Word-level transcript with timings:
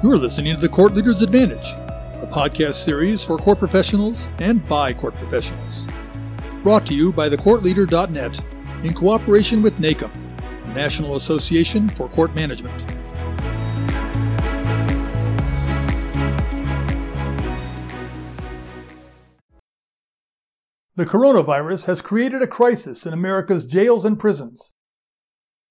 You're 0.00 0.16
listening 0.16 0.54
to 0.54 0.60
The 0.60 0.68
Court 0.68 0.94
Leader's 0.94 1.22
Advantage, 1.22 1.72
a 2.22 2.28
podcast 2.30 2.76
series 2.76 3.24
for 3.24 3.36
court 3.36 3.58
professionals 3.58 4.28
and 4.38 4.64
by 4.68 4.92
court 4.92 5.16
professionals. 5.16 5.88
Brought 6.62 6.86
to 6.86 6.94
you 6.94 7.12
by 7.12 7.28
thecourtleader.net 7.28 8.40
in 8.84 8.94
cooperation 8.94 9.60
with 9.60 9.74
NACM, 9.78 10.12
the 10.62 10.68
National 10.68 11.16
Association 11.16 11.88
for 11.88 12.08
Court 12.08 12.32
Management. 12.36 12.78
The 20.94 21.06
coronavirus 21.06 21.86
has 21.86 22.00
created 22.00 22.40
a 22.40 22.46
crisis 22.46 23.04
in 23.04 23.12
America's 23.12 23.64
jails 23.64 24.04
and 24.04 24.16
prisons. 24.16 24.74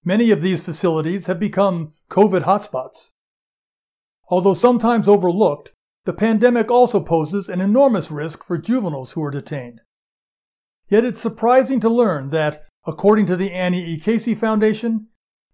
Many 0.04 0.32
of 0.32 0.41
these 0.41 0.62
facilities 0.62 1.28
have 1.28 1.39
become 1.39 1.93
COVID 2.11 2.43
hotspots. 2.43 3.11
Although 4.29 4.55
sometimes 4.55 5.07
overlooked, 5.07 5.71
the 6.05 6.13
pandemic 6.13 6.69
also 6.69 6.99
poses 6.99 7.49
an 7.49 7.61
enormous 7.61 8.11
risk 8.11 8.43
for 8.43 8.57
juveniles 8.57 9.11
who 9.11 9.23
are 9.23 9.31
detained. 9.31 9.81
Yet 10.89 11.05
it's 11.05 11.21
surprising 11.21 11.79
to 11.81 11.89
learn 11.89 12.29
that, 12.29 12.63
according 12.86 13.25
to 13.27 13.36
the 13.36 13.51
Annie 13.51 13.83
E. 13.83 14.00
Casey 14.00 14.36
Foundation, 14.36 15.07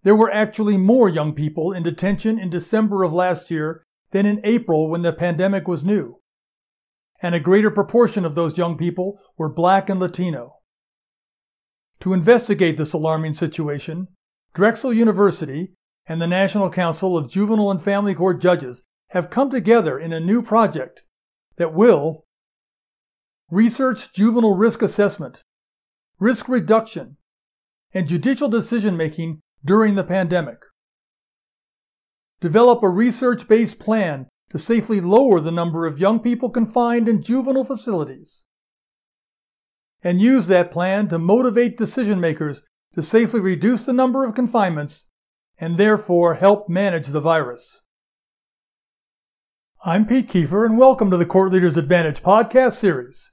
there 0.04 0.14
were 0.14 0.32
actually 0.32 0.76
more 0.76 1.08
young 1.08 1.34
people 1.34 1.72
in 1.72 1.82
detention 1.82 2.38
in 2.38 2.50
December 2.50 3.02
of 3.02 3.12
last 3.12 3.50
year 3.50 3.82
than 4.10 4.26
in 4.26 4.40
April 4.44 4.88
when 4.88 5.02
the 5.02 5.12
pandemic 5.12 5.66
was 5.66 5.82
new. 5.82 6.20
And 7.22 7.34
a 7.34 7.40
greater 7.40 7.70
proportion 7.70 8.24
of 8.24 8.34
those 8.34 8.58
young 8.58 8.76
people 8.76 9.18
were 9.38 9.48
black 9.48 9.88
and 9.88 9.98
Latino. 9.98 10.56
To 12.00 12.12
investigate 12.12 12.76
this 12.76 12.92
alarming 12.92 13.34
situation, 13.34 14.08
Drexel 14.54 14.92
University 14.92 15.72
and 16.06 16.20
the 16.20 16.26
National 16.26 16.70
Council 16.70 17.16
of 17.16 17.30
Juvenile 17.30 17.70
and 17.70 17.82
Family 17.82 18.14
Court 18.14 18.40
Judges 18.40 18.82
have 19.08 19.30
come 19.30 19.50
together 19.50 19.98
in 19.98 20.12
a 20.12 20.20
new 20.20 20.42
project 20.42 21.02
that 21.56 21.72
will 21.72 22.24
research 23.50 24.12
juvenile 24.12 24.56
risk 24.56 24.82
assessment, 24.82 25.42
risk 26.18 26.48
reduction, 26.48 27.16
and 27.92 28.08
judicial 28.08 28.48
decision 28.48 28.96
making 28.96 29.40
during 29.64 29.94
the 29.94 30.04
pandemic. 30.04 30.58
Develop 32.40 32.82
a 32.82 32.88
research 32.88 33.48
based 33.48 33.78
plan 33.78 34.26
to 34.50 34.58
safely 34.58 35.00
lower 35.00 35.40
the 35.40 35.52
number 35.52 35.86
of 35.86 35.98
young 35.98 36.20
people 36.20 36.50
confined 36.50 37.08
in 37.08 37.22
juvenile 37.22 37.64
facilities. 37.64 38.44
And 40.02 40.20
use 40.20 40.48
that 40.48 40.70
plan 40.70 41.08
to 41.08 41.18
motivate 41.18 41.78
decision 41.78 42.20
makers 42.20 42.62
to 42.94 43.02
safely 43.02 43.40
reduce 43.40 43.86
the 43.86 43.92
number 43.92 44.24
of 44.24 44.34
confinements 44.34 45.08
and 45.64 45.78
therefore 45.78 46.34
help 46.34 46.68
manage 46.68 47.06
the 47.06 47.22
virus. 47.22 47.80
I'm 49.82 50.04
Pete 50.04 50.28
Kiefer, 50.28 50.66
and 50.66 50.76
welcome 50.76 51.10
to 51.10 51.16
the 51.16 51.24
Court 51.24 51.50
Leaders 51.50 51.78
Advantage 51.78 52.22
podcast 52.22 52.74
series. 52.74 53.32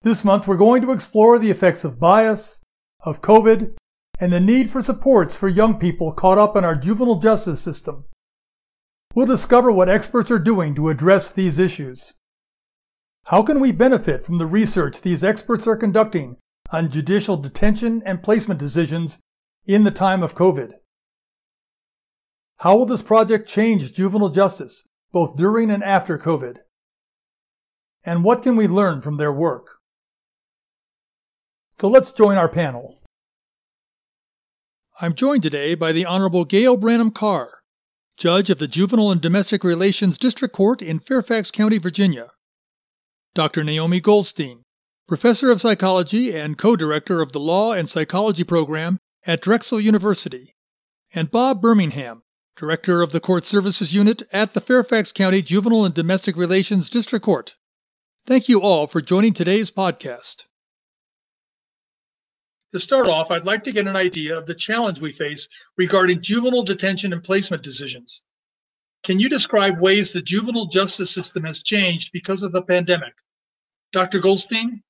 This 0.00 0.24
month, 0.24 0.48
we're 0.48 0.56
going 0.56 0.80
to 0.80 0.90
explore 0.90 1.38
the 1.38 1.50
effects 1.50 1.84
of 1.84 2.00
bias, 2.00 2.62
of 3.00 3.20
COVID, 3.20 3.74
and 4.18 4.32
the 4.32 4.40
need 4.40 4.70
for 4.70 4.82
supports 4.82 5.36
for 5.36 5.48
young 5.48 5.78
people 5.78 6.14
caught 6.14 6.38
up 6.38 6.56
in 6.56 6.64
our 6.64 6.74
juvenile 6.74 7.20
justice 7.20 7.60
system. 7.60 8.06
We'll 9.14 9.26
discover 9.26 9.70
what 9.70 9.90
experts 9.90 10.30
are 10.30 10.38
doing 10.38 10.74
to 10.76 10.88
address 10.88 11.30
these 11.30 11.58
issues. 11.58 12.14
How 13.24 13.42
can 13.42 13.60
we 13.60 13.70
benefit 13.70 14.24
from 14.24 14.38
the 14.38 14.46
research 14.46 15.02
these 15.02 15.22
experts 15.22 15.66
are 15.66 15.76
conducting 15.76 16.38
on 16.70 16.90
judicial 16.90 17.36
detention 17.36 18.02
and 18.06 18.22
placement 18.22 18.58
decisions 18.58 19.18
in 19.66 19.84
the 19.84 19.90
time 19.90 20.22
of 20.22 20.34
COVID? 20.34 20.72
How 22.58 22.76
will 22.76 22.86
this 22.86 23.02
project 23.02 23.48
change 23.48 23.92
juvenile 23.92 24.30
justice, 24.30 24.84
both 25.12 25.36
during 25.36 25.70
and 25.70 25.82
after 25.82 26.18
COVID? 26.18 26.58
And 28.04 28.24
what 28.24 28.42
can 28.42 28.56
we 28.56 28.66
learn 28.66 29.00
from 29.00 29.16
their 29.16 29.32
work? 29.32 29.78
So 31.80 31.88
let's 31.88 32.12
join 32.12 32.36
our 32.36 32.48
panel. 32.48 33.00
I'm 35.00 35.14
joined 35.14 35.42
today 35.42 35.74
by 35.74 35.92
the 35.92 36.04
Honorable 36.04 36.46
Gayl 36.46 36.78
Branum 36.78 37.12
Carr, 37.12 37.50
Judge 38.16 38.48
of 38.48 38.58
the 38.58 38.68
Juvenile 38.68 39.10
and 39.10 39.20
Domestic 39.20 39.64
Relations 39.64 40.18
District 40.18 40.54
Court 40.54 40.80
in 40.80 41.00
Fairfax 41.00 41.50
County, 41.50 41.78
Virginia. 41.78 42.28
Dr. 43.34 43.64
Naomi 43.64 43.98
Goldstein, 43.98 44.62
Professor 45.08 45.50
of 45.50 45.60
Psychology 45.60 46.32
and 46.32 46.56
co 46.56 46.76
director 46.76 47.20
of 47.20 47.32
the 47.32 47.40
Law 47.40 47.72
and 47.72 47.90
Psychology 47.90 48.44
program 48.44 48.98
at 49.26 49.42
Drexel 49.42 49.80
University. 49.80 50.54
And 51.12 51.30
Bob 51.30 51.60
Bermingham, 51.60 52.22
Director 52.56 53.02
of 53.02 53.10
the 53.10 53.18
Court 53.18 53.44
Services 53.44 53.92
Unit 53.92 54.22
at 54.32 54.54
the 54.54 54.60
Fairfax 54.60 55.10
County 55.10 55.42
Juvenile 55.42 55.86
and 55.86 55.94
Domestic 55.94 56.36
Relations 56.36 56.88
District 56.88 57.24
Court. 57.24 57.56
Thank 58.26 58.48
you 58.48 58.60
all 58.60 58.86
for 58.86 59.00
joining 59.00 59.32
today's 59.32 59.72
podcast. 59.72 60.44
To 62.72 62.78
start 62.78 63.08
off, 63.08 63.32
I'd 63.32 63.44
like 63.44 63.64
to 63.64 63.72
get 63.72 63.88
an 63.88 63.96
idea 63.96 64.38
of 64.38 64.46
the 64.46 64.54
challenge 64.54 65.00
we 65.00 65.10
face 65.10 65.48
regarding 65.76 66.22
juvenile 66.22 66.62
detention 66.62 67.12
and 67.12 67.24
placement 67.24 67.64
decisions. 67.64 68.22
Can 69.02 69.18
you 69.18 69.28
describe 69.28 69.80
ways 69.80 70.12
the 70.12 70.22
juvenile 70.22 70.66
justice 70.66 71.10
system 71.10 71.42
has 71.42 71.60
changed 71.60 72.10
because 72.12 72.44
of 72.44 72.52
the 72.52 72.62
pandemic? 72.62 73.14
Dr. 73.92 74.20
Goldstein? 74.20 74.80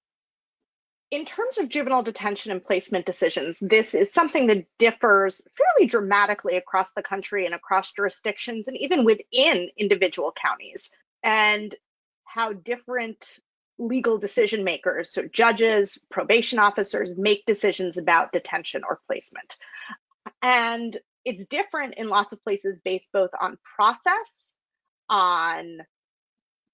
In 1.15 1.25
terms 1.25 1.59
of 1.59 1.69
juvenile 1.69 2.03
detention 2.03 2.51
and 2.51 2.65
placement 2.65 3.07
decisions, 3.07 3.59
this 3.61 3.95
is 3.95 4.13
something 4.13 4.49
that 4.49 4.67
differs 4.81 5.47
fairly 5.57 5.89
dramatically 5.89 6.57
across 6.57 6.93
the 6.93 7.03
country 7.03 7.47
and 7.47 7.55
across 7.55 7.93
jurisdictions 7.93 8.67
and 8.67 8.77
even 8.79 9.05
within 9.05 9.71
individual 9.79 10.33
counties, 10.33 10.91
and 11.23 11.77
how 12.25 12.53
different 12.53 13.39
legal 13.79 14.19
decision 14.19 14.65
makers, 14.65 15.09
so 15.09 15.23
judges, 15.33 16.01
probation 16.11 16.59
officers, 16.59 17.17
make 17.17 17.47
decisions 17.47 17.97
about 17.97 18.33
detention 18.33 18.83
or 18.83 19.01
placement. 19.07 19.57
And 20.43 20.99
it's 21.25 21.47
different 21.47 21.95
in 21.95 22.09
lots 22.09 22.33
of 22.33 22.43
places 22.43 22.81
based 22.81 23.13
both 23.13 23.31
on 23.41 23.57
process, 23.77 24.57
on 25.09 25.79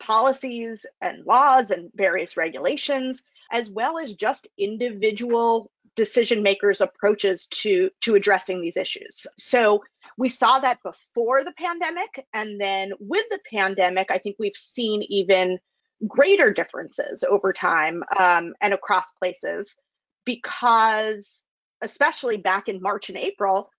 policies 0.01 0.87
and 1.03 1.27
laws 1.27 1.71
and 1.71 1.91
various 1.95 2.39
regulations, 2.39 3.23
as 3.51 3.71
well 3.71 3.99
as 3.99 4.15
just 4.15 4.47
individual 4.59 5.71
decision 5.97 6.43
makers' 6.43 6.81
approaches 6.81 7.47
to, 7.47 7.91
to 8.01 8.15
addressing 8.15 8.61
these 8.61 8.77
issues. 8.77 9.27
So 9.37 9.83
we 10.17 10.29
saw 10.29 10.59
that 10.59 10.83
before 10.83 11.45
the 11.45 11.53
pandemic. 11.53 12.27
And 12.33 12.61
then 12.61 12.93
with 13.01 13.25
the 13.31 13.41
pandemic, 13.51 14.11
I 14.11 14.19
think 14.19 14.37
we've 14.39 14.57
seen 14.57 15.03
even 15.09 15.59
greater 16.07 16.53
differences 16.53 17.25
over 17.25 17.53
time 17.53 18.03
um, 18.19 18.55
and 18.61 18.73
across 18.73 19.11
places 19.13 19.77
because, 20.25 21.45
especially 21.83 22.37
back 22.37 22.69
in 22.69 22.81
March 22.81 23.09
and 23.09 23.19
April, 23.19 23.71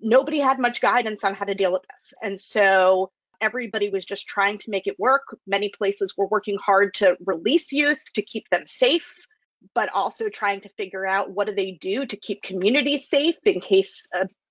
nobody 0.00 0.38
had 0.38 0.58
much 0.58 0.80
guidance 0.80 1.24
on 1.24 1.34
how 1.34 1.44
to 1.44 1.54
deal 1.54 1.72
with 1.72 1.82
this. 1.90 2.14
And 2.22 2.38
so 2.38 3.10
everybody 3.40 3.90
was 3.90 4.04
just 4.04 4.26
trying 4.26 4.58
to 4.58 4.70
make 4.70 4.86
it 4.86 4.98
work. 4.98 5.36
Many 5.46 5.68
places 5.68 6.14
were 6.16 6.26
working 6.26 6.58
hard 6.58 6.94
to 6.94 7.16
release 7.24 7.72
youth, 7.72 8.02
to 8.14 8.22
keep 8.22 8.48
them 8.50 8.64
safe, 8.66 9.12
but 9.74 9.88
also 9.92 10.28
trying 10.28 10.60
to 10.62 10.68
figure 10.70 11.06
out 11.06 11.30
what 11.30 11.46
do 11.46 11.54
they 11.54 11.72
do 11.72 12.06
to 12.06 12.16
keep 12.16 12.42
communities 12.42 13.08
safe 13.08 13.36
in 13.44 13.60
case 13.60 14.08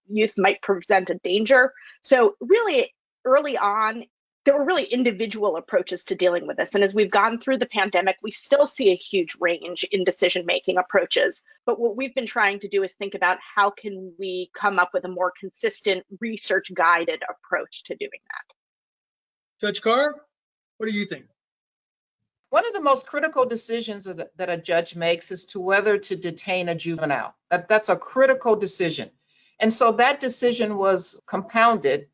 youth 0.08 0.34
might 0.38 0.62
present 0.62 1.10
a 1.10 1.16
danger. 1.24 1.74
So 2.02 2.36
really 2.40 2.94
early 3.24 3.58
on, 3.58 4.06
there 4.46 4.56
were 4.56 4.66
really 4.66 4.84
individual 4.84 5.58
approaches 5.58 6.04
to 6.04 6.16
dealing 6.16 6.46
with 6.46 6.58
this. 6.58 6.76
And 6.76 6.84
as 6.84 6.94
we've 6.94 7.10
gone 7.10 7.40
through 7.40 7.58
the 7.58 7.66
pandemic, 7.66 8.18
we 8.22 8.30
still 8.30 8.68
see 8.68 8.92
a 8.92 8.96
huge 8.96 9.36
range 9.40 9.84
in 9.92 10.04
decision 10.04 10.46
making 10.46 10.78
approaches. 10.78 11.42
But 11.66 11.80
what 11.80 11.96
we've 11.98 12.14
been 12.14 12.28
trying 12.28 12.60
to 12.60 12.68
do 12.68 12.84
is 12.84 12.94
think 12.94 13.16
about 13.16 13.40
how 13.56 13.72
can 13.72 14.14
we 14.20 14.52
come 14.54 14.78
up 14.78 14.92
with 14.94 15.04
a 15.06 15.10
more 15.10 15.34
consistent 15.40 16.06
research 16.20 16.72
guided 16.76 17.24
approach 17.28 17.84
to 17.86 17.96
doing 17.96 18.12
that. 18.12 18.55
Judge 19.66 19.82
Carr, 19.82 20.14
what 20.78 20.86
do 20.86 20.96
you 20.96 21.06
think? 21.06 21.26
One 22.52 22.68
of 22.68 22.74
the 22.74 22.82
most 22.82 23.08
critical 23.08 23.48
decisions 23.48 24.06
that, 24.06 24.30
a 24.38 24.58
judge 24.58 24.96
makes 24.96 25.32
is 25.32 25.44
to 25.46 25.60
whether 25.60 25.98
to 25.98 26.16
detain 26.16 26.70
a 26.70 26.76
juvenile. 26.76 27.34
That, 27.50 27.68
that's 27.68 27.90
a 27.90 27.96
critical 27.96 28.56
decision. 28.56 29.10
And 29.60 29.74
so 29.74 29.94
that 29.94 30.20
decision 30.20 30.78
was 30.78 31.20
compounded 31.26 32.10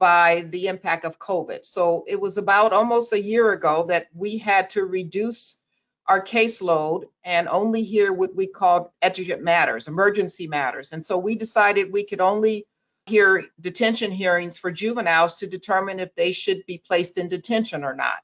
by 0.00 0.46
the 0.50 0.66
impact 0.66 1.04
of 1.04 1.20
COVID. 1.20 1.64
So 1.64 2.04
it 2.08 2.20
was 2.20 2.38
about 2.38 2.72
almost 2.72 3.12
a 3.12 3.22
year 3.22 3.52
ago 3.52 3.86
that 3.88 4.08
we 4.12 4.36
had 4.36 4.68
to 4.70 4.84
reduce 4.84 5.58
our 6.08 6.20
caseload 6.20 7.04
and 7.22 7.46
only 7.46 7.84
hear 7.84 8.12
what 8.12 8.34
we 8.34 8.48
called 8.48 8.90
exigent 9.00 9.44
matters, 9.44 9.86
emergency 9.86 10.48
matters. 10.48 10.90
And 10.90 11.06
so 11.06 11.18
we 11.18 11.36
decided 11.36 11.92
we 11.92 12.04
could 12.04 12.20
only 12.20 12.66
hear 13.06 13.44
detention 13.60 14.12
hearings 14.12 14.58
for 14.58 14.70
juveniles 14.72 15.36
to 15.36 15.46
determine 15.48 16.00
if 16.00 16.14
they 16.16 16.32
should 16.32 16.64
be 16.66 16.78
placed 16.78 17.18
in 17.18 17.28
detention 17.28 17.84
or 17.84 17.94
not. 17.94 18.22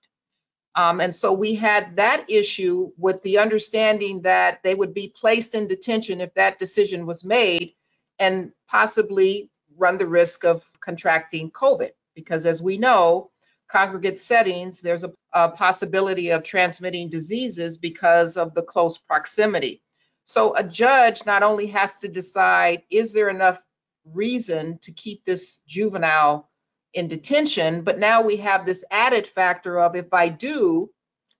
Um, 0.77 1.01
and 1.01 1.15
so 1.15 1.33
we 1.35 1.55
had 1.55 1.97
that 1.97 2.31
issue 2.31 2.93
with 2.99 3.23
the 3.23 3.39
understanding 3.39 4.23
that 4.23 4.63
they 4.65 4.75
would 4.75 4.95
be 4.95 5.15
placed 5.15 5.55
in 5.55 5.69
detention 5.69 6.21
if 6.21 6.35
that 6.35 6.59
decision 6.59 7.07
was 7.07 7.25
made 7.25 7.75
and 8.19 8.53
possibly 8.69 9.51
run 9.77 9.99
the 9.99 10.09
risk 10.09 10.45
of 10.45 10.65
contracting 10.81 11.51
COVID. 11.51 11.91
because 12.15 12.47
as 12.47 12.63
we 12.63 12.79
know, 12.79 13.31
congregate 13.69 14.21
settings, 14.21 14.81
there's 14.81 15.05
a, 15.05 15.13
a 15.35 15.51
possibility 15.51 16.31
of 16.31 16.43
transmitting 16.43 17.11
diseases 17.11 17.79
because 17.79 18.37
of 18.37 18.55
the 18.55 18.63
close 18.63 18.99
proximity. 18.99 19.83
So 20.27 20.57
a 20.57 20.65
judge 20.65 21.27
not 21.27 21.43
only 21.43 21.69
has 21.69 22.01
to 22.01 22.09
decide, 22.09 22.85
is 22.91 23.13
there 23.13 23.31
enough 23.31 23.63
reason 24.05 24.79
to 24.83 24.93
keep 24.93 25.25
this 25.25 25.59
juvenile 25.67 26.51
in 26.95 27.09
detention, 27.09 27.83
but 27.83 27.99
now 27.99 28.23
we 28.23 28.37
have 28.37 28.67
this 28.67 28.85
added 28.91 29.27
factor 29.27 29.81
of 29.81 29.97
if 29.97 30.13
I 30.13 30.29
do, 30.29 30.91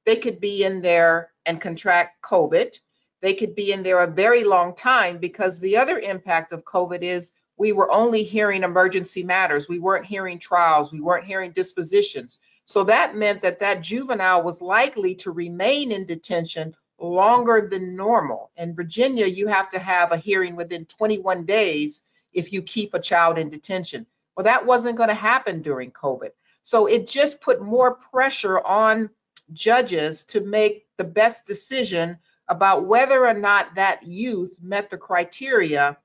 they 0.05 0.17
could 0.17 0.41
be 0.41 0.65
in 0.65 0.81
there 0.81 1.31
and 1.47 1.61
contract 1.61 2.23
COVID. 2.23 2.79
They 3.21 3.35
could 3.35 3.55
be 3.55 3.73
in 3.73 3.83
there 3.83 4.01
a 4.01 4.11
very 4.11 4.45
long 4.45 4.75
time 4.75 5.19
because 5.19 5.59
the 5.59 5.77
other 5.77 5.99
impact 5.99 6.53
of 6.53 6.65
COVID 6.65 7.03
is 7.03 7.33
we 7.57 7.73
were 7.73 7.93
only 7.93 8.25
hearing 8.25 8.65
emergency 8.65 9.23
matters. 9.23 9.69
We 9.69 9.79
weren't 9.79 10.07
hearing 10.07 10.39
trials. 10.39 10.93
We 10.93 11.01
weren't 11.01 11.27
hearing 11.27 11.53
dispositions. 11.53 12.39
So 12.65 12.85
that 12.85 13.17
meant 13.17 13.43
that 13.43 13.61
that 13.61 13.83
juvenile 13.83 14.43
was 14.43 14.63
likely 14.63 15.15
to 15.17 15.31
remain 15.31 15.93
in 15.93 16.07
detention 16.07 16.75
longer 16.99 17.69
than 17.71 17.97
normal. 17.97 18.51
In 18.57 18.75
Virginia, 18.75 19.27
you 19.27 19.49
have 19.49 19.69
to 19.71 19.79
have 19.79 20.13
a 20.13 20.17
hearing 20.17 20.57
within 20.57 20.87
21 20.87 21.45
days 21.45 22.05
if 22.33 22.53
you 22.53 22.63
keep 22.63 22.95
a 22.95 23.01
child 23.01 23.39
in 23.39 23.51
detention. 23.51 24.07
Well, 24.37 24.45
that 24.45 24.67
wasn't 24.67 24.97
going 24.97 25.09
to 25.09 25.15
happen 25.15 25.63
during 25.63 25.91
COVID. 25.91 26.31
So 26.63 26.87
it 26.87 27.07
just 27.07 27.41
put 27.41 27.63
more 27.63 27.95
pressure 27.95 28.61
on 28.65 29.11
judges 29.53 30.25
to 30.25 30.41
make 30.41 30.87
the 30.97 31.05
best 31.05 31.47
decision 31.47 32.19
about 32.49 32.87
whether 32.87 33.27
or 33.27 33.35
not 33.35 33.75
that 33.75 34.03
youth 34.05 34.59
met 34.63 34.91
the 34.91 34.99
criteria 34.99 35.97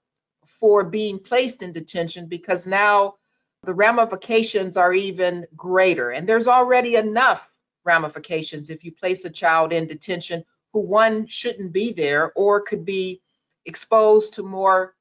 for 0.45 0.83
being 0.83 1.19
placed 1.19 1.62
in 1.62 1.71
detention 1.71 2.27
because 2.27 2.65
now 2.65 3.15
the 3.63 3.73
ramifications 3.73 4.77
are 4.77 4.94
even 4.94 5.45
greater. 5.56 6.12
And 6.12 6.27
there's 6.27 6.47
already 6.47 6.95
enough 6.95 7.53
ramifications 7.83 8.69
if 8.69 8.83
you 8.83 8.91
place 8.91 9.25
a 9.25 9.30
child 9.30 9.73
in 9.73 9.88
detention 9.88 10.44
who 10.73 10.81
one 10.81 11.27
shouldn't 11.27 11.73
be 11.73 11.94
there 11.94 12.31
or 12.35 12.62
could 12.62 12.85
be 12.85 13.21
exposed 13.65 14.33
to 14.33 14.44
more 14.44 14.95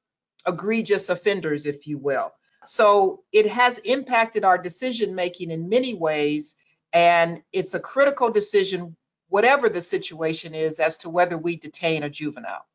egregious 0.47 1.09
offenders, 1.09 1.65
if 1.65 1.85
you 1.85 1.97
will. 1.97 2.31
So 2.65 3.23
it 3.31 3.47
has 3.49 3.77
impacted 3.79 4.43
our 4.43 4.57
decision 4.57 5.15
making 5.15 5.51
in 5.51 5.69
many 5.69 5.93
ways. 5.93 6.55
And 6.93 7.41
it's 7.51 7.73
a 7.73 7.79
critical 7.79 8.31
decision, 8.31 8.95
whatever 9.29 9.69
the 9.69 9.81
situation 9.81 10.55
is, 10.55 10.79
as 10.79 10.97
to 10.97 11.09
whether 11.09 11.37
we 11.37 11.57
detain 11.57 12.03
a 12.03 12.09
juvenile. 12.09 12.65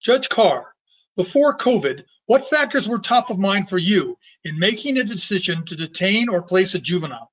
Judge 0.00 0.28
Carr, 0.28 0.74
before 1.16 1.56
COVID, 1.56 2.04
what 2.26 2.48
factors 2.48 2.88
were 2.88 2.98
top 2.98 3.30
of 3.30 3.38
mind 3.38 3.68
for 3.68 3.78
you 3.78 4.16
in 4.44 4.58
making 4.58 4.98
a 4.98 5.04
decision 5.04 5.64
to 5.66 5.74
detain 5.74 6.28
or 6.28 6.42
place 6.42 6.74
a 6.74 6.78
juvenile? 6.78 7.32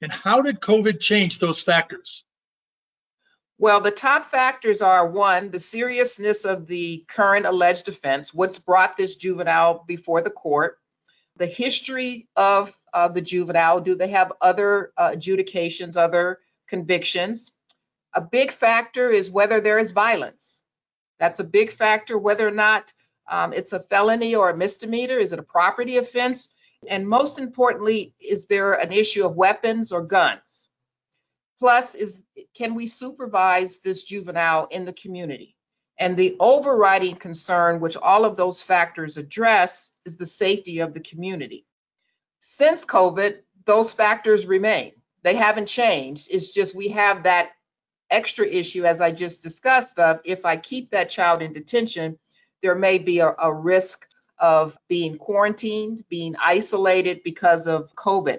And 0.00 0.12
how 0.12 0.42
did 0.42 0.60
COVID 0.60 1.00
change 1.00 1.38
those 1.38 1.62
factors? 1.62 2.24
Well, 3.60 3.80
the 3.80 3.90
top 3.90 4.30
factors 4.30 4.82
are 4.82 5.08
one, 5.08 5.50
the 5.50 5.58
seriousness 5.58 6.44
of 6.44 6.68
the 6.68 7.04
current 7.08 7.44
alleged 7.44 7.88
offense, 7.88 8.32
what's 8.32 8.60
brought 8.60 8.96
this 8.96 9.16
juvenile 9.16 9.84
before 9.84 10.22
the 10.22 10.30
court, 10.30 10.78
the 11.36 11.46
history 11.46 12.28
of 12.36 12.76
uh, 12.94 13.08
the 13.08 13.20
juvenile, 13.20 13.80
do 13.80 13.96
they 13.96 14.08
have 14.08 14.32
other 14.40 14.92
uh, 14.96 15.10
adjudications, 15.12 15.96
other 15.96 16.38
convictions? 16.68 17.50
A 18.14 18.20
big 18.20 18.52
factor 18.52 19.10
is 19.10 19.28
whether 19.28 19.60
there 19.60 19.80
is 19.80 19.90
violence. 19.90 20.62
That's 21.18 21.40
a 21.40 21.44
big 21.44 21.72
factor, 21.72 22.16
whether 22.16 22.46
or 22.46 22.52
not 22.52 22.92
um, 23.28 23.52
it's 23.52 23.72
a 23.72 23.80
felony 23.80 24.36
or 24.36 24.50
a 24.50 24.56
misdemeanor. 24.56 25.18
Is 25.18 25.32
it 25.32 25.40
a 25.40 25.42
property 25.42 25.96
offense? 25.96 26.48
And 26.88 27.08
most 27.08 27.40
importantly, 27.40 28.14
is 28.20 28.46
there 28.46 28.74
an 28.74 28.92
issue 28.92 29.26
of 29.26 29.34
weapons 29.34 29.90
or 29.90 30.02
guns? 30.02 30.67
Plus, 31.58 31.94
is 31.94 32.22
can 32.54 32.74
we 32.74 32.86
supervise 32.86 33.78
this 33.78 34.04
juvenile 34.04 34.66
in 34.70 34.84
the 34.84 34.92
community? 34.92 35.56
And 35.98 36.16
the 36.16 36.36
overriding 36.38 37.16
concern, 37.16 37.80
which 37.80 37.96
all 37.96 38.24
of 38.24 38.36
those 38.36 38.62
factors 38.62 39.16
address, 39.16 39.90
is 40.04 40.16
the 40.16 40.26
safety 40.26 40.78
of 40.78 40.94
the 40.94 41.00
community. 41.00 41.66
Since 42.40 42.84
COVID, 42.84 43.38
those 43.64 43.92
factors 43.92 44.46
remain. 44.46 44.92
They 45.24 45.34
haven't 45.34 45.66
changed. 45.66 46.28
It's 46.30 46.50
just 46.50 46.74
we 46.74 46.88
have 46.88 47.24
that 47.24 47.50
extra 48.10 48.46
issue, 48.46 48.84
as 48.84 49.00
I 49.00 49.10
just 49.10 49.42
discussed, 49.42 49.98
of 49.98 50.20
if 50.24 50.44
I 50.44 50.56
keep 50.56 50.92
that 50.92 51.10
child 51.10 51.42
in 51.42 51.52
detention, 51.52 52.18
there 52.62 52.76
may 52.76 52.98
be 52.98 53.18
a, 53.18 53.34
a 53.38 53.52
risk 53.52 54.06
of 54.38 54.78
being 54.88 55.18
quarantined, 55.18 56.04
being 56.08 56.36
isolated 56.40 57.22
because 57.24 57.66
of 57.66 57.94
COVID. 57.96 58.38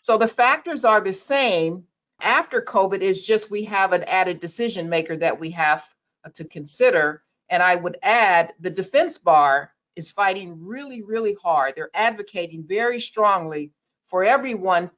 So 0.00 0.18
the 0.18 0.28
factors 0.28 0.84
are 0.84 1.00
the 1.00 1.12
same, 1.12 1.84
after 2.20 2.60
COVID 2.60 3.00
is 3.00 3.24
just 3.24 3.50
we 3.50 3.64
have 3.64 3.92
an 3.92 4.04
added 4.04 4.40
decision 4.40 4.88
maker 4.88 5.16
that 5.16 5.40
we 5.40 5.50
have 5.50 5.84
to 6.34 6.44
consider. 6.44 7.22
And 7.50 7.62
I 7.62 7.76
would 7.76 7.98
add 8.02 8.54
the 8.60 8.70
defense 8.70 9.18
bar 9.18 9.70
is 9.96 10.10
fighting 10.10 10.64
really, 10.64 11.02
really 11.02 11.36
hard. 11.42 11.74
They're 11.76 11.90
advocating 11.94 12.64
very 12.66 13.00
strongly 13.00 13.72
for 14.06 14.24
everyone 14.24 14.90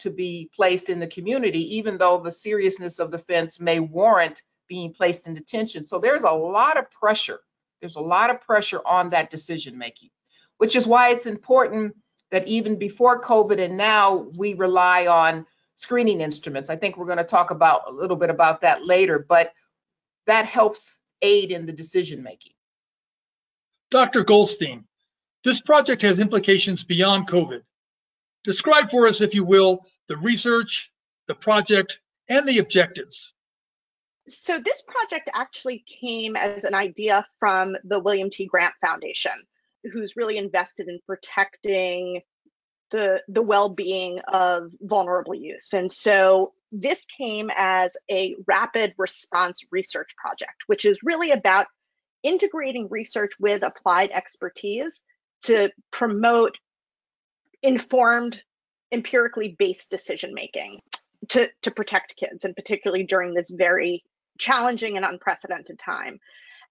to 0.00 0.10
be 0.10 0.50
placed 0.54 0.88
in 0.88 1.00
the 1.00 1.06
community, 1.06 1.76
even 1.76 1.98
though 1.98 2.18
the 2.18 2.32
seriousness 2.32 2.98
of 2.98 3.10
the 3.10 3.18
offense 3.18 3.60
may 3.60 3.80
warrant 3.80 4.42
being 4.68 4.92
placed 4.92 5.26
in 5.26 5.34
detention. 5.34 5.84
So 5.84 5.98
there's 5.98 6.24
a 6.24 6.30
lot 6.30 6.78
of 6.78 6.90
pressure. 6.90 7.40
There's 7.80 7.96
a 7.96 8.00
lot 8.00 8.30
of 8.30 8.40
pressure 8.40 8.80
on 8.86 9.10
that 9.10 9.30
decision 9.30 9.76
making, 9.76 10.10
which 10.58 10.74
is 10.74 10.86
why 10.86 11.10
it's 11.10 11.26
important 11.26 11.94
that 12.30 12.48
even 12.48 12.78
before 12.78 13.20
COVID 13.20 13.60
and 13.60 13.76
now 13.76 14.26
we 14.38 14.54
rely 14.54 15.06
on 15.06 15.46
screening 15.76 16.20
instruments. 16.20 16.70
I 16.70 16.76
think 16.76 16.96
we're 16.96 17.06
going 17.06 17.18
to 17.18 17.24
talk 17.24 17.50
about 17.50 17.82
a 17.88 17.92
little 17.92 18.16
bit 18.16 18.30
about 18.30 18.60
that 18.62 18.84
later, 18.84 19.24
but 19.28 19.52
that 20.26 20.46
helps 20.46 21.00
aid 21.22 21.50
in 21.50 21.66
the 21.66 21.72
decision 21.72 22.22
making. 22.22 22.52
Dr. 23.90 24.24
Goldstein, 24.24 24.84
this 25.44 25.60
project 25.60 26.02
has 26.02 26.18
implications 26.18 26.84
beyond 26.84 27.28
COVID. 27.28 27.62
Describe 28.44 28.90
for 28.90 29.06
us, 29.06 29.20
if 29.20 29.34
you 29.34 29.44
will, 29.44 29.86
the 30.08 30.16
research, 30.18 30.90
the 31.28 31.34
project, 31.34 32.00
and 32.28 32.46
the 32.46 32.58
objectives. 32.58 33.32
So, 34.26 34.58
this 34.58 34.82
project 34.82 35.28
actually 35.34 35.84
came 35.86 36.34
as 36.34 36.64
an 36.64 36.74
idea 36.74 37.26
from 37.38 37.76
the 37.84 37.98
William 37.98 38.30
T. 38.30 38.46
Grant 38.46 38.74
Foundation, 38.80 39.32
who's 39.92 40.16
really 40.16 40.38
invested 40.38 40.88
in 40.88 40.98
protecting 41.06 42.22
the 42.94 43.20
the 43.26 43.42
well-being 43.42 44.20
of 44.20 44.70
vulnerable 44.80 45.34
youth. 45.34 45.66
And 45.72 45.90
so 45.90 46.52
this 46.70 47.04
came 47.06 47.50
as 47.54 47.96
a 48.08 48.36
rapid 48.46 48.94
response 48.96 49.64
research 49.72 50.14
project, 50.16 50.62
which 50.68 50.84
is 50.84 51.02
really 51.02 51.32
about 51.32 51.66
integrating 52.22 52.86
research 52.88 53.32
with 53.40 53.64
applied 53.64 54.12
expertise 54.12 55.02
to 55.42 55.72
promote 55.90 56.56
informed 57.64 58.40
empirically 58.92 59.56
based 59.58 59.90
decision 59.90 60.32
making 60.32 60.78
to, 61.30 61.48
to 61.62 61.72
protect 61.72 62.14
kids 62.14 62.44
and 62.44 62.54
particularly 62.54 63.02
during 63.02 63.34
this 63.34 63.50
very 63.50 64.04
challenging 64.38 64.96
and 64.96 65.04
unprecedented 65.04 65.80
time 65.80 66.20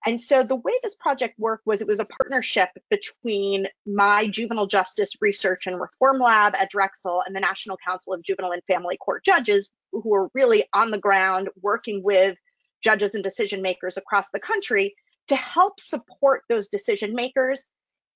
and 0.05 0.19
so 0.19 0.43
the 0.43 0.55
way 0.55 0.73
this 0.81 0.95
project 0.95 1.39
worked 1.39 1.65
was 1.65 1.81
it 1.81 1.87
was 1.87 1.99
a 1.99 2.05
partnership 2.05 2.69
between 2.89 3.67
my 3.85 4.27
juvenile 4.27 4.67
justice 4.67 5.13
research 5.21 5.65
and 5.65 5.79
reform 5.79 6.19
lab 6.19 6.55
at 6.55 6.69
Drexel 6.69 7.23
and 7.25 7.35
the 7.35 7.39
National 7.39 7.77
Council 7.77 8.13
of 8.13 8.21
Juvenile 8.21 8.51
and 8.51 8.63
Family 8.65 8.97
Court 8.97 9.23
Judges, 9.23 9.69
who 9.91 10.13
are 10.13 10.29
really 10.33 10.65
on 10.73 10.91
the 10.91 10.97
ground 10.97 11.49
working 11.61 12.03
with 12.03 12.37
judges 12.83 13.15
and 13.15 13.23
decision 13.23 13.61
makers 13.61 13.97
across 13.97 14.29
the 14.31 14.39
country 14.39 14.93
to 15.29 15.35
help 15.35 15.79
support 15.79 16.41
those 16.49 16.67
decision 16.67 17.15
makers 17.15 17.67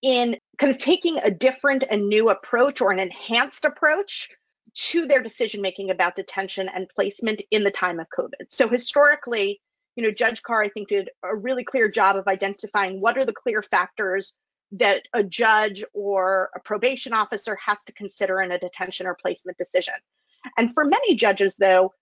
in 0.01 0.37
kind 0.57 0.71
of 0.71 0.77
taking 0.77 1.17
a 1.19 1.31
different 1.31 1.83
and 1.89 2.07
new 2.07 2.29
approach 2.29 2.81
or 2.81 2.91
an 2.91 2.99
enhanced 2.99 3.63
approach 3.63 4.29
to 4.75 5.07
their 5.07 5.23
decision 5.23 5.61
making 5.61 5.89
about 5.89 6.15
detention 6.15 6.69
and 6.69 6.89
placement 6.93 7.41
in 7.49 7.63
the 7.63 7.71
time 7.71 7.99
of 7.99 8.07
COVID. 8.15 8.49
So 8.49 8.67
historically, 8.67 9.61
you 9.97 10.03
know, 10.03 10.11
Judge 10.11 10.43
Carr, 10.43 10.61
I 10.61 10.69
think, 10.69 10.89
did 10.89 11.09
a 11.23 11.35
really 11.35 11.63
clear 11.63 11.89
job 11.89 12.15
of 12.15 12.27
identifying 12.27 13.01
what 13.01 13.17
are 13.17 13.25
the 13.25 13.33
clear 13.33 13.63
factors 13.63 14.35
that 14.73 15.01
a 15.11 15.23
judge 15.23 15.83
or 15.91 16.51
a 16.55 16.59
probation 16.59 17.13
officer 17.13 17.55
has 17.55 17.83
to 17.85 17.93
consider 17.93 18.39
in 18.39 18.51
a 18.51 18.59
detention 18.59 19.07
or 19.07 19.17
placement 19.19 19.57
decision. 19.57 19.95
And 20.55 20.71
for 20.71 20.85
many 20.85 21.15
judges, 21.15 21.55
though, 21.57 21.93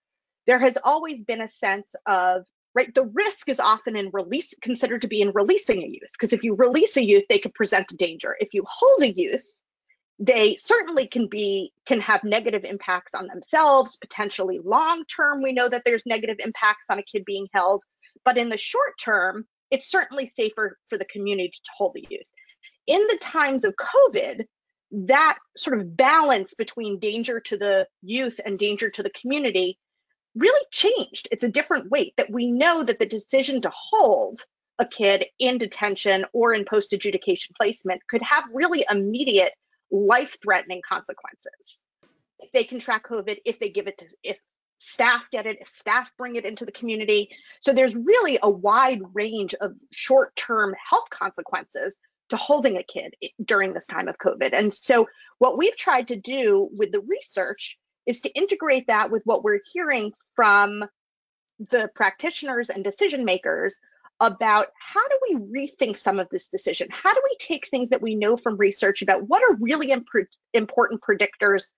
there 0.46 0.58
has 0.58 0.76
always 0.84 1.22
been 1.24 1.40
a 1.40 1.48
sense 1.48 1.94
of 2.04 2.44
right 2.74 2.94
the 2.94 3.06
risk 3.06 3.48
is 3.48 3.58
often 3.58 3.96
in 3.96 4.10
release 4.12 4.54
considered 4.60 5.00
to 5.02 5.08
be 5.08 5.22
in 5.22 5.32
releasing 5.32 5.82
a 5.82 5.86
youth 5.86 6.10
because 6.12 6.34
if 6.34 6.44
you 6.44 6.54
release 6.54 6.96
a 6.96 7.04
youth 7.04 7.24
they 7.28 7.38
could 7.38 7.54
present 7.54 7.90
a 7.90 7.96
danger 7.96 8.36
if 8.38 8.52
you 8.52 8.62
hold 8.68 9.02
a 9.02 9.10
youth 9.10 9.60
they 10.18 10.56
certainly 10.56 11.06
can 11.06 11.28
be 11.28 11.72
can 11.86 12.00
have 12.00 12.24
negative 12.24 12.64
impacts 12.64 13.14
on 13.14 13.26
themselves 13.26 13.96
potentially 13.96 14.60
long 14.64 15.04
term 15.04 15.42
we 15.42 15.52
know 15.52 15.68
that 15.68 15.82
there's 15.84 16.06
negative 16.06 16.36
impacts 16.38 16.86
on 16.90 16.98
a 16.98 17.02
kid 17.02 17.22
being 17.26 17.46
held 17.52 17.84
but 18.24 18.38
in 18.38 18.48
the 18.48 18.56
short 18.56 18.92
term 19.02 19.46
it's 19.70 19.90
certainly 19.90 20.32
safer 20.36 20.78
for 20.88 20.96
the 20.96 21.04
community 21.06 21.50
to 21.50 21.70
hold 21.76 21.92
the 21.94 22.06
youth 22.08 22.30
in 22.86 23.00
the 23.08 23.18
times 23.20 23.64
of 23.64 23.74
covid 23.76 24.44
that 24.90 25.38
sort 25.56 25.78
of 25.78 25.96
balance 25.96 26.54
between 26.54 26.98
danger 26.98 27.40
to 27.40 27.56
the 27.56 27.86
youth 28.02 28.40
and 28.44 28.58
danger 28.58 28.88
to 28.88 29.02
the 29.02 29.10
community 29.10 29.78
really 30.36 30.66
changed. 30.70 31.28
It's 31.30 31.44
a 31.44 31.48
different 31.48 31.90
weight 31.90 32.12
that 32.16 32.30
we 32.30 32.50
know 32.50 32.84
that 32.84 32.98
the 32.98 33.06
decision 33.06 33.62
to 33.62 33.72
hold 33.74 34.40
a 34.78 34.86
kid 34.86 35.26
in 35.38 35.58
detention 35.58 36.26
or 36.32 36.52
in 36.52 36.66
post 36.66 36.92
adjudication 36.92 37.54
placement 37.56 38.02
could 38.08 38.22
have 38.22 38.44
really 38.52 38.84
immediate 38.90 39.52
life 39.90 40.36
threatening 40.42 40.82
consequences. 40.86 41.82
If 42.38 42.52
they 42.52 42.64
contract 42.64 43.08
COVID, 43.08 43.38
if 43.44 43.58
they 43.58 43.70
give 43.70 43.86
it 43.86 43.98
to, 43.98 44.06
if 44.22 44.38
staff 44.78 45.26
get 45.30 45.46
it, 45.46 45.58
if 45.60 45.68
staff 45.68 46.10
bring 46.18 46.36
it 46.36 46.44
into 46.44 46.64
the 46.64 46.72
community. 46.72 47.30
So 47.60 47.72
there's 47.72 47.94
really 47.94 48.38
a 48.42 48.50
wide 48.50 49.00
range 49.14 49.54
of 49.54 49.74
short 49.92 50.36
term 50.36 50.74
health 50.90 51.08
consequences 51.10 52.00
to 52.28 52.36
holding 52.36 52.76
a 52.76 52.82
kid 52.82 53.14
during 53.44 53.72
this 53.72 53.86
time 53.86 54.08
of 54.08 54.18
COVID. 54.18 54.52
And 54.52 54.72
so 54.72 55.08
what 55.38 55.56
we've 55.56 55.76
tried 55.76 56.08
to 56.08 56.16
do 56.16 56.68
with 56.76 56.92
the 56.92 57.00
research 57.00 57.78
is 58.04 58.20
to 58.20 58.30
integrate 58.30 58.88
that 58.88 59.10
with 59.10 59.22
what 59.24 59.44
we're 59.44 59.60
hearing 59.72 60.12
from 60.34 60.84
the 61.58 61.90
practitioners 61.94 62.68
and 62.68 62.84
decision 62.84 63.24
makers 63.24 63.80
about 64.20 64.68
how 64.78 65.06
do 65.08 65.18
we 65.28 65.68
rethink 65.68 65.96
some 65.96 66.18
of 66.18 66.28
this 66.30 66.48
decision? 66.48 66.88
How 66.90 67.12
do 67.12 67.20
we 67.24 67.36
take 67.38 67.68
things 67.68 67.90
that 67.90 68.02
we 68.02 68.14
know 68.14 68.36
from 68.36 68.56
research 68.56 69.02
about 69.02 69.28
what 69.28 69.42
are 69.42 69.56
really 69.56 69.90
imp- 69.90 70.28
important 70.54 71.02
predictors 71.02 71.68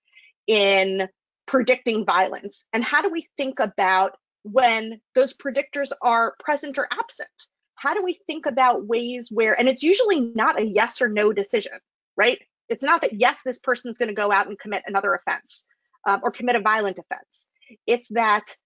in 0.46 1.08
predicting 1.46 2.04
violence? 2.04 2.64
And 2.72 2.84
how 2.84 3.02
do 3.02 3.10
we 3.10 3.26
think 3.36 3.58
about 3.58 4.16
when 4.42 5.00
those 5.14 5.34
predictors 5.34 5.90
are 6.00 6.34
present 6.38 6.78
or 6.78 6.86
absent? 6.90 7.28
How 7.74 7.94
do 7.94 8.02
we 8.02 8.20
think 8.26 8.46
about 8.46 8.86
ways 8.86 9.28
where, 9.30 9.58
and 9.58 9.68
it's 9.68 9.82
usually 9.82 10.20
not 10.20 10.60
a 10.60 10.64
yes 10.64 11.00
or 11.02 11.08
no 11.08 11.32
decision, 11.32 11.78
right? 12.16 12.38
It's 12.68 12.84
not 12.84 13.00
that, 13.02 13.14
yes, 13.14 13.40
this 13.44 13.58
person's 13.58 13.98
going 13.98 14.10
to 14.10 14.14
go 14.14 14.30
out 14.30 14.48
and 14.48 14.58
commit 14.58 14.82
another 14.86 15.14
offense 15.14 15.66
um, 16.06 16.20
or 16.22 16.30
commit 16.30 16.56
a 16.56 16.60
violent 16.60 16.98
offense. 16.98 17.48
It's 17.86 18.08
that 18.08 18.56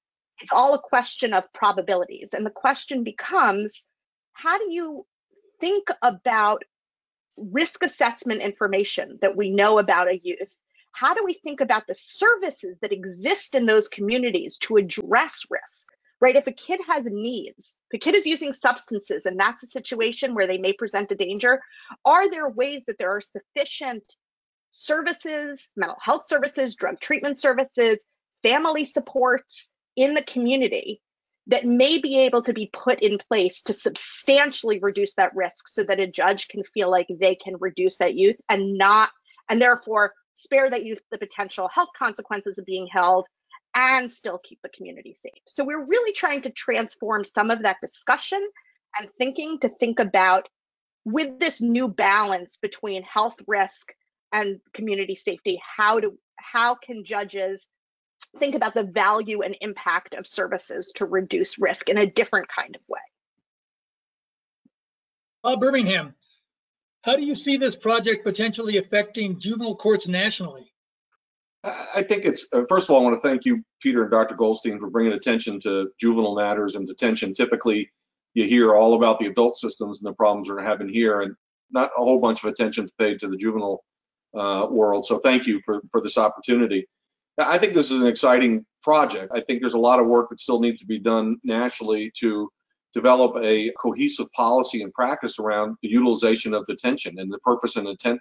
it's 0.40 0.52
all 0.52 0.74
a 0.74 0.80
question 0.80 1.34
of 1.34 1.52
probabilities. 1.52 2.30
And 2.32 2.44
the 2.44 2.50
question 2.50 3.04
becomes 3.04 3.86
how 4.32 4.58
do 4.58 4.72
you 4.72 5.06
think 5.60 5.88
about 6.02 6.64
risk 7.36 7.82
assessment 7.82 8.42
information 8.42 9.18
that 9.22 9.36
we 9.36 9.50
know 9.50 9.78
about 9.78 10.08
a 10.08 10.20
youth? 10.22 10.54
How 10.92 11.14
do 11.14 11.24
we 11.24 11.34
think 11.34 11.60
about 11.60 11.86
the 11.86 11.94
services 11.94 12.78
that 12.82 12.92
exist 12.92 13.54
in 13.54 13.66
those 13.66 13.88
communities 13.88 14.58
to 14.58 14.76
address 14.76 15.42
risk? 15.50 15.88
Right? 16.20 16.36
If 16.36 16.46
a 16.46 16.52
kid 16.52 16.80
has 16.86 17.04
needs, 17.04 17.78
if 17.90 17.96
a 17.96 17.98
kid 17.98 18.14
is 18.14 18.26
using 18.26 18.52
substances 18.52 19.26
and 19.26 19.40
that's 19.40 19.64
a 19.64 19.66
situation 19.66 20.34
where 20.34 20.46
they 20.46 20.58
may 20.58 20.72
present 20.72 21.10
a 21.10 21.16
danger, 21.16 21.60
are 22.04 22.30
there 22.30 22.48
ways 22.48 22.84
that 22.84 22.96
there 22.98 23.10
are 23.10 23.20
sufficient 23.20 24.04
services, 24.70 25.70
mental 25.76 25.96
health 26.00 26.26
services, 26.26 26.76
drug 26.76 27.00
treatment 27.00 27.40
services, 27.40 28.04
family 28.42 28.84
supports 28.84 29.72
in 29.96 30.14
the 30.14 30.24
community 30.24 31.00
that 31.48 31.64
may 31.64 31.98
be 31.98 32.20
able 32.20 32.42
to 32.42 32.52
be 32.52 32.70
put 32.72 33.00
in 33.00 33.18
place 33.18 33.62
to 33.62 33.72
substantially 33.72 34.78
reduce 34.78 35.14
that 35.14 35.34
risk 35.34 35.66
so 35.66 35.82
that 35.82 36.00
a 36.00 36.06
judge 36.06 36.48
can 36.48 36.62
feel 36.62 36.90
like 36.90 37.06
they 37.08 37.34
can 37.34 37.56
reduce 37.58 37.96
that 37.96 38.14
youth 38.14 38.36
and 38.48 38.78
not, 38.78 39.10
and 39.48 39.60
therefore 39.60 40.12
spare 40.34 40.70
that 40.70 40.84
youth 40.84 41.00
the 41.10 41.18
potential 41.18 41.68
health 41.68 41.90
consequences 41.98 42.58
of 42.58 42.64
being 42.64 42.86
held 42.86 43.26
and 43.74 44.10
still 44.12 44.38
keep 44.38 44.60
the 44.62 44.68
community 44.68 45.16
safe. 45.20 45.42
So 45.48 45.64
we're 45.64 45.84
really 45.84 46.12
trying 46.12 46.42
to 46.42 46.50
transform 46.50 47.24
some 47.24 47.50
of 47.50 47.62
that 47.62 47.78
discussion 47.80 48.46
and 48.98 49.08
thinking 49.18 49.58
to 49.60 49.68
think 49.68 49.98
about 49.98 50.48
with 51.04 51.38
this 51.38 51.60
new 51.60 51.88
balance 51.88 52.58
between 52.58 53.02
health 53.02 53.36
risk 53.46 53.92
and 54.32 54.60
community 54.72 55.16
safety 55.16 55.60
how 55.76 56.00
do 56.00 56.16
how 56.36 56.74
can 56.74 57.04
judges 57.04 57.68
think 58.38 58.54
about 58.54 58.74
the 58.74 58.82
value 58.82 59.42
and 59.42 59.56
impact 59.60 60.14
of 60.14 60.26
services 60.26 60.92
to 60.96 61.04
reduce 61.04 61.58
risk 61.58 61.88
in 61.88 61.98
a 61.98 62.06
different 62.06 62.48
kind 62.48 62.76
of 62.76 62.82
way 62.88 63.00
Bob 65.42 65.60
Bermingham, 65.60 66.14
how 67.02 67.16
do 67.16 67.24
you 67.24 67.34
see 67.34 67.56
this 67.56 67.74
project 67.74 68.24
potentially 68.24 68.78
affecting 68.78 69.40
juvenile 69.40 69.74
courts 69.74 70.06
nationally? 70.06 70.72
I 71.64 72.02
think 72.02 72.24
it's, 72.24 72.46
uh, 72.52 72.62
first 72.68 72.86
of 72.86 72.90
all, 72.90 73.00
I 73.00 73.04
want 73.04 73.22
to 73.22 73.28
thank 73.28 73.44
you, 73.44 73.62
Peter 73.80 74.02
and 74.02 74.10
Dr. 74.10 74.34
Goldstein, 74.34 74.80
for 74.80 74.90
bringing 74.90 75.12
attention 75.12 75.60
to 75.60 75.90
juvenile 76.00 76.34
matters 76.34 76.74
and 76.74 76.86
detention. 76.86 77.34
Typically, 77.34 77.90
you 78.34 78.44
hear 78.44 78.74
all 78.74 78.94
about 78.94 79.20
the 79.20 79.26
adult 79.26 79.56
systems 79.56 80.00
and 80.00 80.08
the 80.08 80.14
problems 80.14 80.48
we're 80.48 80.62
having 80.62 80.88
here, 80.88 81.20
and 81.20 81.34
not 81.70 81.90
a 81.96 82.02
whole 82.02 82.18
bunch 82.18 82.42
of 82.42 82.50
attention 82.50 82.84
is 82.84 82.92
paid 82.98 83.20
to 83.20 83.28
the 83.28 83.36
juvenile 83.36 83.84
uh, 84.36 84.66
world. 84.70 85.06
So 85.06 85.18
thank 85.18 85.46
you 85.46 85.60
for, 85.64 85.82
for 85.92 86.00
this 86.00 86.18
opportunity. 86.18 86.86
I 87.38 87.58
think 87.58 87.74
this 87.74 87.90
is 87.90 88.00
an 88.00 88.06
exciting 88.06 88.66
project. 88.82 89.32
I 89.34 89.40
think 89.40 89.60
there's 89.60 89.74
a 89.74 89.78
lot 89.78 90.00
of 90.00 90.06
work 90.06 90.28
that 90.30 90.40
still 90.40 90.60
needs 90.60 90.80
to 90.80 90.86
be 90.86 90.98
done 90.98 91.38
nationally 91.44 92.12
to 92.18 92.50
develop 92.94 93.42
a 93.42 93.72
cohesive 93.80 94.30
policy 94.32 94.82
and 94.82 94.92
practice 94.92 95.38
around 95.38 95.76
the 95.82 95.88
utilization 95.88 96.52
of 96.52 96.66
detention 96.66 97.18
and 97.18 97.32
the 97.32 97.38
purpose 97.38 97.76
and 97.76 97.88
intent 97.88 98.20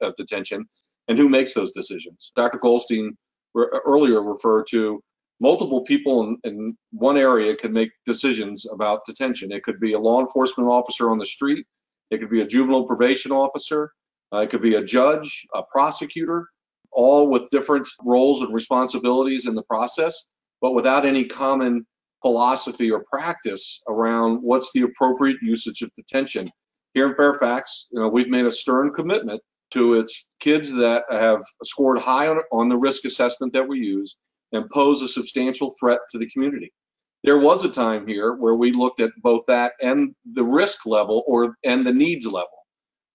of 0.00 0.16
detention 0.16 0.64
and 1.08 1.18
who 1.18 1.28
makes 1.28 1.52
those 1.52 1.72
decisions. 1.72 2.30
Dr. 2.36 2.58
Goldstein 2.58 3.16
earlier 3.56 4.22
referred 4.22 4.66
to 4.70 5.02
multiple 5.40 5.82
people 5.82 6.22
in, 6.22 6.38
in, 6.44 6.76
one 6.92 7.16
area 7.16 7.56
can 7.56 7.72
make 7.72 7.90
decisions 8.06 8.66
about 8.70 9.04
detention. 9.04 9.52
It 9.52 9.64
could 9.64 9.80
be 9.80 9.92
a 9.92 9.98
law 9.98 10.20
enforcement 10.20 10.70
officer 10.70 11.10
on 11.10 11.18
the 11.18 11.26
street, 11.26 11.66
it 12.10 12.18
could 12.18 12.30
be 12.30 12.40
a 12.40 12.46
juvenile 12.46 12.86
probation 12.86 13.32
officer, 13.32 13.92
uh, 14.32 14.38
it 14.38 14.50
could 14.50 14.62
be 14.62 14.76
a 14.76 14.84
judge, 14.84 15.46
a 15.54 15.62
prosecutor, 15.62 16.48
all 16.94 17.28
with 17.28 17.48
different 17.50 17.88
roles 18.04 18.42
and 18.42 18.54
responsibilities 18.54 19.46
in 19.46 19.54
the 19.54 19.62
process, 19.64 20.26
but 20.60 20.72
without 20.72 21.04
any 21.06 21.24
common 21.24 21.86
philosophy 22.22 22.90
or 22.90 23.04
practice 23.10 23.82
around 23.88 24.38
what's 24.42 24.70
the 24.72 24.82
appropriate 24.82 25.36
usage 25.42 25.82
of 25.82 25.90
detention. 25.96 26.50
Here 26.94 27.08
in 27.08 27.14
Fairfax, 27.14 27.88
you 27.90 28.00
know, 28.00 28.08
we've 28.08 28.28
made 28.28 28.46
a 28.46 28.52
stern 28.52 28.92
commitment 28.94 29.42
to 29.72 29.94
its 29.94 30.26
kids 30.40 30.72
that 30.72 31.02
have 31.10 31.42
scored 31.64 31.98
high 31.98 32.28
on, 32.28 32.38
on 32.52 32.68
the 32.68 32.76
risk 32.76 33.04
assessment 33.04 33.52
that 33.52 33.66
we 33.66 33.78
use 33.80 34.16
and 34.52 34.70
pose 34.70 35.02
a 35.02 35.08
substantial 35.08 35.74
threat 35.80 35.98
to 36.12 36.18
the 36.18 36.30
community. 36.30 36.72
There 37.24 37.38
was 37.38 37.64
a 37.64 37.70
time 37.70 38.06
here 38.06 38.34
where 38.34 38.54
we 38.54 38.72
looked 38.72 39.00
at 39.00 39.10
both 39.22 39.42
that 39.48 39.72
and 39.82 40.14
the 40.34 40.44
risk 40.44 40.86
level 40.86 41.24
or 41.26 41.56
and 41.64 41.86
the 41.86 41.92
needs 41.92 42.26
level 42.26 42.48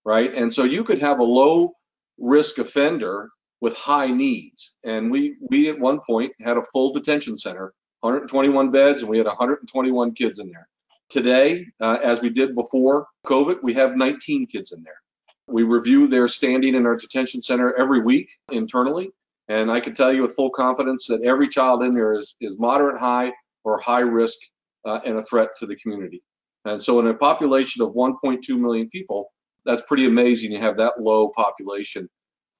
right? 0.05 0.33
And 0.33 0.51
so 0.51 0.63
you 0.63 0.83
could 0.83 0.99
have 1.01 1.19
a 1.19 1.23
low 1.23 1.73
risk 2.17 2.57
offender 2.57 3.29
with 3.61 3.75
high 3.75 4.07
needs. 4.07 4.75
And 4.83 5.11
we 5.11 5.35
we 5.49 5.69
at 5.69 5.79
one 5.79 5.99
point 6.05 6.33
had 6.39 6.57
a 6.57 6.63
full 6.71 6.93
detention 6.93 7.37
center, 7.37 7.73
121 8.01 8.71
beds, 8.71 9.01
and 9.01 9.09
we 9.09 9.17
had 9.17 9.27
121 9.27 10.13
kids 10.13 10.39
in 10.39 10.49
there. 10.49 10.67
Today, 11.09 11.65
uh, 11.81 11.97
as 12.03 12.21
we 12.21 12.29
did 12.29 12.55
before 12.55 13.07
COVID, 13.25 13.57
we 13.63 13.73
have 13.73 13.95
19 13.95 14.45
kids 14.45 14.71
in 14.71 14.83
there. 14.83 15.01
We 15.47 15.63
review 15.63 16.07
their 16.07 16.27
standing 16.27 16.75
in 16.75 16.85
our 16.85 16.95
detention 16.95 17.41
center 17.41 17.73
every 17.75 18.01
week 18.01 18.29
internally, 18.51 19.09
and 19.47 19.71
I 19.71 19.79
can 19.79 19.95
tell 19.95 20.13
you 20.13 20.21
with 20.21 20.35
full 20.35 20.51
confidence 20.51 21.07
that 21.07 21.23
every 21.23 21.49
child 21.49 21.83
in 21.83 21.93
there 21.95 22.13
is 22.13 22.35
is 22.39 22.57
moderate, 22.59 22.99
high, 22.99 23.31
or 23.63 23.79
high 23.79 24.01
risk 24.01 24.37
uh, 24.85 24.99
and 25.05 25.17
a 25.17 25.25
threat 25.25 25.49
to 25.57 25.65
the 25.65 25.75
community. 25.77 26.21
And 26.65 26.81
so, 26.81 26.99
in 26.99 27.07
a 27.07 27.13
population 27.13 27.81
of 27.81 27.93
1.2 27.93 28.59
million 28.59 28.89
people, 28.89 29.31
that's 29.65 29.81
pretty 29.87 30.05
amazing. 30.05 30.51
You 30.51 30.59
have 30.59 30.77
that 30.77 31.01
low 31.01 31.29
population 31.35 32.09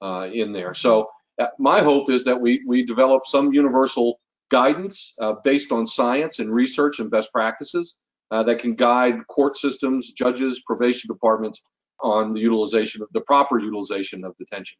uh, 0.02 0.30
in 0.32 0.52
there. 0.54 0.74
So 0.74 1.10
uh, 1.40 1.48
my 1.58 1.82
hope 1.82 2.10
is 2.10 2.24
that 2.26 2.40
we 2.40 2.64
we 2.68 2.86
develop 2.86 3.26
some 3.26 3.54
universal 3.54 4.20
guidance 4.52 5.14
uh, 5.22 5.34
based 5.44 5.72
on 5.72 5.86
science 5.86 6.40
and 6.40 6.52
research 6.52 7.00
and 7.00 7.10
best 7.10 7.32
practices 7.32 7.96
uh, 8.32 8.44
that 8.44 8.60
can 8.60 8.76
guide 8.76 9.26
court 9.28 9.58
systems, 9.58 10.12
judges, 10.12 10.62
probation 10.66 11.08
departments 11.08 11.62
on 12.02 12.34
the 12.34 12.40
utilization 12.40 13.02
of 13.02 13.10
the 13.14 13.22
proper 13.22 13.60
utilization 13.60 14.24
of 14.24 14.36
detention. 14.38 14.78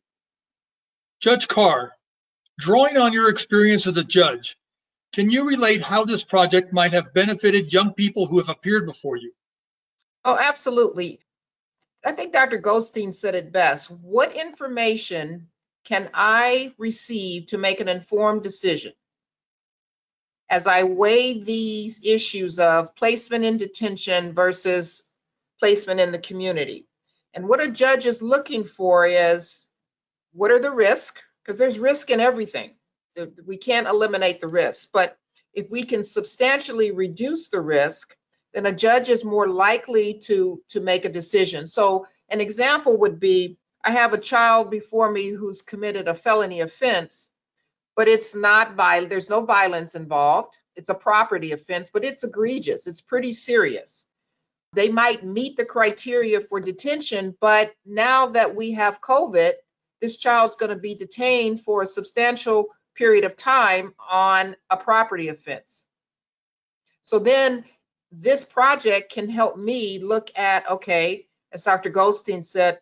Judge 1.20 1.48
Carr, 1.48 1.92
drawing 2.60 2.98
on 2.98 3.14
your 3.14 3.30
experience 3.30 3.88
as 3.88 3.98
a 3.98 4.04
judge, 4.04 4.58
can 5.12 5.30
you 5.30 5.48
relate 5.48 5.82
how 5.82 6.06
this 6.06 6.24
project 6.24 6.72
might 6.72 6.94
have 6.94 7.14
benefited 7.14 7.74
young 7.74 7.94
people 7.94 8.26
who 8.26 8.38
have 8.38 8.50
appeared 8.50 8.86
before 8.86 9.18
you? 9.18 9.32
Oh, 10.24 10.38
absolutely. 10.40 11.20
I 12.06 12.14
think 12.14 12.32
Dr. 12.32 12.58
Goldstein 12.58 13.12
said 13.12 13.36
it 13.36 13.52
best. 13.52 13.92
What 13.92 14.34
information 14.36 15.48
can 15.84 16.10
I 16.14 16.74
receive 16.78 17.48
to 17.48 17.58
make 17.58 17.80
an 17.80 17.90
informed 17.90 18.44
decision? 18.44 18.94
As 20.50 20.66
I 20.66 20.84
weigh 20.84 21.40
these 21.40 22.06
issues 22.06 22.58
of 22.58 22.96
placement 22.96 23.46
in 23.46 23.58
detention 23.58 24.34
versus 24.34 25.04
placement 25.60 26.00
in 26.00 26.12
the 26.12 26.20
community. 26.20 26.88
And 27.34 27.48
what 27.48 27.62
a 27.62 27.70
judge 27.70 28.06
is 28.06 28.22
looking 28.22 28.64
for 28.64 29.06
is 29.06 29.70
what 30.32 30.52
are 30.52 30.60
the 30.60 30.72
risks? 30.72 31.22
Because 31.44 31.60
there's 31.60 31.78
risk 31.78 32.10
in 32.10 32.20
everything. 32.20 32.76
We 33.46 33.58
can't 33.58 33.88
eliminate 33.88 34.40
the 34.40 34.48
risk, 34.48 34.90
but 34.94 35.18
if 35.54 35.70
we 35.70 35.84
can 35.84 36.04
substantially 36.04 36.92
reduce 36.92 37.50
the 37.50 37.60
risk, 37.60 38.16
then 38.54 38.66
a 38.66 38.72
judge 38.72 39.10
is 39.10 39.24
more 39.24 39.48
likely 39.48 40.16
to 40.16 40.62
to 40.70 40.80
make 40.80 41.06
a 41.06 41.10
decision. 41.10 41.68
So 41.68 42.08
an 42.30 42.42
example 42.42 42.98
would 42.98 43.20
be 43.20 43.58
I 43.84 43.92
have 43.92 44.14
a 44.14 44.18
child 44.18 44.70
before 44.70 45.10
me 45.10 45.30
who's 45.30 45.62
committed 45.62 46.08
a 46.08 46.14
felony 46.14 46.62
offense, 46.62 47.30
but 47.96 48.08
it's 48.08 48.36
not 48.36 48.76
violent. 48.76 49.10
There's 49.10 49.30
no 49.30 49.46
violence 49.46 49.96
involved. 49.96 50.58
It's 50.76 50.90
a 50.90 50.96
property 50.96 51.52
offense, 51.52 51.90
but 51.90 52.04
it's 52.04 52.24
egregious. 52.24 52.88
It's 52.88 53.02
pretty 53.02 53.34
serious. 53.34 54.06
They 54.74 54.90
might 54.90 55.24
meet 55.26 55.58
the 55.58 55.66
criteria 55.66 56.42
for 56.42 56.60
detention, 56.60 57.36
but 57.40 57.74
now 57.86 58.28
that 58.28 58.56
we 58.56 58.72
have 58.74 59.02
COVID, 59.02 59.54
this 60.00 60.18
child's 60.18 60.56
going 60.56 60.70
to 60.70 60.76
be 60.76 60.96
detained 60.96 61.62
for 61.62 61.82
a 61.82 61.88
substantial 61.88 62.68
period 62.96 63.24
of 63.24 63.36
time 63.36 63.94
on 64.10 64.56
a 64.70 64.78
property 64.78 65.30
offense. 65.30 65.86
So 67.02 67.18
then 67.18 67.66
this 68.12 68.44
project 68.44 69.12
can 69.12 69.30
help 69.30 69.58
me 69.58 70.00
look 70.00 70.32
at, 70.36 70.70
okay, 70.70 71.28
as 71.52 71.64
Dr. 71.64 71.90
Goldstein 71.90 72.44
said, 72.44 72.80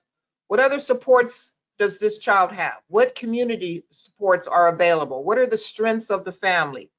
what 0.48 0.60
other 0.60 0.79
supports 0.79 1.51
does 1.77 1.98
this 1.98 2.17
child 2.17 2.51
have? 2.51 2.77
What 2.88 3.15
community 3.15 3.84
supports 3.91 4.48
are 4.48 4.69
available? 4.69 5.24
What 5.24 5.38
are 5.38 5.46
the 5.46 5.57
strengths 5.57 6.10
of 6.10 6.24
the 6.24 6.31
family? 6.31 6.89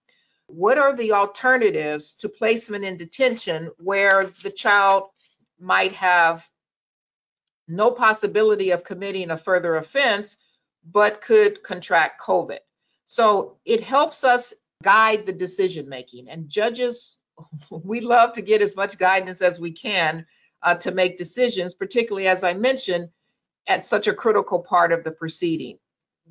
What 0.47 0.79
are 0.79 0.95
the 0.95 1.13
alternatives 1.13 2.15
to 2.17 2.29
placement 2.29 2.85
in 2.85 2.97
detention 2.97 3.71
where 3.79 4.31
the 4.43 4.51
child 4.51 5.11
might 5.59 5.93
have 5.93 6.47
no 7.67 7.91
possibility 7.91 8.71
of 8.71 8.85
committing 8.85 9.31
a 9.31 9.37
further 9.37 9.77
offense, 9.77 10.37
but 10.91 11.21
could 11.21 11.63
contract 11.63 12.21
COVID? 12.21 12.61
So 13.05 13.57
it 13.65 13.83
helps 13.83 14.25
us 14.25 14.55
guide 14.83 15.27
the 15.27 15.33
decision 15.33 15.89
making. 15.89 16.29
And 16.29 16.49
judges, 16.49 17.19
we 17.71 18.01
love 18.01 18.33
to 18.35 18.43
get 18.43 18.63
as 18.63 18.77
much 18.77 18.99
guidance 18.99 19.43
as 19.43 19.61
we 19.61 19.73
can 19.73 20.27
uh, 20.63 20.75
to 20.77 20.91
make 20.91 21.19
decisions, 21.19 21.75
particularly 21.75 22.27
as 22.27 22.43
I 22.43 22.55
mentioned, 22.55 23.11
at 23.67 23.85
such 23.85 24.07
a 24.09 24.15
critical 24.15 24.61
part 24.61 24.93
of 24.93 25.05
the 25.05 25.13
proceeding. 25.13 25.79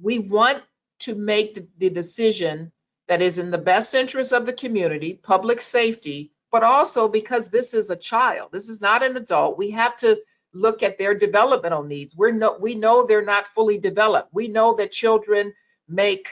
We 0.02 0.20
want 0.20 0.64
to 1.00 1.16
make 1.16 1.56
the, 1.56 1.68
the 1.78 1.90
decision 1.90 2.72
that 3.08 3.22
is 3.22 3.38
in 3.40 3.52
the 3.52 3.58
best 3.58 3.94
interest 3.94 4.34
of 4.34 4.46
the 4.46 4.54
community, 4.54 5.14
public 5.14 5.62
safety, 5.62 6.32
but 6.52 6.64
also 6.64 7.08
because 7.08 7.50
this 7.50 7.74
is 7.74 7.90
a 7.90 7.96
child, 7.96 8.50
this 8.52 8.70
is 8.70 8.82
not 8.82 9.04
an 9.04 9.16
adult. 9.16 9.58
We 9.58 9.72
have 9.72 9.96
to 9.98 10.20
look 10.54 10.82
at 10.82 10.98
their 10.98 11.14
developmental 11.14 11.84
needs. 11.84 12.16
We're 12.16 12.32
no, 12.32 12.58
we 12.60 12.76
know 12.76 13.06
they're 13.06 13.22
not 13.24 13.48
fully 13.48 13.78
developed. 13.78 14.34
We 14.34 14.48
know 14.48 14.76
that 14.76 14.92
children 14.92 15.54
make 15.88 16.28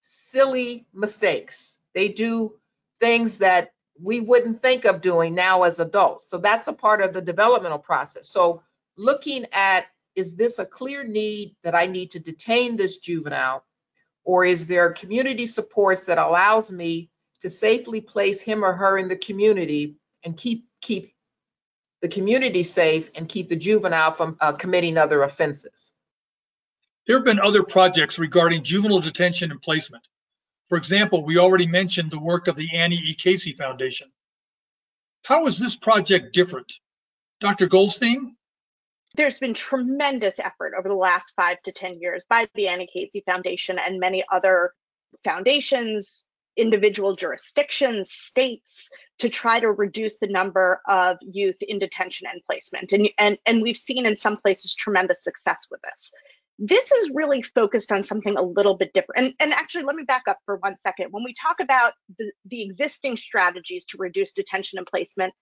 silly 0.00 0.86
mistakes. 0.94 1.78
They 1.94 2.08
do 2.08 2.57
things 3.00 3.38
that 3.38 3.72
we 4.00 4.20
wouldn't 4.20 4.62
think 4.62 4.84
of 4.84 5.00
doing 5.00 5.34
now 5.34 5.64
as 5.64 5.80
adults. 5.80 6.28
So 6.28 6.38
that's 6.38 6.68
a 6.68 6.72
part 6.72 7.00
of 7.00 7.12
the 7.12 7.22
developmental 7.22 7.78
process. 7.78 8.28
So 8.28 8.62
looking 8.96 9.46
at 9.52 9.86
is 10.14 10.34
this 10.34 10.58
a 10.58 10.66
clear 10.66 11.04
need 11.04 11.54
that 11.62 11.74
I 11.74 11.86
need 11.86 12.12
to 12.12 12.18
detain 12.18 12.76
this 12.76 12.98
juvenile 12.98 13.64
or 14.24 14.44
is 14.44 14.66
there 14.66 14.92
community 14.92 15.46
supports 15.46 16.04
that 16.04 16.18
allows 16.18 16.70
me 16.70 17.10
to 17.40 17.48
safely 17.48 18.00
place 18.00 18.40
him 18.40 18.64
or 18.64 18.72
her 18.72 18.98
in 18.98 19.08
the 19.08 19.16
community 19.16 19.96
and 20.24 20.36
keep 20.36 20.66
keep 20.80 21.12
the 22.00 22.08
community 22.08 22.62
safe 22.62 23.10
and 23.14 23.28
keep 23.28 23.48
the 23.48 23.56
juvenile 23.56 24.12
from 24.12 24.36
uh, 24.40 24.52
committing 24.52 24.96
other 24.96 25.22
offenses. 25.22 25.92
There 27.06 27.16
have 27.16 27.24
been 27.24 27.40
other 27.40 27.62
projects 27.62 28.18
regarding 28.18 28.62
juvenile 28.62 29.00
detention 29.00 29.50
and 29.50 29.60
placement. 29.60 30.04
For 30.68 30.76
example, 30.76 31.24
we 31.24 31.38
already 31.38 31.66
mentioned 31.66 32.10
the 32.10 32.20
work 32.20 32.46
of 32.46 32.56
the 32.56 32.76
Annie 32.76 32.96
E. 32.96 33.14
Casey 33.14 33.52
Foundation. 33.52 34.10
How 35.22 35.46
is 35.46 35.58
this 35.58 35.76
project 35.76 36.34
different? 36.34 36.72
Dr. 37.40 37.66
Goldstein? 37.66 38.36
There's 39.14 39.38
been 39.38 39.54
tremendous 39.54 40.38
effort 40.38 40.74
over 40.78 40.88
the 40.88 40.94
last 40.94 41.32
five 41.34 41.60
to 41.62 41.72
10 41.72 42.00
years 42.00 42.24
by 42.28 42.48
the 42.54 42.68
Annie 42.68 42.88
Casey 42.92 43.22
Foundation 43.24 43.78
and 43.78 43.98
many 43.98 44.24
other 44.30 44.74
foundations, 45.24 46.24
individual 46.56 47.16
jurisdictions, 47.16 48.12
states 48.12 48.90
to 49.18 49.28
try 49.28 49.60
to 49.60 49.72
reduce 49.72 50.18
the 50.18 50.26
number 50.26 50.82
of 50.86 51.16
youth 51.22 51.56
in 51.62 51.78
detention 51.78 52.26
and 52.30 52.42
placement. 52.44 52.92
And, 52.92 53.10
and, 53.18 53.38
and 53.46 53.62
we've 53.62 53.76
seen 53.76 54.04
in 54.04 54.16
some 54.16 54.36
places 54.36 54.74
tremendous 54.74 55.24
success 55.24 55.66
with 55.70 55.80
this. 55.82 56.12
This 56.58 56.90
is 56.90 57.10
really 57.14 57.42
focused 57.42 57.92
on 57.92 58.02
something 58.02 58.36
a 58.36 58.42
little 58.42 58.76
bit 58.76 58.92
different. 58.92 59.24
And, 59.24 59.34
and 59.38 59.52
actually, 59.52 59.84
let 59.84 59.96
me 59.96 60.02
back 60.02 60.24
up 60.26 60.38
for 60.44 60.56
one 60.56 60.76
second. 60.78 61.12
When 61.12 61.24
we 61.24 61.34
talk 61.34 61.60
about 61.60 61.92
the, 62.18 62.32
the 62.46 62.62
existing 62.62 63.16
strategies 63.16 63.84
to 63.86 63.98
reduce 63.98 64.32
detention 64.32 64.78
and 64.78 64.86
placement, 64.86 65.34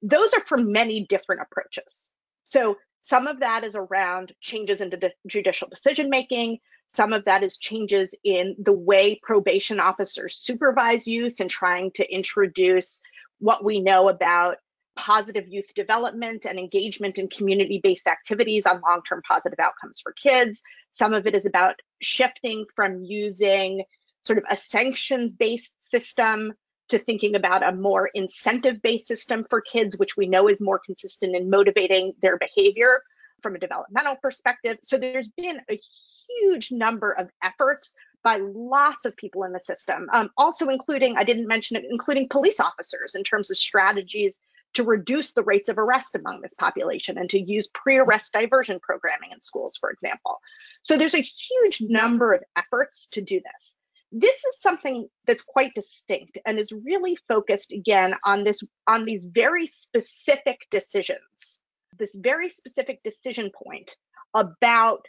those 0.00 0.32
are 0.34 0.40
for 0.40 0.56
many 0.56 1.06
different 1.06 1.42
approaches. 1.42 2.12
So 2.44 2.76
some 3.00 3.26
of 3.26 3.40
that 3.40 3.64
is 3.64 3.76
around 3.76 4.32
changes 4.40 4.80
in 4.80 4.90
the 4.90 5.12
judicial 5.26 5.68
decision 5.68 6.08
making. 6.08 6.58
Some 6.88 7.12
of 7.12 7.24
that 7.24 7.42
is 7.42 7.58
changes 7.58 8.14
in 8.24 8.56
the 8.58 8.72
way 8.72 9.18
probation 9.22 9.80
officers 9.80 10.36
supervise 10.36 11.06
youth 11.06 11.40
and 11.40 11.50
trying 11.50 11.90
to 11.92 12.14
introduce 12.14 13.00
what 13.38 13.64
we 13.64 13.80
know 13.80 14.08
about 14.08 14.58
positive 14.96 15.48
youth 15.48 15.72
development 15.74 16.44
and 16.44 16.58
engagement 16.58 17.18
in 17.18 17.28
community 17.28 17.80
based 17.82 18.06
activities 18.06 18.66
on 18.66 18.80
long 18.80 19.02
term 19.08 19.22
positive 19.26 19.58
outcomes 19.58 20.00
for 20.00 20.12
kids. 20.12 20.62
Some 20.90 21.14
of 21.14 21.26
it 21.26 21.34
is 21.34 21.46
about 21.46 21.76
shifting 22.00 22.66
from 22.74 23.02
using 23.02 23.84
sort 24.22 24.38
of 24.38 24.44
a 24.50 24.56
sanctions 24.56 25.34
based 25.34 25.74
system 25.80 26.52
to 26.88 26.98
thinking 26.98 27.34
about 27.34 27.66
a 27.66 27.72
more 27.72 28.10
incentive 28.14 28.82
based 28.82 29.06
system 29.06 29.44
for 29.48 29.60
kids, 29.60 29.96
which 29.96 30.16
we 30.16 30.26
know 30.26 30.48
is 30.48 30.60
more 30.60 30.78
consistent 30.78 31.34
in 31.34 31.48
motivating 31.48 32.12
their 32.20 32.36
behavior 32.36 33.02
from 33.40 33.54
a 33.56 33.58
developmental 33.58 34.16
perspective. 34.22 34.78
So 34.82 34.98
there's 34.98 35.28
been 35.28 35.60
a 35.70 35.80
huge 36.28 36.70
number 36.70 37.10
of 37.12 37.30
efforts 37.42 37.94
by 38.22 38.36
lots 38.36 39.04
of 39.04 39.16
people 39.16 39.42
in 39.44 39.52
the 39.52 39.60
system, 39.60 40.08
um, 40.12 40.30
also 40.36 40.68
including, 40.68 41.16
I 41.16 41.24
didn't 41.24 41.48
mention 41.48 41.76
it, 41.76 41.84
including 41.90 42.28
police 42.28 42.60
officers 42.60 43.14
in 43.16 43.24
terms 43.24 43.50
of 43.50 43.58
strategies 43.58 44.38
to 44.74 44.84
reduce 44.84 45.32
the 45.32 45.42
rates 45.42 45.68
of 45.68 45.78
arrest 45.78 46.16
among 46.16 46.40
this 46.40 46.54
population 46.54 47.18
and 47.18 47.28
to 47.30 47.40
use 47.40 47.68
pre-arrest 47.68 48.32
diversion 48.32 48.80
programming 48.80 49.30
in 49.32 49.40
schools, 49.40 49.76
for 49.76 49.90
example. 49.90 50.40
So 50.82 50.96
there's 50.96 51.14
a 51.14 51.18
huge 51.18 51.80
number 51.80 52.32
of 52.32 52.42
efforts 52.56 53.08
to 53.12 53.22
do 53.22 53.40
this. 53.40 53.76
This 54.12 54.44
is 54.44 54.60
something 54.60 55.08
that's 55.26 55.42
quite 55.42 55.74
distinct 55.74 56.38
and 56.44 56.58
is 56.58 56.72
really 56.72 57.16
focused 57.28 57.72
again 57.72 58.14
on 58.24 58.44
this 58.44 58.60
on 58.86 59.06
these 59.06 59.24
very 59.24 59.66
specific 59.66 60.66
decisions, 60.70 61.60
this 61.98 62.14
very 62.14 62.50
specific 62.50 63.02
decision 63.02 63.50
point 63.50 63.96
about 64.34 65.06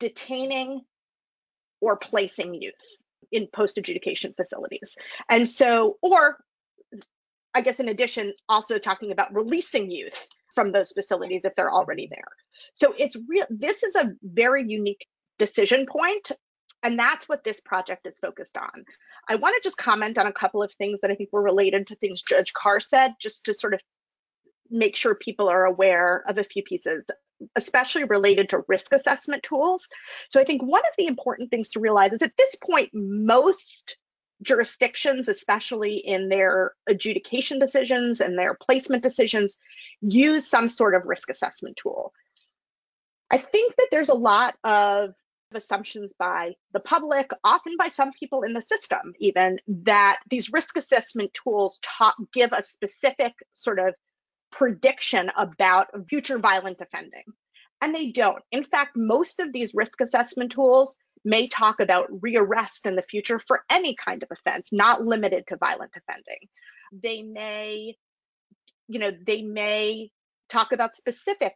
detaining 0.00 0.82
or 1.80 1.96
placing 1.96 2.54
youth 2.54 2.74
in 3.30 3.46
post 3.46 3.78
adjudication 3.78 4.34
facilities. 4.36 4.96
And 5.30 5.48
so, 5.48 5.96
or 6.02 6.36
I 7.54 7.60
guess 7.60 7.80
in 7.80 7.88
addition, 7.88 8.34
also 8.48 8.78
talking 8.78 9.12
about 9.12 9.34
releasing 9.34 9.90
youth 9.90 10.26
from 10.54 10.72
those 10.72 10.92
facilities 10.92 11.44
if 11.44 11.54
they're 11.54 11.72
already 11.72 12.08
there. 12.10 12.28
So 12.74 12.94
it's 12.98 13.16
real, 13.28 13.46
this 13.50 13.82
is 13.82 13.96
a 13.96 14.12
very 14.22 14.64
unique 14.66 15.06
decision 15.38 15.86
point, 15.86 16.32
And 16.82 16.98
that's 16.98 17.28
what 17.28 17.44
this 17.44 17.60
project 17.60 18.06
is 18.06 18.18
focused 18.18 18.56
on. 18.56 18.84
I 19.28 19.36
want 19.36 19.54
to 19.54 19.66
just 19.66 19.76
comment 19.76 20.18
on 20.18 20.26
a 20.26 20.32
couple 20.32 20.62
of 20.62 20.72
things 20.72 21.00
that 21.00 21.10
I 21.10 21.14
think 21.14 21.30
were 21.32 21.42
related 21.42 21.86
to 21.88 21.96
things 21.96 22.22
Judge 22.22 22.52
Carr 22.52 22.80
said, 22.80 23.14
just 23.20 23.44
to 23.44 23.54
sort 23.54 23.74
of 23.74 23.80
make 24.70 24.96
sure 24.96 25.14
people 25.14 25.48
are 25.48 25.64
aware 25.64 26.24
of 26.26 26.38
a 26.38 26.44
few 26.44 26.62
pieces, 26.62 27.04
especially 27.56 28.04
related 28.04 28.48
to 28.48 28.64
risk 28.66 28.92
assessment 28.92 29.42
tools. 29.42 29.88
So 30.28 30.40
I 30.40 30.44
think 30.44 30.62
one 30.62 30.80
of 30.80 30.94
the 30.98 31.06
important 31.06 31.50
things 31.50 31.70
to 31.70 31.80
realize 31.80 32.12
is 32.12 32.22
at 32.22 32.36
this 32.36 32.56
point, 32.56 32.90
most 32.92 33.96
jurisdictions, 34.42 35.28
especially 35.28 35.96
in 35.96 36.28
their 36.28 36.72
adjudication 36.88 37.58
decisions 37.58 38.20
and 38.20 38.38
their 38.38 38.54
placement 38.54 39.02
decisions, 39.02 39.58
use 40.00 40.48
some 40.48 40.68
sort 40.68 40.94
of 40.94 41.06
risk 41.06 41.30
assessment 41.30 41.76
tool. 41.76 42.12
I 43.30 43.38
think 43.38 43.76
that 43.76 43.88
there's 43.90 44.10
a 44.10 44.14
lot 44.14 44.56
of 44.64 45.14
assumptions 45.54 46.12
by 46.18 46.54
the 46.72 46.80
public, 46.80 47.30
often 47.44 47.76
by 47.78 47.88
some 47.88 48.10
people 48.12 48.42
in 48.42 48.52
the 48.52 48.62
system, 48.62 49.14
even 49.18 49.58
that 49.68 50.20
these 50.28 50.52
risk 50.52 50.76
assessment 50.76 51.32
tools 51.34 51.80
give 52.32 52.52
a 52.52 52.62
specific 52.62 53.32
sort 53.52 53.78
of 53.78 53.94
prediction 54.50 55.30
about 55.36 55.88
future 56.08 56.38
violent 56.38 56.80
offending. 56.80 57.24
And 57.80 57.94
they 57.94 58.12
don't. 58.12 58.42
In 58.52 58.64
fact, 58.64 58.96
most 58.96 59.40
of 59.40 59.52
these 59.52 59.74
risk 59.74 60.00
assessment 60.00 60.52
tools 60.52 60.96
may 61.24 61.48
talk 61.48 61.80
about 61.80 62.10
rearrest 62.10 62.86
in 62.86 62.96
the 62.96 63.02
future 63.02 63.38
for 63.38 63.64
any 63.70 63.94
kind 63.94 64.22
of 64.22 64.28
offense, 64.30 64.72
not 64.72 65.04
limited 65.04 65.46
to 65.46 65.56
violent 65.56 65.92
offending. 65.96 66.48
They 66.92 67.22
may, 67.22 67.96
you 68.88 68.98
know, 68.98 69.12
they 69.24 69.42
may 69.42 70.10
talk 70.48 70.72
about 70.72 70.96
specific 70.96 71.54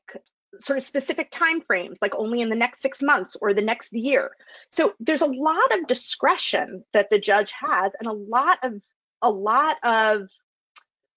sort 0.59 0.79
of 0.79 0.83
specific 0.83 1.31
time 1.31 1.61
frames 1.61 1.98
like 2.00 2.14
only 2.14 2.40
in 2.40 2.48
the 2.48 2.57
next 2.57 2.81
6 2.81 3.02
months 3.02 3.37
or 3.40 3.52
the 3.52 3.61
next 3.62 3.92
year. 3.92 4.31
So 4.70 4.94
there's 5.00 5.22
a 5.22 5.26
lot 5.26 5.79
of 5.79 5.87
discretion 5.87 6.85
that 6.92 7.11
the 7.11 7.18
judge 7.18 7.52
has 7.61 7.92
and 7.98 8.09
a 8.09 8.12
lot 8.12 8.59
of 8.62 8.81
a 9.22 9.31
lot 9.31 9.76
of 9.83 10.29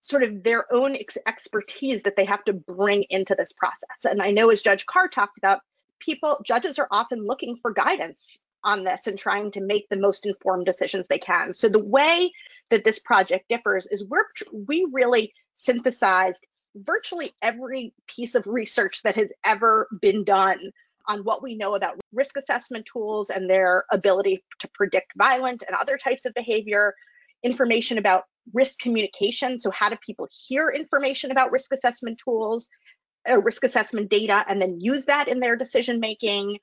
sort 0.01 0.23
of 0.23 0.43
their 0.43 0.65
own 0.73 0.95
ex- 0.95 1.17
expertise 1.27 2.03
that 2.03 2.15
they 2.15 2.25
have 2.25 2.43
to 2.45 2.53
bring 2.53 3.05
into 3.09 3.35
this 3.35 3.53
process. 3.53 4.05
And 4.05 4.21
I 4.21 4.31
know 4.31 4.49
as 4.49 4.61
Judge 4.61 4.85
Carr 4.85 5.07
talked 5.07 5.37
about 5.37 5.59
people, 5.99 6.41
judges 6.45 6.79
are 6.79 6.87
often 6.91 7.25
looking 7.25 7.57
for 7.61 7.71
guidance 7.71 8.41
on 8.63 8.83
this 8.83 9.07
and 9.07 9.17
trying 9.17 9.51
to 9.51 9.61
make 9.61 9.87
the 9.89 9.99
most 9.99 10.25
informed 10.25 10.65
decisions 10.65 11.05
they 11.09 11.19
can. 11.19 11.53
So 11.53 11.69
the 11.69 11.83
way 11.83 12.31
that 12.69 12.83
this 12.83 12.99
project 12.99 13.47
differs 13.49 13.87
is 13.87 14.05
we're 14.05 14.25
we 14.51 14.87
really 14.91 15.33
synthesized 15.53 16.45
virtually 16.75 17.31
every 17.41 17.93
piece 18.07 18.35
of 18.35 18.45
research 18.47 19.01
that 19.03 19.15
has 19.15 19.31
ever 19.43 19.87
been 20.01 20.23
done 20.23 20.59
on 21.07 21.23
what 21.23 21.41
we 21.41 21.57
know 21.57 21.75
about 21.75 21.99
risk 22.13 22.37
assessment 22.37 22.85
tools 22.85 23.29
and 23.29 23.49
their 23.49 23.85
ability 23.91 24.43
to 24.59 24.67
predict 24.73 25.11
violent 25.17 25.63
and 25.67 25.75
other 25.75 25.97
types 25.97 26.25
of 26.25 26.33
behavior, 26.35 26.93
information 27.43 27.97
about 27.97 28.25
risk 28.53 28.79
communication. 28.79 29.59
So, 29.59 29.71
how 29.71 29.89
do 29.89 29.95
people 30.05 30.27
hear 30.31 30.69
information 30.69 31.31
about 31.31 31.51
risk 31.51 31.73
assessment 31.73 32.19
tools, 32.23 32.69
uh, 33.29 33.39
risk 33.39 33.63
assessment 33.63 34.09
data, 34.09 34.43
and 34.47 34.61
then 34.61 34.79
use 34.79 35.05
that 35.05 35.27
in 35.27 35.39
their 35.39 35.55
decision 35.55 35.99
making? 35.99 36.59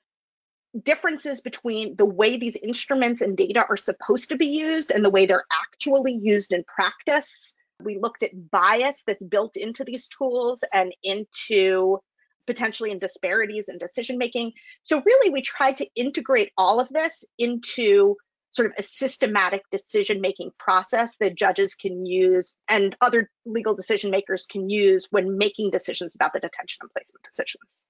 Differences 0.83 1.41
between 1.41 1.95
the 1.95 2.05
way 2.05 2.37
these 2.37 2.57
instruments 2.57 3.21
and 3.21 3.37
data 3.37 3.65
are 3.67 3.77
supposed 3.77 4.29
to 4.29 4.35
be 4.35 4.47
used 4.47 4.91
and 4.91 5.03
the 5.03 5.09
way 5.09 5.25
they're 5.25 5.45
actually 5.51 6.19
used 6.21 6.51
in 6.51 6.63
practice. 6.63 7.55
We 7.83 7.99
looked 7.99 8.23
at 8.23 8.51
bias 8.51 9.03
that's 9.05 9.23
built 9.23 9.55
into 9.55 9.83
these 9.83 10.07
tools 10.07 10.63
and 10.73 10.93
into 11.03 11.99
potentially 12.47 12.91
in 12.91 12.99
disparities 12.99 13.65
in 13.67 13.77
decision 13.77 14.17
making. 14.17 14.53
So, 14.83 15.01
really, 15.05 15.29
we 15.29 15.41
tried 15.41 15.77
to 15.77 15.87
integrate 15.95 16.51
all 16.57 16.79
of 16.79 16.89
this 16.89 17.23
into 17.37 18.15
sort 18.49 18.67
of 18.67 18.73
a 18.77 18.83
systematic 18.83 19.61
decision 19.71 20.21
making 20.21 20.51
process 20.57 21.15
that 21.19 21.35
judges 21.35 21.75
can 21.75 22.05
use 22.05 22.57
and 22.69 22.95
other 23.01 23.29
legal 23.45 23.75
decision 23.75 24.09
makers 24.09 24.45
can 24.49 24.69
use 24.69 25.07
when 25.09 25.37
making 25.37 25.71
decisions 25.71 26.15
about 26.15 26.33
the 26.33 26.39
detention 26.39 26.79
and 26.81 26.91
placement 26.91 27.23
decisions. 27.23 27.85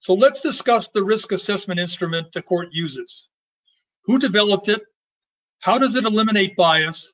So 0.00 0.14
let's 0.14 0.40
discuss 0.40 0.88
the 0.88 1.02
risk 1.02 1.32
assessment 1.32 1.80
instrument 1.80 2.32
the 2.32 2.42
court 2.42 2.68
uses. 2.72 3.28
Who 4.04 4.18
developed 4.18 4.68
it? 4.68 4.82
How 5.60 5.78
does 5.78 5.96
it 5.96 6.04
eliminate 6.04 6.56
bias? 6.56 7.12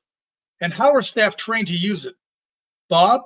And 0.61 0.73
how 0.73 0.91
are 0.93 1.01
staff 1.01 1.35
trained 1.35 1.67
to 1.67 1.73
use 1.73 2.05
it? 2.05 2.15
Bob? 2.89 3.21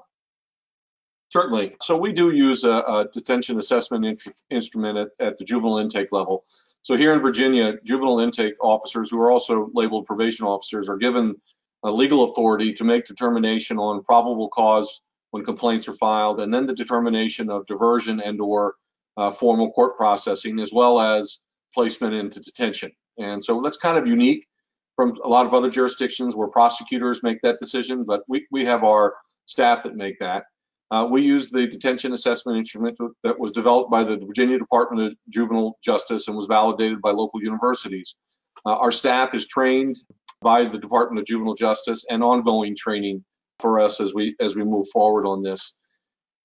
Certainly. 1.30 1.76
So 1.84 1.96
we 1.96 2.12
do 2.12 2.32
use 2.32 2.64
a, 2.64 2.70
a 2.70 3.10
detention 3.14 3.60
assessment 3.60 4.06
in, 4.06 4.18
instrument 4.50 4.98
at, 4.98 5.10
at 5.20 5.38
the 5.38 5.44
juvenile 5.44 5.78
intake 5.78 6.12
level. 6.12 6.46
So 6.82 6.96
here 6.96 7.14
in 7.14 7.20
Virginia, 7.20 7.74
juvenile 7.84 8.20
intake 8.20 8.56
officers 8.62 9.12
who 9.12 9.20
are 9.20 9.32
also 9.32 9.70
labeled 9.74 10.06
probation 10.06 10.46
officers 10.46 10.88
are 10.88 10.98
given 10.98 11.36
a 11.84 11.92
legal 11.92 12.32
authority 12.32 12.74
to 12.74 12.84
make 12.84 13.06
determination 13.06 13.78
on 13.78 14.04
probable 14.04 14.50
cause 14.50 15.02
when 15.32 15.46
complaints 15.46 15.88
are 15.88 15.96
filed, 15.96 16.40
and 16.40 16.54
then 16.54 16.66
the 16.66 16.74
determination 16.74 17.50
of 17.50 17.66
diversion 17.68 18.20
and 18.20 18.42
or 18.42 18.76
uh, 19.18 19.30
formal 19.30 19.72
court 19.72 19.96
processing, 19.96 20.60
as 20.60 20.72
well 20.74 21.00
as 21.00 21.40
placement 21.74 22.14
into 22.14 22.40
detention. 22.40 22.92
And 23.18 23.44
so 23.44 23.62
that's 23.62 23.78
kind 23.78 23.98
of 23.98 24.08
unique 24.08 24.48
from 24.96 25.16
a 25.24 25.28
lot 25.28 25.46
of 25.46 25.54
other 25.54 25.70
jurisdictions 25.70 26.36
where 26.36 26.48
prosecutors 26.48 27.22
make 27.24 27.42
that 27.42 27.60
decision, 27.60 28.04
but 28.04 28.24
we, 28.28 28.48
we 28.52 28.66
have 28.66 28.84
our 28.84 29.16
staff 29.46 29.84
that 29.84 29.96
make 29.96 30.20
that. 30.20 30.46
Uh, 30.92 31.08
we 31.10 31.22
use 31.22 31.50
the 31.50 31.68
detention 31.68 32.14
assessment 32.14 32.58
instrument 32.58 32.98
that 33.24 33.40
was 33.40 33.52
developed 33.52 33.92
by 33.92 34.04
the 34.04 34.18
Virginia 34.18 34.58
Department 34.58 35.08
of 35.08 35.14
Juvenile 35.30 35.78
Justice 35.84 36.28
and 36.28 36.36
was 36.36 36.48
validated 36.48 37.00
by 37.02 37.12
local 37.12 37.42
universities. 37.42 38.16
Uh, 38.66 38.76
our 38.76 38.92
staff 38.92 39.36
is 39.36 39.48
trained 39.48 40.00
by 40.42 40.66
the 40.66 40.80
Department 40.80 41.20
of 41.20 41.28
Juvenile 41.28 41.54
Justice 41.54 42.06
and 42.10 42.24
ongoing 42.24 42.76
training 42.76 43.24
for 43.60 43.80
us 43.80 44.00
as 44.00 44.14
we 44.14 44.36
as 44.40 44.56
we 44.56 44.64
move 44.64 44.88
forward 44.92 45.28
on 45.28 45.44
this. 45.44 45.74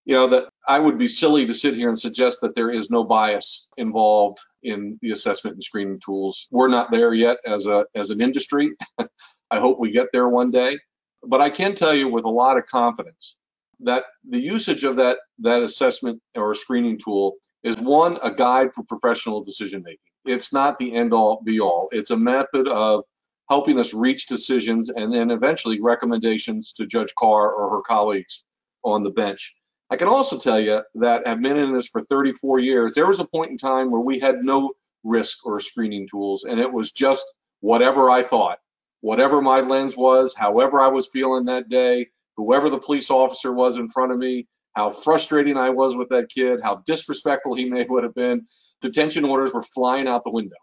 You 0.05 0.17
know 0.17 0.27
that 0.29 0.49
I 0.69 0.79
would 0.79 0.99
be 0.99 1.09
silly 1.09 1.47
to 1.47 1.55
sit 1.55 1.75
here 1.75 1.89
and 1.89 1.99
suggest 1.99 2.43
that 2.43 2.55
there 2.55 2.71
is 2.71 2.91
no 2.91 3.05
bias 3.05 3.69
involved 3.79 4.39
in 4.63 4.99
the 5.01 5.13
assessment 5.13 5.55
and 5.55 5.65
screening 5.65 6.01
tools. 6.05 6.49
We're 6.51 6.69
not 6.69 6.91
there 6.91 7.15
yet 7.15 7.39
as 7.47 7.65
a 7.65 7.87
as 7.95 8.11
an 8.11 8.21
industry. 8.21 8.73
I 9.51 9.61
hope 9.61 9.79
we 9.79 9.91
get 9.91 10.09
there 10.13 10.29
one 10.29 10.51
day. 10.51 10.79
But 11.27 11.41
I 11.41 11.49
can 11.49 11.75
tell 11.75 11.95
you 11.95 12.09
with 12.09 12.25
a 12.25 12.31
lot 12.31 12.59
of 12.59 12.67
confidence 12.67 13.37
that 13.81 14.05
the 14.29 14.41
usage 14.41 14.85
of 14.85 14.97
that 14.97 15.19
that 15.41 15.63
assessment 15.63 16.21
or 16.37 16.55
screening 16.55 16.99
tool 16.99 17.35
is 17.63 17.77
one 17.77 18.19
a 18.23 18.31
guide 18.31 18.73
for 18.75 18.83
professional 18.85 19.43
decision 19.43 19.83
making. 19.83 19.99
It's 20.25 20.53
not 20.53 20.79
the 20.79 20.95
end 20.95 21.13
all 21.13 21.43
be 21.45 21.61
all. 21.61 21.89
It's 21.93 22.11
a 22.11 22.17
method 22.17 22.69
of 22.69 23.05
helping 23.49 23.79
us 23.79 23.93
reach 23.93 24.27
decisions 24.27 24.91
and 24.91 25.13
then 25.13 25.31
eventually 25.31 25.81
recommendations 25.81 26.73
to 26.75 26.87
Judge 26.87 27.15
Carr 27.19 27.53
or 27.53 27.71
her 27.71 27.83
colleagues 27.83 28.43
on 28.85 29.03
the 29.03 29.11
bench. 29.11 29.55
I 29.91 29.97
can 29.97 30.09
also 30.09 30.39
tell 30.39 30.59
you 30.59 30.83
that 30.97 31.27
I've 31.27 31.43
been 31.43 31.59
in 31.59 31.75
this 31.75 31.89
for 31.89 32.03
34 32.03 32.59
years. 32.61 32.95
There 32.95 33.07
was 33.07 33.21
a 33.21 33.27
point 33.27 33.51
in 33.51 33.59
time 33.59 33.91
where 33.91 34.01
we 34.01 34.19
had 34.19 34.43
no 34.43 34.73
risk 35.03 35.45
or 35.45 35.61
screening 35.61 36.09
tools, 36.09 36.45
and 36.45 36.59
it 36.59 36.73
was 36.73 36.91
just 36.91 37.27
whatever 37.61 38.11
I 38.11 38.23
thought, 38.23 38.59
whatever 39.03 39.43
my 39.43 39.61
lens 39.61 39.97
was, 39.97 40.35
however 40.35 40.81
I 40.81 40.89
was 40.89 41.09
feeling 41.09 41.45
that 41.47 41.69
day, 41.69 42.09
whoever 42.37 42.71
the 42.71 42.79
police 42.79 43.11
officer 43.11 43.53
was 43.53 43.77
in 43.77 43.91
front 43.91 44.13
of 44.13 44.19
me, 44.19 44.47
how 44.75 44.91
frustrating 44.91 45.57
I 45.57 45.71
was 45.71 45.97
with 45.97 46.09
that 46.11 46.29
kid, 46.29 46.61
how 46.63 46.83
disrespectful 46.87 47.55
he 47.55 47.65
may 47.71 47.85
would 47.85 48.05
have 48.05 48.15
been. 48.15 48.47
Detention 48.81 49.25
orders 49.25 49.53
were 49.53 49.63
flying 49.63 50.09
out 50.09 50.25
the 50.25 50.31
window. 50.31 50.57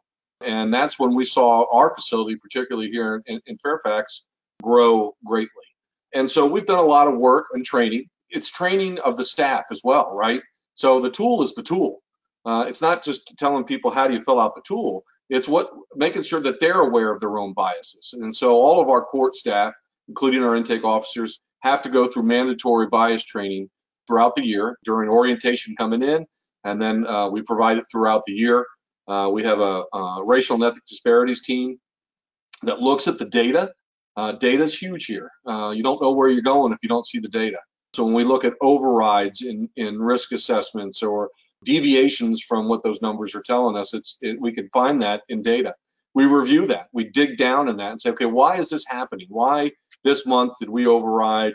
And 0.44 0.74
that's 0.74 0.98
when 0.98 1.16
we 1.16 1.26
saw 1.26 1.66
our 1.72 1.94
facility, 1.96 2.36
particularly 2.36 2.90
here 2.90 3.22
in, 3.26 3.42
in 3.46 3.58
Fairfax, 3.60 4.26
grow 4.62 5.16
greatly. 5.26 5.50
And 6.14 6.30
so 6.30 6.46
we've 6.46 6.66
done 6.66 6.80
a 6.80 6.84
lot 6.84 7.08
of 7.08 7.18
work 7.18 7.48
and 7.54 7.66
training. 7.66 8.10
It's 8.30 8.50
training 8.50 9.00
of 9.00 9.18
the 9.18 9.26
staff 9.26 9.66
as 9.72 9.82
well, 9.84 10.14
right? 10.14 10.42
So 10.76 11.00
the 11.00 11.10
tool 11.10 11.44
is 11.44 11.54
the 11.54 11.64
tool. 11.64 12.02
Uh, 12.44 12.66
it's 12.68 12.82
not 12.82 13.04
just 13.04 13.32
telling 13.38 13.64
people 13.64 13.92
how 13.92 14.08
do 14.08 14.14
you 14.14 14.24
fill 14.24 14.40
out 14.40 14.56
the 14.56 14.62
tool. 14.66 15.04
It's 15.30 15.48
what 15.48 15.72
making 15.96 16.24
sure 16.24 16.42
that 16.42 16.60
they're 16.60 16.82
aware 16.82 17.14
of 17.14 17.20
their 17.20 17.38
own 17.38 17.54
biases. 17.54 18.14
And 18.14 18.36
so 18.36 18.54
all 18.54 18.82
of 18.82 18.90
our 18.90 19.04
court 19.04 19.36
staff, 19.36 19.74
including 20.08 20.44
our 20.44 20.56
intake 20.56 20.84
officers, 20.84 21.40
have 21.62 21.82
to 21.84 21.90
go 21.90 22.08
through 22.08 22.24
mandatory 22.24 22.88
bias 22.88 23.24
training 23.24 23.70
throughout 24.08 24.36
the 24.36 24.46
year 24.46 24.78
during 24.84 25.10
orientation 25.10 25.76
coming 25.76 26.04
in, 26.04 26.26
and 26.64 26.82
then 26.82 27.08
uh, 27.08 27.30
we 27.30 27.42
provide 27.42 27.78
it 27.78 27.86
throughout 27.92 28.24
the 28.26 28.34
year. 28.34 28.66
Uh, 29.08 29.30
we 29.32 29.44
have 29.44 29.60
a, 29.60 29.84
a, 29.94 30.24
racial 30.26 30.56
and 30.56 30.64
ethnic 30.64 30.86
disparities 30.86 31.42
team 31.42 31.80
that 32.64 32.80
looks 32.80 33.08
at 33.08 33.18
the 33.18 33.26
data. 33.26 33.72
Uh, 34.16 34.34
data 34.34 34.64
is 34.64 34.78
huge 34.78 35.06
here. 35.06 35.30
Uh, 35.46 35.74
you 35.76 35.84
don't 35.84 36.02
know 36.02 36.12
where 36.12 36.30
you're 36.30 36.42
going 36.42 36.72
if 36.72 36.80
you 36.84 36.90
don't 36.90 37.08
see 37.08 37.20
the 37.20 37.28
data. 37.30 37.58
So 37.94 38.06
when 38.06 38.14
we 38.14 38.24
look 38.24 38.46
at 38.46 38.54
overrides 38.62 39.42
in, 39.42 39.70
in 39.76 40.00
risk 40.00 40.32
assessments 40.32 41.04
or 41.04 41.30
deviations 41.66 42.42
from 42.42 42.68
what 42.68 42.84
those 42.84 43.02
numbers 43.02 43.36
are 43.36 43.42
telling 43.42 43.76
us, 43.76 43.94
it's 43.94 44.18
it, 44.22 44.40
we 44.40 44.54
can 44.54 44.70
find 44.70 45.02
that 45.02 45.24
in 45.30 45.42
data. 45.42 45.76
We 46.14 46.26
review 46.26 46.68
that. 46.68 46.88
We 46.94 47.06
dig 47.10 47.38
down 47.38 47.70
in 47.70 47.78
that 47.78 47.92
and 47.92 48.02
say, 48.02 48.12
okay, 48.12 48.26
why 48.26 48.58
is 48.58 48.70
this 48.70 48.86
happening? 48.88 49.28
Why 49.30 49.72
this 50.04 50.26
month, 50.26 50.54
did 50.60 50.70
we 50.70 50.88
override 50.88 51.54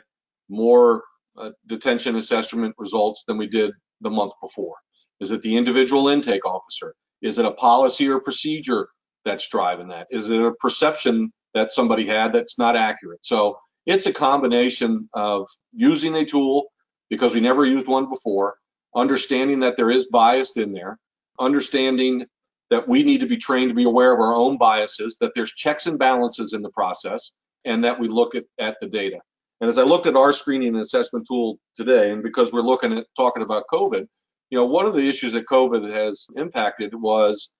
more 0.48 1.02
uh, 1.36 1.50
detention 1.66 2.16
assessment 2.16 2.74
results 2.78 3.24
than 3.26 3.38
we 3.38 3.46
did 3.46 3.72
the 4.00 4.10
month 4.10 4.32
before? 4.40 4.76
Is 5.20 5.30
it 5.30 5.42
the 5.42 5.56
individual 5.56 6.08
intake 6.08 6.44
officer? 6.44 6.94
Is 7.22 7.38
it 7.38 7.44
a 7.46 7.52
policy 7.52 8.08
or 8.08 8.20
procedure 8.20 8.88
that's 9.24 9.48
driving 9.48 9.88
that? 9.88 10.06
Is 10.10 10.30
it 10.30 10.40
a 10.40 10.52
perception 10.60 11.32
that 11.54 11.72
somebody 11.72 12.06
had 12.06 12.32
that's 12.32 12.58
not 12.58 12.76
accurate? 12.76 13.20
So 13.22 13.58
it's 13.86 14.06
a 14.06 14.12
combination 14.12 15.08
of 15.14 15.48
using 15.72 16.14
a 16.16 16.24
tool 16.24 16.66
because 17.08 17.32
we 17.32 17.40
never 17.40 17.64
used 17.64 17.86
one 17.86 18.08
before, 18.10 18.56
understanding 18.94 19.60
that 19.60 19.76
there 19.76 19.90
is 19.90 20.06
bias 20.06 20.56
in 20.56 20.72
there, 20.72 20.98
understanding 21.38 22.26
that 22.70 22.88
we 22.88 23.04
need 23.04 23.20
to 23.20 23.26
be 23.26 23.36
trained 23.36 23.70
to 23.70 23.74
be 23.74 23.84
aware 23.84 24.12
of 24.12 24.20
our 24.20 24.34
own 24.34 24.58
biases, 24.58 25.16
that 25.20 25.32
there's 25.34 25.52
checks 25.52 25.86
and 25.86 25.98
balances 25.98 26.52
in 26.52 26.62
the 26.62 26.70
process, 26.70 27.30
and 27.66 27.84
that 27.84 27.98
we 27.98 28.08
look 28.08 28.34
at, 28.34 28.44
at 28.58 28.76
the 28.80 28.86
data. 28.86 29.18
And 29.60 29.68
as 29.68 29.78
I 29.78 29.82
looked 29.82 30.06
at 30.06 30.16
our 30.16 30.32
screening 30.32 30.68
and 30.68 30.78
assessment 30.78 31.26
tool 31.26 31.58
today, 31.76 32.10
and 32.10 32.22
because 32.22 32.52
we're 32.52 32.60
looking 32.60 32.96
at 32.96 33.06
talking 33.16 33.42
about 33.42 33.64
COVID, 33.72 34.06
you 34.50 34.58
know, 34.58 34.64
one 34.64 34.86
of 34.86 34.94
the 34.94 35.08
issues 35.08 35.32
that 35.32 35.46
COVID 35.46 35.92
has 35.92 36.26
impacted 36.36 36.94
was 36.94 37.50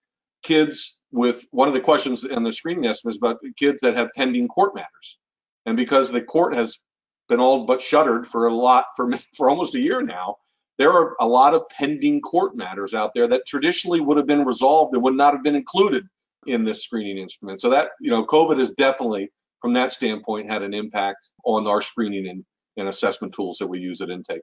kids 0.42 0.99
with 1.11 1.47
one 1.51 1.69
of 1.69 1.75
the 1.75 1.81
questions 1.81 2.25
in 2.25 2.42
the 2.42 2.53
screening 2.53 2.87
estimates 2.87 3.19
about 3.19 3.40
kids 3.57 3.81
that 3.81 3.97
have 3.97 4.09
pending 4.14 4.49
court 4.49 4.75
matters. 4.75 5.19
And 5.64 5.77
because 5.77 6.11
the 6.11 6.23
court 6.23 6.55
has 6.55 6.79
been 7.29 7.40
all 7.40 7.66
but 7.66 7.83
shuttered 7.83 8.29
for 8.29 8.47
a 8.47 8.55
lot 8.55 8.87
for 8.95 9.11
for 9.37 9.51
almost 9.51 9.75
a 9.75 9.81
year 9.81 10.03
now, 10.03 10.37
there 10.79 10.92
are 10.92 11.16
a 11.21 11.27
lot 11.27 11.55
of 11.55 11.69
pending 11.71 12.21
court 12.21 12.57
matters 12.57 12.95
out 12.95 13.12
there 13.14 13.27
that 13.29 13.47
traditionally 13.47 14.01
would 14.01 14.16
have 14.16 14.27
been 14.27 14.45
resolved 14.45 14.95
and 14.95 15.03
would 15.03 15.14
not 15.14 15.33
have 15.33 15.42
been 15.42 15.57
included 15.57 16.07
in 16.47 16.64
this 16.64 16.85
screening 16.85 17.19
instrument. 17.19 17.61
So 17.61 17.71
that, 17.71 17.90
you 18.01 18.11
know, 18.11 18.25
COVID 18.25 18.61
has 18.61 18.71
definitely 18.73 19.31
from 19.66 19.72
that 19.72 19.92
standpoint 19.92 20.48
had 20.48 20.62
an 20.62 20.72
impact 20.72 21.31
on 21.44 21.66
our 21.66 21.83
screening 21.83 22.29
and, 22.29 22.44
and 22.76 22.87
assessment 22.87 23.35
tools 23.35 23.59
that 23.59 23.66
we 23.66 23.81
use 23.81 24.00
at 24.00 24.11
intake. 24.11 24.42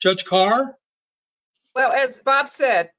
Judge 0.00 0.24
Carr? 0.24 0.76
Well, 1.74 1.90
as 1.90 2.22
Bob 2.22 2.48
said, 2.48 2.90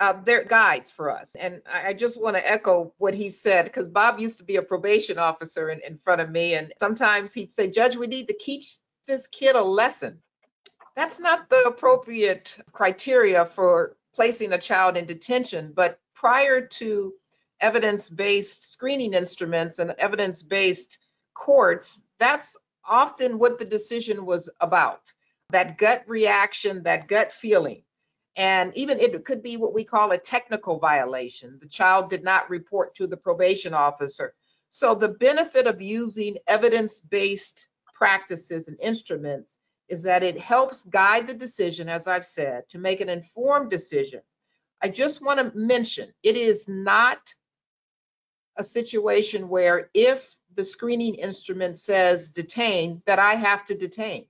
uh, 0.00 0.14
they're 0.24 0.42
guides 0.42 0.90
for 0.90 1.08
us. 1.08 1.36
And 1.38 1.62
I 1.72 1.92
just 1.92 2.20
want 2.20 2.34
to 2.34 2.50
echo 2.50 2.94
what 2.98 3.14
he 3.14 3.28
said, 3.28 3.66
because 3.66 3.86
Bob 3.86 4.18
used 4.18 4.38
to 4.38 4.44
be 4.44 4.56
a 4.56 4.62
probation 4.62 5.18
officer 5.18 5.70
in, 5.70 5.78
in 5.86 5.98
front 5.98 6.20
of 6.20 6.28
me. 6.28 6.54
And 6.54 6.72
sometimes 6.80 7.32
he'd 7.32 7.52
say, 7.52 7.68
Judge, 7.68 7.94
we 7.94 8.08
need 8.08 8.26
to 8.26 8.36
teach 8.36 8.78
this 9.06 9.28
kid 9.28 9.54
a 9.54 9.62
lesson. 9.62 10.18
That's 10.96 11.20
not 11.20 11.48
the 11.48 11.62
appropriate 11.68 12.56
criteria 12.72 13.46
for 13.46 13.94
placing 14.16 14.52
a 14.52 14.58
child 14.58 14.96
in 14.96 15.06
detention, 15.06 15.74
but 15.76 16.00
prior 16.12 16.66
to 16.66 17.14
evidence-based 17.62 18.70
screening 18.70 19.14
instruments 19.14 19.78
and 19.78 19.92
evidence-based 19.92 20.98
courts, 21.32 22.02
that's 22.18 22.58
often 22.84 23.38
what 23.38 23.58
the 23.58 23.64
decision 23.64 24.26
was 24.26 24.50
about. 24.60 25.00
That 25.50 25.78
gut 25.78 26.04
reaction, 26.06 26.82
that 26.82 27.08
gut 27.08 27.32
feeling. 27.32 27.84
And 28.36 28.76
even 28.76 28.98
it 28.98 29.24
could 29.24 29.42
be 29.42 29.56
what 29.56 29.74
we 29.74 29.84
call 29.84 30.10
a 30.10 30.18
technical 30.18 30.78
violation. 30.78 31.58
The 31.60 31.68
child 31.68 32.10
did 32.10 32.24
not 32.24 32.50
report 32.50 32.94
to 32.96 33.06
the 33.06 33.16
probation 33.16 33.74
officer. 33.74 34.34
So 34.70 34.94
the 34.94 35.10
benefit 35.10 35.66
of 35.66 35.82
using 35.82 36.38
evidence-based 36.46 37.68
practices 37.94 38.68
and 38.68 38.78
instruments 38.80 39.58
is 39.88 40.02
that 40.04 40.22
it 40.22 40.38
helps 40.38 40.84
guide 40.84 41.26
the 41.26 41.34
decision, 41.34 41.90
as 41.90 42.06
I've 42.06 42.24
said, 42.24 42.68
to 42.70 42.78
make 42.78 43.02
an 43.02 43.10
informed 43.10 43.70
decision. 43.70 44.22
I 44.80 44.88
just 44.88 45.22
want 45.22 45.38
to 45.38 45.56
mention 45.56 46.10
it 46.22 46.36
is 46.36 46.66
not 46.66 47.18
a 48.56 48.64
situation 48.64 49.48
where 49.48 49.90
if 49.94 50.34
the 50.54 50.64
screening 50.64 51.14
instrument 51.14 51.78
says 51.78 52.28
detain, 52.28 53.02
that 53.06 53.18
I 53.18 53.34
have 53.34 53.64
to 53.66 53.74
detain. 53.74 54.26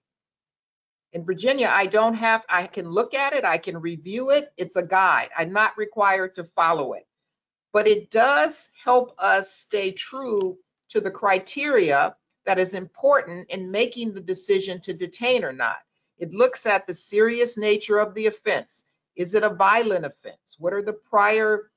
In 1.12 1.24
Virginia, 1.24 1.70
I 1.70 1.86
don't 1.86 2.14
have, 2.14 2.44
I 2.48 2.66
can 2.66 2.88
look 2.88 3.12
at 3.12 3.34
it, 3.34 3.44
I 3.44 3.58
can 3.58 3.78
review 3.78 4.30
it. 4.30 4.52
It's 4.56 4.76
a 4.76 4.82
guide. 4.82 5.28
I'm 5.36 5.52
not 5.52 5.76
required 5.76 6.36
to 6.36 6.44
follow 6.44 6.94
it. 6.94 7.06
But 7.72 7.88
it 7.88 8.10
does 8.10 8.70
help 8.82 9.14
us 9.18 9.52
stay 9.52 9.92
true 9.92 10.58
to 10.90 11.00
the 11.00 11.10
criteria 11.10 12.16
that 12.46 12.58
is 12.58 12.74
important 12.74 13.50
in 13.50 13.70
making 13.70 14.14
the 14.14 14.20
decision 14.20 14.80
to 14.82 14.94
detain 14.94 15.44
or 15.44 15.52
not. 15.52 15.76
It 16.18 16.32
looks 16.32 16.66
at 16.66 16.86
the 16.86 16.94
serious 16.94 17.58
nature 17.58 17.98
of 17.98 18.14
the 18.14 18.26
offense. 18.26 18.86
Is 19.16 19.34
it 19.34 19.42
a 19.42 19.50
violent 19.50 20.04
offense? 20.04 20.56
What 20.58 20.72
are 20.72 20.82
the 20.82 20.92
prior 20.92 21.70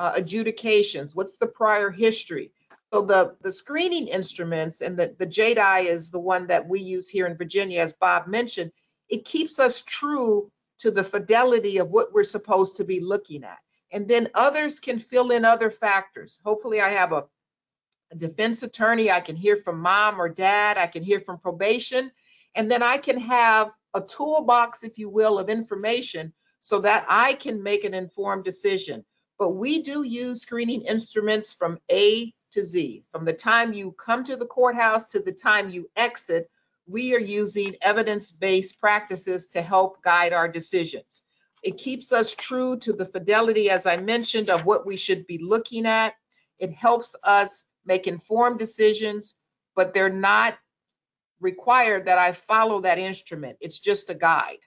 uh, 0.00 0.12
adjudications? 0.14 1.14
What's 1.14 1.36
the 1.36 1.46
prior 1.46 1.90
history? 1.90 2.52
So 2.90 3.02
the, 3.02 3.36
the 3.42 3.52
screening 3.52 4.08
instruments 4.08 4.80
and 4.80 4.98
the, 4.98 5.14
the 5.18 5.26
JDI 5.26 5.84
is 5.84 6.10
the 6.10 6.18
one 6.18 6.46
that 6.46 6.66
we 6.66 6.80
use 6.80 7.06
here 7.06 7.26
in 7.26 7.36
Virginia, 7.36 7.80
as 7.80 7.92
Bob 7.92 8.26
mentioned, 8.26 8.72
it 9.10 9.26
keeps 9.26 9.58
us 9.58 9.82
true 9.82 10.50
to 10.78 10.90
the 10.90 11.04
fidelity 11.04 11.76
of 11.76 11.90
what 11.90 12.14
we're 12.14 12.24
supposed 12.24 12.78
to 12.78 12.84
be 12.84 12.98
looking 12.98 13.44
at. 13.44 13.58
And 13.92 14.08
then 14.08 14.30
others 14.34 14.80
can 14.80 14.98
fill 14.98 15.32
in 15.32 15.44
other 15.44 15.70
factors. 15.70 16.40
Hopefully 16.42 16.80
I 16.80 16.88
have 16.88 17.12
a, 17.12 17.24
a 18.10 18.16
defense 18.16 18.62
attorney, 18.62 19.10
I 19.10 19.20
can 19.20 19.36
hear 19.36 19.58
from 19.58 19.80
mom 19.80 20.18
or 20.18 20.30
dad, 20.30 20.78
I 20.78 20.86
can 20.86 21.02
hear 21.02 21.20
from 21.20 21.38
probation, 21.38 22.10
and 22.54 22.70
then 22.70 22.82
I 22.82 22.96
can 22.96 23.18
have 23.18 23.70
a 23.92 24.00
toolbox, 24.00 24.82
if 24.82 24.96
you 24.96 25.10
will, 25.10 25.38
of 25.38 25.50
information 25.50 26.32
so 26.58 26.80
that 26.80 27.04
I 27.06 27.34
can 27.34 27.62
make 27.62 27.84
an 27.84 27.92
informed 27.92 28.44
decision. 28.44 29.04
But 29.40 29.56
we 29.56 29.82
do 29.82 30.02
use 30.02 30.42
screening 30.42 30.82
instruments 30.82 31.50
from 31.50 31.78
A 31.90 32.32
to 32.52 32.62
Z. 32.62 33.04
From 33.10 33.24
the 33.24 33.32
time 33.32 33.72
you 33.72 33.92
come 33.92 34.22
to 34.24 34.36
the 34.36 34.44
courthouse 34.46 35.10
to 35.12 35.18
the 35.18 35.32
time 35.32 35.70
you 35.70 35.90
exit, 35.96 36.50
we 36.86 37.14
are 37.14 37.20
using 37.20 37.74
evidence-based 37.80 38.78
practices 38.78 39.48
to 39.48 39.62
help 39.62 40.02
guide 40.02 40.34
our 40.34 40.46
decisions. 40.46 41.22
It 41.62 41.78
keeps 41.78 42.12
us 42.12 42.34
true 42.34 42.76
to 42.80 42.92
the 42.92 43.06
fidelity, 43.06 43.70
as 43.70 43.86
I 43.86 43.96
mentioned, 43.96 44.50
of 44.50 44.66
what 44.66 44.84
we 44.84 44.98
should 44.98 45.26
be 45.26 45.38
looking 45.38 45.86
at. 45.86 46.12
It 46.58 46.72
helps 46.72 47.16
us 47.24 47.64
make 47.86 48.06
informed 48.06 48.58
decisions, 48.58 49.36
but 49.74 49.94
they're 49.94 50.10
not 50.10 50.58
required 51.40 52.04
that 52.04 52.18
I 52.18 52.32
follow 52.32 52.82
that 52.82 52.98
instrument. 52.98 53.56
It's 53.62 53.78
just 53.78 54.10
a 54.10 54.14
guide. 54.14 54.58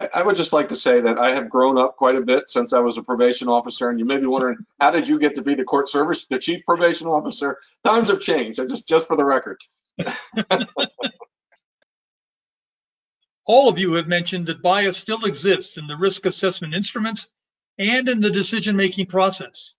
I 0.00 0.22
would 0.22 0.36
just 0.36 0.52
like 0.52 0.68
to 0.70 0.76
say 0.76 1.00
that 1.00 1.18
I 1.18 1.30
have 1.34 1.48
grown 1.48 1.78
up 1.78 1.96
quite 1.96 2.16
a 2.16 2.20
bit 2.20 2.50
since 2.50 2.72
I 2.72 2.80
was 2.80 2.98
a 2.98 3.02
probation 3.02 3.48
officer, 3.48 3.90
and 3.90 3.98
you 3.98 4.04
may 4.04 4.18
be 4.18 4.26
wondering, 4.26 4.56
how 4.80 4.90
did 4.90 5.06
you 5.06 5.20
get 5.20 5.36
to 5.36 5.42
be 5.42 5.54
the 5.54 5.64
court 5.64 5.88
service, 5.88 6.26
the 6.28 6.38
chief 6.38 6.64
probation 6.64 7.06
officer? 7.06 7.58
Times 7.84 8.08
have 8.08 8.20
changed, 8.20 8.60
just, 8.68 8.88
just 8.88 9.06
for 9.06 9.16
the 9.16 9.24
record. 9.24 9.60
All 13.46 13.68
of 13.68 13.78
you 13.78 13.92
have 13.92 14.08
mentioned 14.08 14.46
that 14.46 14.62
bias 14.62 14.96
still 14.96 15.24
exists 15.26 15.76
in 15.76 15.86
the 15.86 15.96
risk 15.96 16.26
assessment 16.26 16.74
instruments 16.74 17.28
and 17.78 18.08
in 18.08 18.20
the 18.20 18.30
decision-making 18.30 19.06
process. 19.06 19.76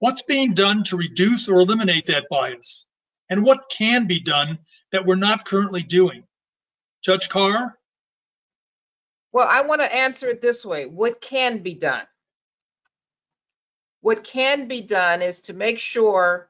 What's 0.00 0.22
being 0.22 0.54
done 0.54 0.82
to 0.84 0.96
reduce 0.96 1.48
or 1.48 1.60
eliminate 1.60 2.06
that 2.06 2.26
bias? 2.30 2.86
And 3.28 3.44
what 3.44 3.70
can 3.70 4.06
be 4.06 4.18
done 4.18 4.58
that 4.90 5.06
we're 5.06 5.14
not 5.14 5.44
currently 5.44 5.82
doing? 5.82 6.24
Judge 7.02 7.28
Carr? 7.28 7.78
Well, 9.32 9.46
I 9.48 9.62
want 9.62 9.80
to 9.80 9.94
answer 9.94 10.28
it 10.28 10.42
this 10.42 10.64
way. 10.64 10.86
What 10.86 11.20
can 11.20 11.58
be 11.58 11.74
done? 11.74 12.06
What 14.00 14.24
can 14.24 14.66
be 14.66 14.80
done 14.80 15.22
is 15.22 15.42
to 15.42 15.52
make 15.52 15.78
sure 15.78 16.48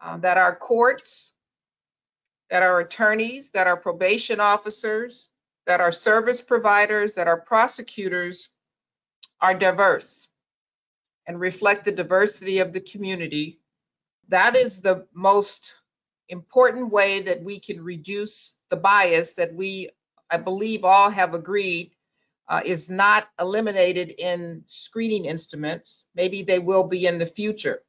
uh, 0.00 0.18
that 0.18 0.36
our 0.36 0.54
courts, 0.54 1.32
that 2.50 2.62
our 2.62 2.80
attorneys, 2.80 3.50
that 3.50 3.66
our 3.66 3.76
probation 3.76 4.38
officers, 4.38 5.28
that 5.66 5.80
our 5.80 5.92
service 5.92 6.40
providers, 6.40 7.14
that 7.14 7.26
our 7.26 7.40
prosecutors 7.40 8.48
are 9.40 9.54
diverse 9.54 10.28
and 11.26 11.40
reflect 11.40 11.84
the 11.84 11.92
diversity 11.92 12.58
of 12.58 12.72
the 12.72 12.80
community. 12.80 13.60
That 14.28 14.56
is 14.56 14.80
the 14.80 15.06
most 15.12 15.74
important 16.28 16.90
way 16.90 17.22
that 17.22 17.42
we 17.42 17.60
can 17.60 17.82
reduce 17.82 18.54
the 18.70 18.76
bias 18.76 19.32
that 19.32 19.54
we 19.54 19.90
I 20.30 20.36
believe 20.36 20.84
all 20.84 21.10
have 21.10 21.34
agreed 21.34 21.92
uh, 22.48 22.62
is 22.64 22.88
not 22.88 23.28
eliminated 23.38 24.10
in 24.10 24.62
screening 24.66 25.26
instruments. 25.26 26.06
Maybe 26.14 26.42
they 26.42 26.58
will 26.58 26.84
be 26.84 27.06
in 27.06 27.18
the 27.18 27.26
future. 27.26 27.82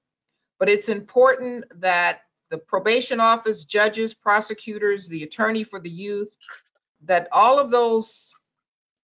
But 0.60 0.70
it's 0.70 0.90
important 0.90 1.66
that 1.80 2.22
the 2.50 2.58
probation 2.58 3.20
office, 3.20 3.64
judges, 3.64 4.14
prosecutors, 4.14 5.08
the 5.08 5.24
attorney 5.24 5.64
for 5.64 5.80
the 5.80 5.90
youth, 5.90 6.36
that 7.06 7.30
all 7.32 7.60
of 7.60 7.72
those 7.72 8.34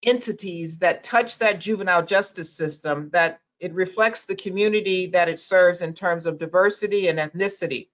entities 0.04 0.80
that 0.80 1.04
touch 1.04 1.38
that 1.38 1.60
juvenile 1.60 2.06
justice 2.06 2.52
system, 2.52 3.10
that 3.13 3.39
it 3.60 3.74
reflects 3.74 4.26
the 4.26 4.36
community 4.36 5.08
that 5.08 5.30
it 5.30 5.39
serves 5.39 5.82
in 5.82 5.93
terms 5.93 6.26
of 6.26 6.38
diversity 6.38 7.08
and 7.08 7.19
ethnicity, 7.19 7.88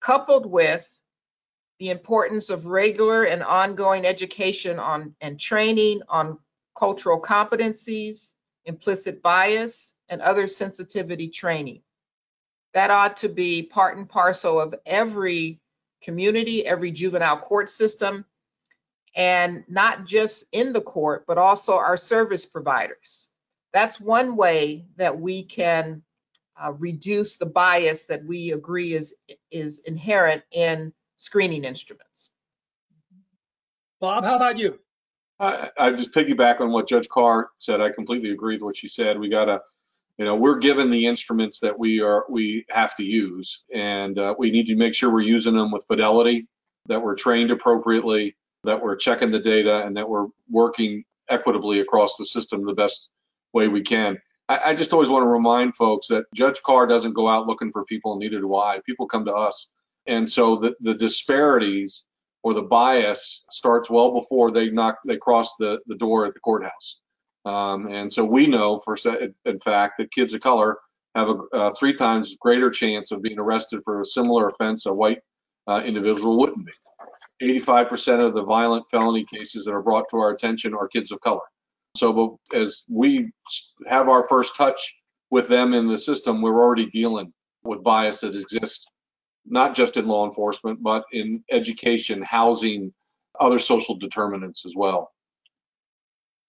coupled 0.00 0.46
with 0.46 0.97
the 1.78 1.90
importance 1.90 2.50
of 2.50 2.66
regular 2.66 3.24
and 3.24 3.42
ongoing 3.42 4.04
education 4.04 4.78
on 4.78 5.14
and 5.20 5.38
training 5.38 6.00
on 6.08 6.38
cultural 6.76 7.20
competencies, 7.20 8.34
implicit 8.64 9.22
bias, 9.22 9.94
and 10.08 10.20
other 10.20 10.48
sensitivity 10.48 11.28
training. 11.28 11.82
That 12.74 12.90
ought 12.90 13.16
to 13.18 13.28
be 13.28 13.62
part 13.62 13.96
and 13.96 14.08
parcel 14.08 14.60
of 14.60 14.74
every 14.86 15.60
community, 16.02 16.66
every 16.66 16.90
juvenile 16.90 17.38
court 17.38 17.70
system, 17.70 18.24
and 19.14 19.64
not 19.68 20.04
just 20.04 20.44
in 20.52 20.72
the 20.72 20.80
court, 20.80 21.24
but 21.26 21.38
also 21.38 21.74
our 21.74 21.96
service 21.96 22.46
providers. 22.46 23.28
That's 23.72 24.00
one 24.00 24.36
way 24.36 24.86
that 24.96 25.18
we 25.18 25.42
can 25.42 26.02
uh, 26.60 26.72
reduce 26.72 27.36
the 27.36 27.46
bias 27.46 28.04
that 28.04 28.24
we 28.24 28.52
agree 28.52 28.94
is, 28.94 29.14
is 29.50 29.80
inherent 29.80 30.42
in 30.50 30.92
screening 31.18 31.64
instruments. 31.64 32.30
Bob, 34.00 34.24
how 34.24 34.36
about 34.36 34.56
you? 34.56 34.78
I, 35.40 35.70
I 35.78 35.92
just 35.92 36.12
piggyback 36.12 36.60
on 36.60 36.72
what 36.72 36.88
Judge 36.88 37.08
Carr 37.08 37.50
said. 37.58 37.80
I 37.80 37.90
completely 37.90 38.30
agree 38.30 38.54
with 38.54 38.62
what 38.62 38.76
she 38.76 38.88
said. 38.88 39.18
We 39.18 39.28
gotta, 39.28 39.60
you 40.16 40.24
know, 40.24 40.34
we're 40.34 40.58
given 40.58 40.90
the 40.90 41.06
instruments 41.06 41.60
that 41.60 41.78
we 41.78 42.00
are 42.00 42.24
we 42.28 42.64
have 42.70 42.96
to 42.96 43.04
use, 43.04 43.64
and 43.72 44.18
uh, 44.18 44.34
we 44.38 44.50
need 44.50 44.66
to 44.66 44.76
make 44.76 44.94
sure 44.94 45.10
we're 45.10 45.20
using 45.20 45.54
them 45.54 45.70
with 45.70 45.86
fidelity, 45.86 46.48
that 46.86 47.02
we're 47.02 47.14
trained 47.14 47.50
appropriately, 47.50 48.36
that 48.64 48.80
we're 48.80 48.96
checking 48.96 49.30
the 49.30 49.38
data, 49.38 49.84
and 49.84 49.96
that 49.96 50.08
we're 50.08 50.26
working 50.50 51.04
equitably 51.28 51.80
across 51.80 52.16
the 52.16 52.26
system 52.26 52.64
the 52.64 52.72
best 52.72 53.10
way 53.52 53.68
we 53.68 53.82
can. 53.82 54.18
I, 54.48 54.60
I 54.66 54.74
just 54.74 54.92
always 54.92 55.08
want 55.08 55.22
to 55.22 55.28
remind 55.28 55.76
folks 55.76 56.08
that 56.08 56.24
Judge 56.34 56.62
Carr 56.62 56.86
doesn't 56.86 57.14
go 57.14 57.28
out 57.28 57.46
looking 57.46 57.70
for 57.70 57.84
people, 57.84 58.12
and 58.12 58.20
neither 58.20 58.40
do 58.40 58.56
I. 58.56 58.80
People 58.86 59.06
come 59.06 59.24
to 59.24 59.34
us 59.34 59.70
and 60.08 60.30
so 60.30 60.56
the, 60.56 60.74
the 60.80 60.94
disparities 60.94 62.04
or 62.42 62.54
the 62.54 62.62
bias 62.62 63.44
starts 63.50 63.90
well 63.90 64.12
before 64.12 64.50
they 64.50 64.70
knock 64.70 64.98
they 65.06 65.16
cross 65.16 65.54
the, 65.58 65.80
the 65.86 65.96
door 65.96 66.26
at 66.26 66.34
the 66.34 66.40
courthouse. 66.40 67.00
Um, 67.44 67.88
and 67.88 68.12
so 68.12 68.24
we 68.24 68.46
know 68.46 68.78
for 68.78 68.96
in 69.44 69.60
fact 69.60 69.94
that 69.98 70.12
kids 70.12 70.34
of 70.34 70.40
color 70.40 70.78
have 71.14 71.28
a, 71.28 71.56
a, 71.56 71.74
three 71.74 71.94
times 71.94 72.36
greater 72.40 72.70
chance 72.70 73.10
of 73.10 73.22
being 73.22 73.38
arrested 73.38 73.80
for 73.84 74.00
a 74.00 74.04
similar 74.04 74.48
offense 74.48 74.86
a 74.86 74.92
white 74.92 75.20
uh, 75.66 75.82
individual 75.84 76.38
wouldn't 76.38 76.66
be. 76.66 76.72
85% 77.60 78.26
of 78.26 78.34
the 78.34 78.42
violent 78.42 78.84
felony 78.90 79.24
cases 79.32 79.64
that 79.64 79.72
are 79.72 79.82
brought 79.82 80.06
to 80.10 80.16
our 80.16 80.30
attention 80.30 80.74
are 80.74 80.88
kids 80.88 81.12
of 81.12 81.20
color. 81.20 81.40
So 81.96 82.38
as 82.52 82.82
we 82.88 83.30
have 83.86 84.08
our 84.08 84.26
first 84.28 84.56
touch 84.56 84.96
with 85.30 85.48
them 85.48 85.74
in 85.74 85.86
the 85.86 85.98
system, 85.98 86.42
we're 86.42 86.62
already 86.62 86.86
dealing 86.86 87.32
with 87.62 87.82
bias 87.82 88.20
that 88.20 88.34
exists 88.34 88.86
not 89.50 89.74
just 89.74 89.96
in 89.96 90.06
law 90.06 90.26
enforcement, 90.26 90.82
but 90.82 91.04
in 91.12 91.42
education, 91.50 92.22
housing, 92.22 92.92
other 93.38 93.58
social 93.58 93.96
determinants 93.96 94.64
as 94.66 94.74
well. 94.76 95.12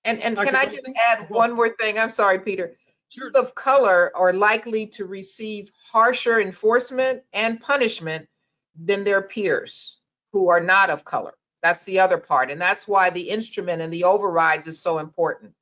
And, 0.03 0.21
and 0.21 0.35
Dr. 0.35 0.45
can 0.45 0.55
I 0.55 0.65
just 0.65 0.87
add 1.07 1.29
one 1.29 1.53
more 1.53 1.69
thing? 1.69 1.99
I'm 1.99 2.09
sorry, 2.09 2.39
Peter. 2.39 2.75
Sure. 3.09 3.25
Youth 3.25 3.35
of 3.35 3.55
color 3.55 4.11
are 4.15 4.33
likely 4.33 4.87
to 4.87 5.05
receive 5.05 5.71
harsher 5.91 6.39
enforcement 6.39 7.23
and 7.33 7.59
punishment 7.59 8.27
than 8.75 9.03
their 9.03 9.21
peers 9.21 9.97
who 10.31 10.49
are 10.49 10.61
not 10.61 10.89
of 10.89 11.03
color. 11.03 11.33
That's 11.61 11.83
the 11.83 11.99
other 11.99 12.17
part. 12.17 12.51
And 12.51 12.61
that's 12.61 12.87
why 12.87 13.09
the 13.09 13.29
instrument 13.29 13.81
and 13.81 13.91
the 13.91 14.05
overrides 14.05 14.67
is 14.67 14.79
so 14.79 14.99
important. 14.99 15.53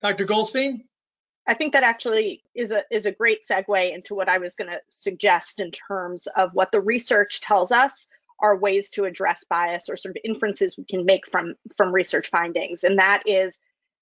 Dr. 0.00 0.24
Goldstein? 0.24 0.84
I 1.46 1.54
think 1.54 1.72
that 1.72 1.84
actually 1.84 2.42
is 2.54 2.72
a 2.72 2.82
is 2.90 3.06
a 3.06 3.12
great 3.12 3.46
segue 3.46 3.94
into 3.94 4.14
what 4.14 4.28
I 4.28 4.38
was 4.38 4.54
going 4.54 4.70
to 4.70 4.80
suggest 4.88 5.60
in 5.60 5.70
terms 5.70 6.26
of 6.36 6.50
what 6.54 6.72
the 6.72 6.80
research 6.80 7.40
tells 7.40 7.70
us 7.70 8.08
are 8.40 8.56
ways 8.56 8.90
to 8.90 9.04
address 9.04 9.44
bias 9.48 9.88
or 9.88 9.96
sort 9.96 10.16
of 10.16 10.22
inferences 10.24 10.76
we 10.76 10.84
can 10.84 11.04
make 11.04 11.30
from 11.30 11.54
from 11.76 11.92
research 11.92 12.28
findings. 12.30 12.84
And 12.84 12.98
that 12.98 13.22
is 13.26 13.58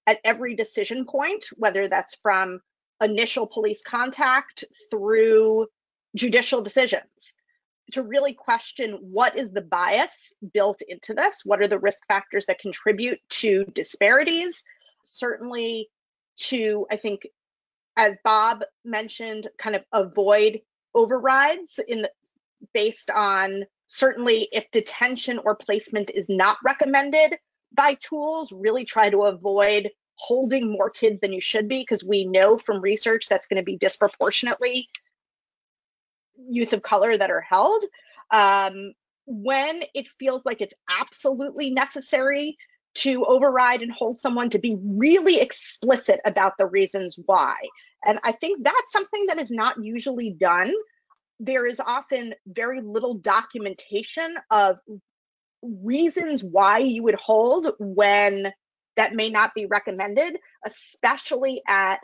at 0.06 0.20
every 0.24 0.54
decision 0.54 1.04
point 1.04 1.46
whether 1.56 1.88
that's 1.88 2.14
from 2.14 2.60
initial 3.02 3.46
police 3.46 3.82
contact 3.82 4.64
through 4.90 5.66
judicial 6.16 6.62
decisions 6.62 7.34
to 7.92 8.02
really 8.02 8.32
question 8.32 8.98
what 9.02 9.36
is 9.36 9.50
the 9.50 9.60
bias 9.60 10.34
built 10.52 10.80
into 10.88 11.12
this? 11.12 11.42
What 11.44 11.60
are 11.60 11.68
the 11.68 11.78
risk 11.78 12.06
factors 12.08 12.46
that 12.46 12.58
contribute 12.58 13.20
to 13.28 13.64
disparities? 13.74 14.64
Certainly 15.02 15.90
to 16.36 16.86
i 16.90 16.96
think 16.96 17.26
as 17.96 18.16
bob 18.24 18.62
mentioned 18.84 19.48
kind 19.58 19.76
of 19.76 19.84
avoid 19.92 20.60
overrides 20.94 21.80
in 21.86 22.02
the, 22.02 22.10
based 22.72 23.10
on 23.10 23.64
certainly 23.86 24.48
if 24.52 24.70
detention 24.70 25.38
or 25.44 25.54
placement 25.54 26.10
is 26.14 26.28
not 26.28 26.56
recommended 26.64 27.34
by 27.72 27.94
tools 27.94 28.52
really 28.52 28.84
try 28.84 29.10
to 29.10 29.22
avoid 29.24 29.90
holding 30.16 30.70
more 30.70 30.90
kids 30.90 31.20
than 31.20 31.32
you 31.32 31.40
should 31.40 31.68
be 31.68 31.80
because 31.80 32.04
we 32.04 32.24
know 32.24 32.56
from 32.56 32.80
research 32.80 33.28
that's 33.28 33.46
going 33.46 33.60
to 33.60 33.64
be 33.64 33.76
disproportionately 33.76 34.88
youth 36.48 36.72
of 36.72 36.82
color 36.82 37.16
that 37.16 37.30
are 37.30 37.40
held. 37.40 37.82
Um, 38.30 38.92
when 39.26 39.82
it 39.94 40.08
feels 40.18 40.44
like 40.44 40.60
it's 40.60 40.74
absolutely 40.88 41.70
necessary 41.70 42.56
to 42.94 43.24
override 43.24 43.82
and 43.82 43.92
hold 43.92 44.20
someone 44.20 44.50
to 44.50 44.58
be 44.58 44.76
really 44.80 45.40
explicit 45.40 46.20
about 46.24 46.54
the 46.58 46.66
reasons 46.66 47.18
why. 47.26 47.56
And 48.04 48.20
I 48.22 48.32
think 48.32 48.62
that's 48.62 48.92
something 48.92 49.26
that 49.26 49.40
is 49.40 49.50
not 49.50 49.82
usually 49.82 50.32
done. 50.32 50.72
There 51.40 51.66
is 51.66 51.80
often 51.80 52.34
very 52.46 52.80
little 52.80 53.14
documentation 53.14 54.36
of 54.50 54.78
reasons 55.62 56.44
why 56.44 56.78
you 56.78 57.02
would 57.02 57.16
hold 57.16 57.72
when 57.78 58.52
that 58.96 59.14
may 59.14 59.30
not 59.30 59.54
be 59.54 59.66
recommended, 59.66 60.38
especially 60.64 61.62
at 61.66 62.00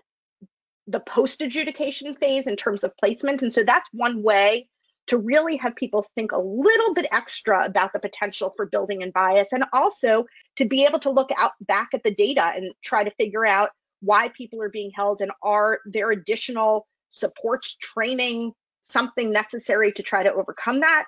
the 0.89 1.01
post 1.01 1.41
adjudication 1.41 2.15
phase 2.15 2.49
in 2.49 2.57
terms 2.57 2.83
of 2.83 2.97
placement. 2.97 3.43
And 3.43 3.53
so 3.53 3.63
that's 3.63 3.89
one 3.93 4.23
way 4.23 4.69
to 5.11 5.19
really 5.19 5.57
have 5.57 5.75
people 5.75 6.07
think 6.15 6.31
a 6.31 6.39
little 6.39 6.95
bit 6.95 7.05
extra 7.11 7.65
about 7.65 7.93
the 7.93 7.99
potential 7.99 8.55
for 8.57 8.67
building 8.67 9.03
in 9.03 9.11
bias 9.11 9.49
and 9.53 9.65
also 9.73 10.25
to 10.55 10.65
be 10.65 10.87
able 10.87 11.01
to 11.01 11.11
look 11.11 11.31
out 11.37 11.51
back 11.63 11.89
at 11.93 12.05
the 12.05 12.15
data 12.15 12.53
and 12.55 12.73
try 12.81 13.03
to 13.03 13.11
figure 13.19 13.45
out 13.45 13.71
why 14.03 14.29
people 14.29 14.63
are 14.63 14.69
being 14.69 14.93
held 14.95 15.21
and 15.21 15.33
are 15.43 15.81
there 15.85 16.13
additional 16.13 16.87
supports 17.09 17.77
training 17.79 18.53
something 18.83 19.33
necessary 19.33 19.91
to 19.91 20.05
try 20.05 20.23
to 20.23 20.33
overcome 20.33 20.79
that. 20.79 21.07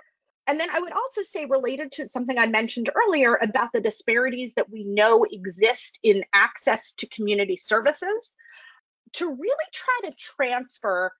And 0.48 0.58
then 0.58 0.68
i 0.70 0.80
would 0.80 0.92
also 0.92 1.22
say 1.22 1.44
related 1.44 1.92
to 1.92 2.08
something 2.08 2.36
i 2.36 2.46
mentioned 2.46 2.90
earlier 3.06 3.38
about 3.40 3.68
the 3.72 3.80
disparities 3.80 4.52
that 4.54 4.68
we 4.68 4.82
know 4.82 5.24
exist 5.30 6.00
in 6.02 6.24
access 6.32 6.94
to 6.94 7.06
community 7.06 7.56
services 7.56 8.32
to 9.12 9.28
really 9.28 9.66
try 9.72 10.10
to 10.10 10.16
transfer 10.16 11.12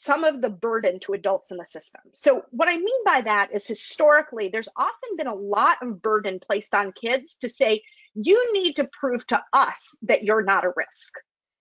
some 0.00 0.24
of 0.24 0.40
the 0.40 0.50
burden 0.50 0.98
to 1.00 1.12
adults 1.12 1.50
in 1.50 1.56
the 1.56 1.64
system. 1.64 2.00
So, 2.12 2.44
what 2.50 2.68
I 2.68 2.76
mean 2.76 3.04
by 3.04 3.22
that 3.22 3.52
is 3.52 3.66
historically, 3.66 4.48
there's 4.48 4.68
often 4.76 5.16
been 5.16 5.26
a 5.26 5.34
lot 5.34 5.78
of 5.82 6.00
burden 6.00 6.38
placed 6.40 6.74
on 6.74 6.92
kids 6.92 7.36
to 7.40 7.48
say, 7.48 7.82
you 8.14 8.52
need 8.52 8.76
to 8.76 8.88
prove 8.98 9.26
to 9.28 9.42
us 9.52 9.96
that 10.02 10.24
you're 10.24 10.42
not 10.42 10.64
a 10.64 10.72
risk. 10.76 11.14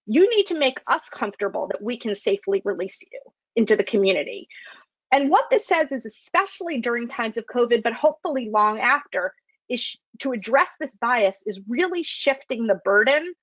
You 0.06 0.30
need 0.34 0.48
to 0.48 0.58
make 0.58 0.80
us 0.88 1.10
comfortable 1.10 1.68
that 1.68 1.84
we 1.84 1.98
can 1.98 2.16
safely 2.16 2.62
release 2.64 3.02
you 3.12 3.20
into 3.56 3.76
the 3.76 3.84
community. 3.84 4.48
And 5.12 5.30
what 5.30 5.46
this 5.50 5.66
says 5.66 5.92
is, 5.92 6.06
especially 6.06 6.80
during 6.80 7.08
times 7.08 7.38
of 7.38 7.46
COVID, 7.46 7.84
but 7.84 7.94
hopefully 7.94 8.50
long 8.52 8.80
after, 8.80 9.34
is 9.70 9.98
to 10.20 10.32
address 10.32 10.72
this 10.80 10.96
bias 10.96 11.44
is 11.46 11.60
really 11.68 12.04
shifting 12.04 12.68
the 12.68 12.80
burden 12.86 13.34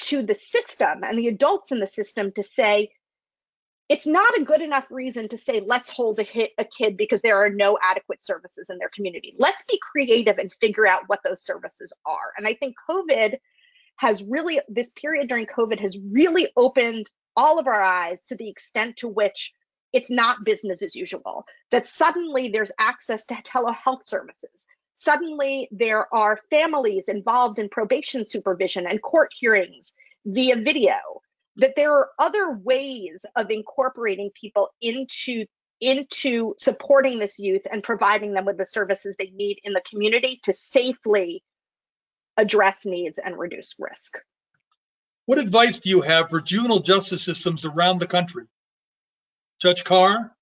to 0.00 0.22
the 0.22 0.34
system 0.34 1.04
and 1.04 1.18
the 1.18 1.28
adults 1.28 1.72
in 1.72 1.78
the 1.78 1.86
system 1.86 2.30
to 2.32 2.42
say, 2.42 2.90
it's 3.92 4.06
not 4.06 4.38
a 4.38 4.44
good 4.44 4.62
enough 4.62 4.90
reason 4.90 5.28
to 5.28 5.36
say 5.36 5.60
let's 5.60 5.90
hold 5.90 6.18
a, 6.18 6.22
hit, 6.22 6.52
a 6.56 6.64
kid 6.64 6.96
because 6.96 7.20
there 7.20 7.36
are 7.36 7.50
no 7.50 7.76
adequate 7.82 8.24
services 8.24 8.70
in 8.70 8.78
their 8.78 8.88
community. 8.88 9.34
Let's 9.38 9.64
be 9.64 9.78
creative 9.82 10.38
and 10.38 10.50
figure 10.62 10.86
out 10.86 11.02
what 11.08 11.20
those 11.22 11.44
services 11.44 11.92
are. 12.06 12.32
And 12.38 12.46
i 12.46 12.54
think 12.54 12.74
covid 12.88 13.36
has 13.96 14.24
really 14.24 14.60
this 14.66 14.90
period 14.90 15.28
during 15.28 15.44
covid 15.44 15.78
has 15.78 15.98
really 16.10 16.48
opened 16.56 17.10
all 17.36 17.58
of 17.58 17.66
our 17.66 17.82
eyes 17.82 18.24
to 18.24 18.34
the 18.34 18.48
extent 18.48 18.96
to 18.96 19.08
which 19.08 19.52
it's 19.92 20.10
not 20.10 20.42
business 20.42 20.80
as 20.82 20.96
usual 20.96 21.44
that 21.70 21.86
suddenly 21.86 22.48
there's 22.48 22.72
access 22.78 23.26
to 23.26 23.34
telehealth 23.34 24.06
services. 24.06 24.66
Suddenly 24.94 25.68
there 25.70 26.12
are 26.14 26.40
families 26.48 27.08
involved 27.08 27.58
in 27.58 27.68
probation 27.68 28.24
supervision 28.24 28.86
and 28.86 29.02
court 29.02 29.30
hearings 29.38 29.92
via 30.24 30.56
video 30.56 30.94
that 31.56 31.74
there 31.76 31.92
are 31.92 32.10
other 32.18 32.52
ways 32.52 33.24
of 33.36 33.50
incorporating 33.50 34.30
people 34.34 34.70
into 34.80 35.44
into 35.80 36.54
supporting 36.58 37.18
this 37.18 37.40
youth 37.40 37.66
and 37.70 37.82
providing 37.82 38.32
them 38.32 38.44
with 38.44 38.56
the 38.56 38.64
services 38.64 39.16
they 39.18 39.32
need 39.34 39.58
in 39.64 39.72
the 39.72 39.82
community 39.90 40.38
to 40.44 40.52
safely 40.52 41.42
address 42.36 42.86
needs 42.86 43.18
and 43.18 43.36
reduce 43.36 43.74
risk. 43.80 44.18
What 45.26 45.38
advice 45.38 45.80
do 45.80 45.90
you 45.90 46.00
have 46.00 46.30
for 46.30 46.40
juvenile 46.40 46.78
justice 46.78 47.22
systems 47.22 47.64
around 47.64 47.98
the 47.98 48.06
country? 48.06 48.44
Judge 49.60 49.82
Carr? 49.82 50.32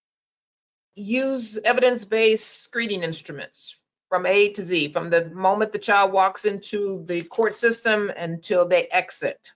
Use 0.94 1.56
evidence-based 1.56 2.62
screening 2.62 3.02
instruments 3.02 3.76
from 4.10 4.26
A 4.26 4.52
to 4.52 4.62
Z, 4.62 4.92
from 4.92 5.08
the 5.08 5.30
moment 5.30 5.72
the 5.72 5.78
child 5.78 6.12
walks 6.12 6.44
into 6.44 7.02
the 7.06 7.22
court 7.22 7.56
system 7.56 8.10
until 8.14 8.68
they 8.68 8.88
exit 8.88 9.52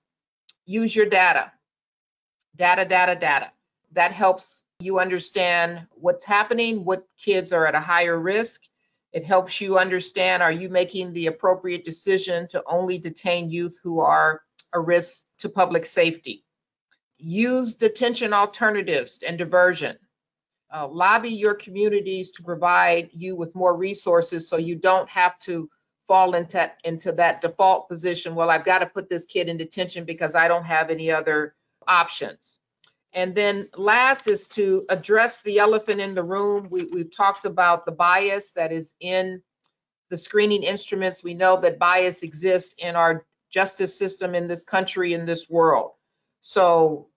use 0.67 0.95
your 0.95 1.07
data. 1.07 1.53
Data, 2.57 2.85
data, 2.85 3.17
data. 3.19 3.51
That 3.93 4.13
helps 4.13 4.65
you 4.81 4.99
understand 4.99 5.87
what's 5.91 6.25
happening, 6.25 6.85
what 6.85 7.07
kids 7.19 7.53
are 7.53 7.67
at 7.67 7.75
a 7.75 7.81
higher 7.81 8.19
risk. 8.19 8.63
It 9.13 9.25
helps 9.25 9.61
you 9.61 9.79
understand 9.79 10.43
are 10.43 10.53
you 10.53 10.69
making 10.69 11.13
the 11.13 11.29
appropriate 11.29 11.85
decision 11.85 12.49
to 12.49 12.63
only 12.67 12.99
detain 12.99 13.51
youth 13.51 13.79
who 13.83 14.01
are 14.01 14.43
a 14.73 14.81
risk 14.81 15.25
to 15.39 15.49
public 15.49 15.87
safety. 15.87 16.45
Use 17.17 17.75
detention 17.75 18.33
alternatives 18.33 19.21
and 19.27 19.39
diversion. 19.39 19.97
Uh, 20.75 20.89
lobby 20.89 21.31
your 21.31 21.55
communities 21.55 22.33
to 22.33 22.43
provide 22.43 23.09
you 23.13 23.37
with 23.37 23.55
more 23.55 23.77
resources 23.77 24.49
so 24.49 24.57
you 24.57 24.75
don't 24.75 25.09
have 25.09 25.39
to 25.39 25.71
fall 26.07 26.35
into, 26.35 26.71
into 26.85 27.13
that 27.13 27.41
default 27.41 27.89
position. 27.89 28.35
Well, 28.35 28.51
I've 28.51 28.65
got 28.65 28.81
to 28.81 28.87
put 28.87 29.09
this 29.09 29.25
kid 29.27 29.49
in 29.49 29.57
detention 29.57 30.05
because 30.05 30.35
I 30.35 30.49
don't 30.49 30.65
have 30.65 30.91
any 30.91 31.11
other 31.11 31.55
options. 31.87 32.59
And 33.13 33.35
then 33.35 33.69
last 33.77 34.27
is 34.27 34.49
to 34.49 34.85
address 34.89 35.41
the 35.43 35.59
elephant 35.59 36.01
in 36.01 36.15
the 36.15 36.23
room. 36.23 36.69
We, 36.71 36.85
we've 36.85 37.17
talked 37.17 37.47
about 37.47 37.85
the 37.85 37.93
bias 37.93 38.51
that 38.53 38.73
is 38.73 38.95
in 39.01 39.41
the 40.11 40.17
screening 40.17 40.65
instruments. 40.65 41.23
We 41.23 41.35
know 41.35 41.61
that 41.61 41.79
bias 41.79 42.23
exists 42.23 42.75
in 42.77 42.97
our 42.97 43.25
justice 43.51 43.97
system 43.97 44.35
in 44.35 44.49
this 44.49 44.65
country, 44.65 45.15
in 45.15 45.27
this 45.27 45.49
world. 45.49 45.93
So 46.41 47.09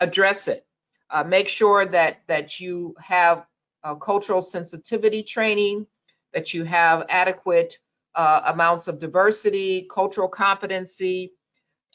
address 0.00 0.48
it. 0.48 0.66
Uh, 1.08 1.22
make 1.22 1.48
sure 1.48 1.86
that, 1.86 2.22
that 2.26 2.60
you 2.60 2.94
have 2.98 3.46
uh, 3.84 3.94
cultural 3.94 4.42
sensitivity 4.42 5.22
training, 5.22 5.86
that 6.34 6.52
you 6.52 6.64
have 6.64 7.06
adequate 7.08 7.78
uh, 8.18 8.42
amounts 8.46 8.88
of 8.88 8.98
diversity, 8.98 9.86
cultural 9.88 10.28
competency, 10.28 11.32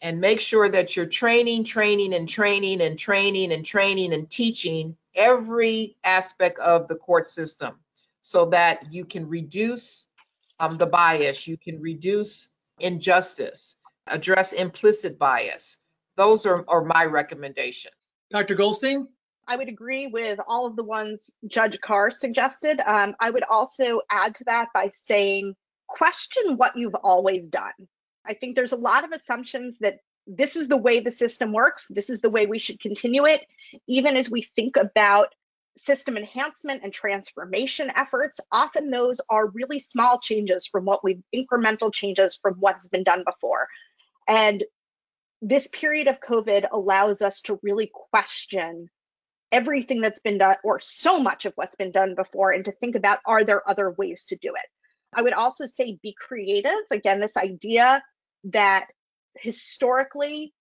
and 0.01 0.21
make 0.21 0.39
sure 0.39 0.69
that 0.69 0.95
you're 0.95 1.05
training, 1.05 1.65
training, 1.65 2.13
and 2.13 2.29
training, 2.29 2.81
and 2.81 2.97
training, 2.97 3.51
and 3.51 3.65
training, 3.65 4.13
and 4.13 4.29
teaching 4.29 4.95
every 5.15 5.97
aspect 6.05 6.57
of 6.59 6.87
the 6.87 6.95
court 6.95 7.29
system 7.29 7.75
so 8.21 8.45
that 8.45 8.93
you 8.93 9.03
can 9.03 9.27
reduce 9.27 10.07
um, 10.61 10.77
the 10.77 10.85
bias, 10.85 11.45
you 11.45 11.57
can 11.57 11.81
reduce 11.81 12.49
injustice, 12.79 13.75
address 14.07 14.53
implicit 14.53 15.19
bias. 15.19 15.77
Those 16.15 16.45
are, 16.45 16.63
are 16.69 16.85
my 16.85 17.03
recommendations. 17.03 17.95
Dr. 18.31 18.55
Goldstein? 18.55 19.09
I 19.45 19.57
would 19.57 19.67
agree 19.67 20.07
with 20.07 20.39
all 20.47 20.65
of 20.65 20.77
the 20.77 20.85
ones 20.85 21.35
Judge 21.47 21.81
Carr 21.81 22.11
suggested. 22.11 22.79
Um, 22.85 23.13
I 23.19 23.29
would 23.29 23.43
also 23.43 23.99
add 24.09 24.35
to 24.35 24.45
that 24.45 24.69
by 24.73 24.87
saying 24.87 25.55
question 25.93 26.57
what 26.57 26.75
you've 26.75 26.95
always 26.95 27.47
done. 27.49 27.73
I 28.25 28.33
think 28.33 28.55
there's 28.55 28.71
a 28.71 28.77
lot 28.77 29.03
of 29.03 29.11
assumptions 29.11 29.77
that 29.79 29.99
this 30.25 30.55
is 30.55 30.67
the 30.67 30.77
way 30.77 30.99
the 30.99 31.11
system 31.11 31.51
works, 31.51 31.87
this 31.89 32.09
is 32.09 32.21
the 32.21 32.29
way 32.29 32.45
we 32.45 32.57
should 32.57 32.79
continue 32.79 33.25
it, 33.25 33.41
even 33.87 34.17
as 34.17 34.29
we 34.29 34.41
think 34.41 34.75
about 34.75 35.27
system 35.77 36.17
enhancement 36.17 36.81
and 36.83 36.93
transformation 36.93 37.91
efforts, 37.95 38.39
often 38.51 38.89
those 38.89 39.19
are 39.29 39.47
really 39.49 39.79
small 39.79 40.19
changes 40.19 40.65
from 40.65 40.85
what 40.85 41.03
we've 41.03 41.21
incremental 41.35 41.93
changes 41.93 42.39
from 42.41 42.55
what's 42.55 42.87
been 42.87 43.03
done 43.03 43.23
before. 43.25 43.67
And 44.27 44.63
this 45.41 45.67
period 45.67 46.07
of 46.07 46.21
COVID 46.21 46.67
allows 46.71 47.21
us 47.21 47.41
to 47.41 47.59
really 47.61 47.91
question 48.11 48.89
everything 49.51 50.01
that's 50.01 50.21
been 50.21 50.37
done 50.37 50.55
or 50.63 50.79
so 50.79 51.19
much 51.19 51.45
of 51.45 51.53
what's 51.55 51.75
been 51.75 51.91
done 51.91 52.15
before 52.15 52.51
and 52.51 52.65
to 52.65 52.71
think 52.71 52.95
about 52.95 53.19
are 53.25 53.43
there 53.43 53.67
other 53.69 53.91
ways 53.91 54.25
to 54.25 54.35
do 54.37 54.53
it. 54.55 54.69
I 55.15 55.21
would 55.21 55.33
also 55.33 55.65
say 55.65 55.97
be 56.01 56.15
creative. 56.19 56.71
Again, 56.91 57.19
this 57.19 57.37
idea 57.37 58.03
that 58.45 58.87
historically 59.35 60.53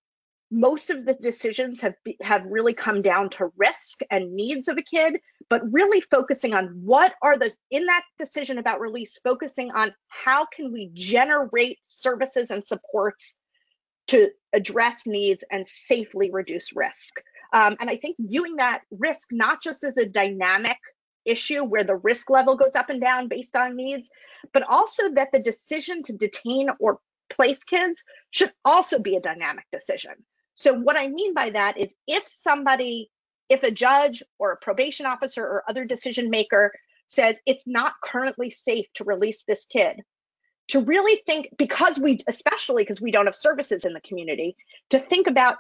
most 0.53 0.91
of 0.91 1.07
the 1.07 1.15
decisions 1.15 1.81
have 1.81 1.95
have 2.21 2.45
really 2.45 2.75
come 2.75 3.01
down 3.01 3.31
to 3.31 3.51
risk 3.57 4.01
and 4.11 4.35
needs 4.35 4.69
of 4.69 4.77
a 4.77 4.83
kid 4.83 5.19
but 5.49 5.63
really 5.73 6.03
focusing 6.03 6.53
on 6.53 6.67
what 6.85 7.15
are 7.23 7.39
those 7.39 7.57
in 7.71 7.87
that 7.87 8.05
decision 8.19 8.59
about 8.59 8.79
release 8.79 9.19
focusing 9.25 9.71
on 9.73 9.95
how 10.09 10.45
can 10.45 10.71
we 10.71 10.91
generate 10.93 11.79
services 11.85 12.51
and 12.51 12.67
supports 12.67 13.39
to 14.09 14.29
address 14.53 15.07
needs 15.07 15.43
and 15.51 15.67
safely 15.67 16.31
reduce 16.31 16.77
risk 16.77 17.23
um, 17.55 17.75
and 17.81 17.89
i 17.89 17.97
think 17.97 18.17
viewing 18.21 18.57
that 18.57 18.83
risk 18.91 19.29
not 19.33 19.63
just 19.63 19.83
as 19.85 19.97
a 19.97 20.09
dynamic 20.09 20.77
issue 21.25 21.62
where 21.62 21.85
the 21.85 21.97
risk 21.97 22.31
level 22.31 22.57
goes 22.57 22.75
up 22.75 22.91
and 22.91 23.01
down 23.01 23.29
based 23.29 23.57
on 23.57 23.77
needs 23.77 24.11
but 24.53 24.62
also 24.68 25.11
that 25.11 25.31
the 25.33 25.39
decision 25.39 26.03
to 26.03 26.12
detain 26.12 26.68
or 26.81 26.99
place 27.31 27.64
kids 27.64 28.03
should 28.31 28.53
also 28.64 28.99
be 28.99 29.16
a 29.16 29.20
dynamic 29.20 29.64
decision. 29.73 30.12
So, 30.55 30.75
what 30.75 30.97
I 30.97 31.09
mean 31.09 31.35
by 31.35 31.51
that 31.51 31.79
is 31.79 31.95
if 32.07 32.27
somebody, 32.29 33.11
if 33.49 33.62
a 33.62 33.70
judge 33.70 34.23
or 34.39 34.53
a 34.53 34.57
probation 34.57 35.07
officer 35.07 35.43
or 35.43 35.64
other 35.68 35.85
decision 35.85 36.31
maker 36.31 36.73
says 37.07 37.39
it's 37.47 37.66
not 37.66 37.95
currently 38.03 38.51
safe 38.51 38.87
to 38.95 39.05
release 39.05 39.45
this 39.45 39.66
kid, 39.66 40.03
to 40.68 40.81
really 40.81 41.20
think, 41.27 41.49
because 41.59 41.99
we, 41.99 42.20
especially 42.27 42.83
because 42.83 43.01
we 43.01 43.11
don't 43.11 43.27
have 43.27 43.37
services 43.37 43.85
in 43.85 43.93
the 43.93 44.01
community, 44.01 44.57
to 44.91 44.99
think 44.99 45.27
about 45.27 45.57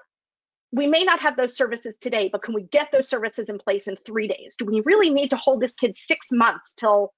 we 0.72 0.86
may 0.86 1.04
not 1.04 1.20
have 1.20 1.36
those 1.36 1.56
services 1.56 1.96
today, 2.00 2.30
but 2.32 2.42
can 2.42 2.54
we 2.54 2.62
get 2.62 2.90
those 2.90 3.08
services 3.08 3.48
in 3.48 3.58
place 3.58 3.88
in 3.88 3.96
three 3.96 4.26
days? 4.26 4.56
Do 4.56 4.64
we 4.64 4.82
really 4.84 5.10
need 5.10 5.30
to 5.30 5.36
hold 5.36 5.60
this 5.60 5.74
kid 5.74 5.94
six 5.96 6.32
months 6.32 6.74
till 6.74 7.12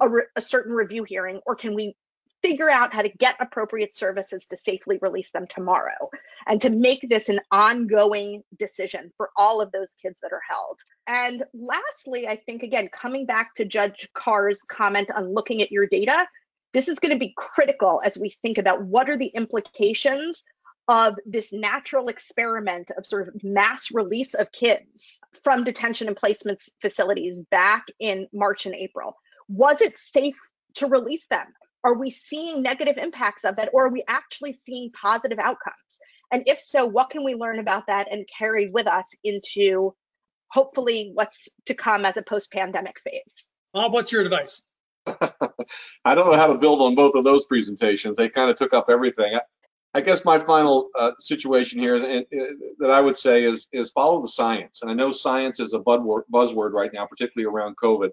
a, 0.00 0.08
re- 0.08 0.24
a 0.34 0.40
certain 0.40 0.72
review 0.72 1.04
hearing, 1.04 1.40
or 1.46 1.54
can 1.54 1.74
we 1.74 1.94
figure 2.42 2.70
out 2.70 2.92
how 2.94 3.02
to 3.02 3.10
get 3.18 3.36
appropriate 3.38 3.94
services 3.94 4.46
to 4.46 4.56
safely 4.56 4.98
release 5.02 5.30
them 5.30 5.46
tomorrow 5.46 6.08
and 6.46 6.62
to 6.62 6.70
make 6.70 7.06
this 7.08 7.28
an 7.28 7.40
ongoing 7.50 8.42
decision 8.58 9.12
for 9.16 9.30
all 9.36 9.60
of 9.60 9.70
those 9.72 9.94
kids 10.00 10.18
that 10.22 10.32
are 10.32 10.40
held. 10.48 10.78
And 11.06 11.44
lastly, 11.52 12.26
I 12.26 12.36
think, 12.36 12.62
again, 12.62 12.88
coming 12.88 13.26
back 13.26 13.54
to 13.56 13.64
Judge 13.64 14.08
Carr's 14.14 14.62
comment 14.62 15.10
on 15.14 15.34
looking 15.34 15.60
at 15.60 15.70
your 15.70 15.86
data, 15.86 16.26
this 16.72 16.88
is 16.88 16.98
going 16.98 17.12
to 17.12 17.18
be 17.18 17.34
critical 17.36 18.00
as 18.04 18.16
we 18.16 18.30
think 18.42 18.56
about 18.56 18.82
what 18.84 19.10
are 19.10 19.16
the 19.16 19.26
implications 19.26 20.44
of 20.88 21.16
this 21.24 21.52
natural 21.52 22.08
experiment 22.08 22.90
of 22.96 23.06
sort 23.06 23.28
of 23.28 23.44
mass 23.44 23.88
release 23.92 24.34
of 24.34 24.50
kids 24.52 25.20
from 25.44 25.64
detention 25.64 26.08
and 26.08 26.16
placement 26.16 26.60
facilities 26.80 27.42
back 27.50 27.86
in 27.98 28.26
March 28.32 28.66
and 28.66 28.74
April. 28.74 29.16
Was 29.48 29.80
it 29.80 29.98
safe 29.98 30.38
to 30.74 30.86
release 30.86 31.26
them? 31.28 31.46
Are 31.84 31.94
we 31.94 32.10
seeing 32.10 32.62
negative 32.62 32.98
impacts 32.98 33.44
of 33.44 33.56
that, 33.56 33.70
or 33.72 33.86
are 33.86 33.90
we 33.90 34.04
actually 34.06 34.58
seeing 34.66 34.90
positive 34.92 35.38
outcomes? 35.38 35.98
And 36.30 36.44
if 36.46 36.60
so, 36.60 36.84
what 36.84 37.10
can 37.10 37.24
we 37.24 37.34
learn 37.34 37.58
about 37.58 37.86
that 37.86 38.08
and 38.10 38.28
carry 38.38 38.70
with 38.70 38.86
us 38.86 39.06
into 39.24 39.94
hopefully 40.48 41.10
what's 41.14 41.48
to 41.66 41.74
come 41.74 42.04
as 42.04 42.16
a 42.16 42.22
post 42.22 42.52
pandemic 42.52 43.00
phase? 43.00 43.50
Bob, 43.72 43.92
what's 43.92 44.12
your 44.12 44.22
advice? 44.22 44.62
I 45.06 46.14
don't 46.14 46.30
know 46.30 46.36
how 46.36 46.48
to 46.48 46.58
build 46.58 46.82
on 46.82 46.94
both 46.94 47.14
of 47.14 47.24
those 47.24 47.46
presentations. 47.46 48.16
They 48.16 48.28
kind 48.28 48.50
of 48.50 48.56
took 48.56 48.74
up 48.74 48.86
everything. 48.90 49.38
I, 49.94 50.00
guess 50.00 50.24
my 50.24 50.38
final 50.44 50.88
uh, 50.98 51.12
situation 51.18 51.80
here 51.80 51.96
is, 51.96 52.02
uh, 52.02 52.44
that 52.78 52.90
I 52.90 53.00
would 53.00 53.18
say 53.18 53.44
is 53.44 53.68
is 53.72 53.90
follow 53.90 54.22
the 54.22 54.28
science. 54.28 54.82
And 54.82 54.90
I 54.90 54.94
know 54.94 55.12
science 55.12 55.60
is 55.60 55.74
a 55.74 55.80
buzzword 55.80 56.72
right 56.72 56.90
now, 56.92 57.06
particularly 57.06 57.52
around 57.52 57.76
COVID. 57.82 58.10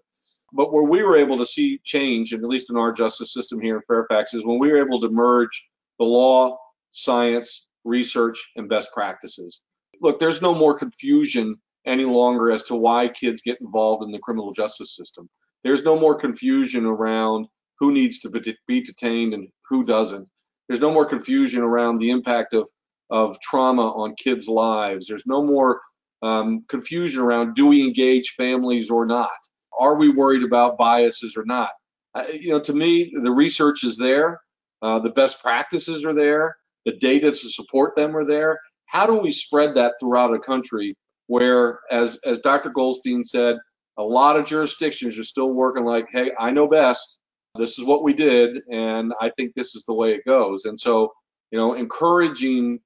But 0.53 0.71
where 0.71 0.83
we 0.83 1.03
were 1.03 1.17
able 1.17 1.37
to 1.37 1.45
see 1.45 1.79
change, 1.83 2.33
and 2.33 2.43
at 2.43 2.49
least 2.49 2.69
in 2.69 2.77
our 2.77 2.91
justice 2.91 3.33
system 3.33 3.59
here 3.59 3.75
in 3.77 3.81
Fairfax, 3.87 4.33
is 4.33 4.45
when 4.45 4.59
we 4.59 4.71
were 4.71 4.83
able 4.83 5.01
to 5.01 5.09
merge 5.09 5.67
the 5.99 6.05
law, 6.05 6.57
science, 6.91 7.67
research, 7.83 8.51
and 8.55 8.69
best 8.69 8.91
practices. 8.93 9.61
Look, 10.01 10.19
there's 10.19 10.41
no 10.41 10.53
more 10.53 10.77
confusion 10.77 11.57
any 11.85 12.05
longer 12.05 12.51
as 12.51 12.63
to 12.63 12.75
why 12.75 13.07
kids 13.07 13.41
get 13.41 13.59
involved 13.61 14.03
in 14.03 14.11
the 14.11 14.19
criminal 14.19 14.53
justice 14.53 14.95
system. 14.95 15.29
There's 15.63 15.83
no 15.83 15.99
more 15.99 16.15
confusion 16.15 16.85
around 16.85 17.47
who 17.79 17.91
needs 17.91 18.19
to 18.19 18.29
be 18.67 18.81
detained 18.81 19.33
and 19.33 19.49
who 19.69 19.83
doesn't. 19.83 20.29
There's 20.67 20.81
no 20.81 20.91
more 20.93 21.05
confusion 21.05 21.61
around 21.63 21.99
the 21.99 22.11
impact 22.11 22.53
of, 22.53 22.67
of 23.09 23.39
trauma 23.41 23.91
on 23.91 24.15
kids' 24.15 24.47
lives. 24.47 25.07
There's 25.07 25.25
no 25.27 25.43
more 25.43 25.81
um, 26.23 26.65
confusion 26.69 27.21
around 27.21 27.55
do 27.55 27.67
we 27.67 27.81
engage 27.81 28.35
families 28.37 28.89
or 28.89 29.05
not 29.05 29.31
are 29.79 29.95
we 29.95 30.09
worried 30.09 30.43
about 30.43 30.77
biases 30.77 31.37
or 31.37 31.45
not? 31.45 31.71
Uh, 32.15 32.25
you 32.31 32.49
know, 32.49 32.59
to 32.61 32.73
me, 32.73 33.13
the 33.23 33.31
research 33.31 33.83
is 33.83 33.97
there, 33.97 34.41
uh, 34.81 34.99
the 34.99 35.09
best 35.09 35.41
practices 35.41 36.05
are 36.05 36.13
there, 36.13 36.57
the 36.85 36.93
data 36.93 37.31
to 37.31 37.37
support 37.51 37.95
them 37.95 38.15
are 38.17 38.25
there. 38.25 38.59
How 38.85 39.05
do 39.07 39.15
we 39.15 39.31
spread 39.31 39.75
that 39.75 39.95
throughout 39.99 40.33
a 40.33 40.39
country 40.39 40.95
where, 41.27 41.79
as 41.91 42.19
as 42.25 42.39
Dr. 42.39 42.69
Goldstein 42.69 43.23
said, 43.23 43.57
a 43.97 44.03
lot 44.03 44.37
of 44.37 44.45
jurisdictions 44.45 45.19
are 45.19 45.23
still 45.23 45.51
working 45.51 45.85
like, 45.85 46.07
hey, 46.11 46.31
I 46.39 46.51
know 46.51 46.67
best. 46.67 47.19
This 47.57 47.77
is 47.77 47.85
what 47.85 48.03
we 48.03 48.13
did, 48.13 48.61
and 48.71 49.13
I 49.19 49.29
think 49.29 49.53
this 49.53 49.75
is 49.75 49.83
the 49.85 49.93
way 49.93 50.13
it 50.13 50.25
goes. 50.25 50.65
And 50.65 50.79
so, 50.79 51.13
you 51.51 51.57
know, 51.57 51.73
encouraging 51.73 52.79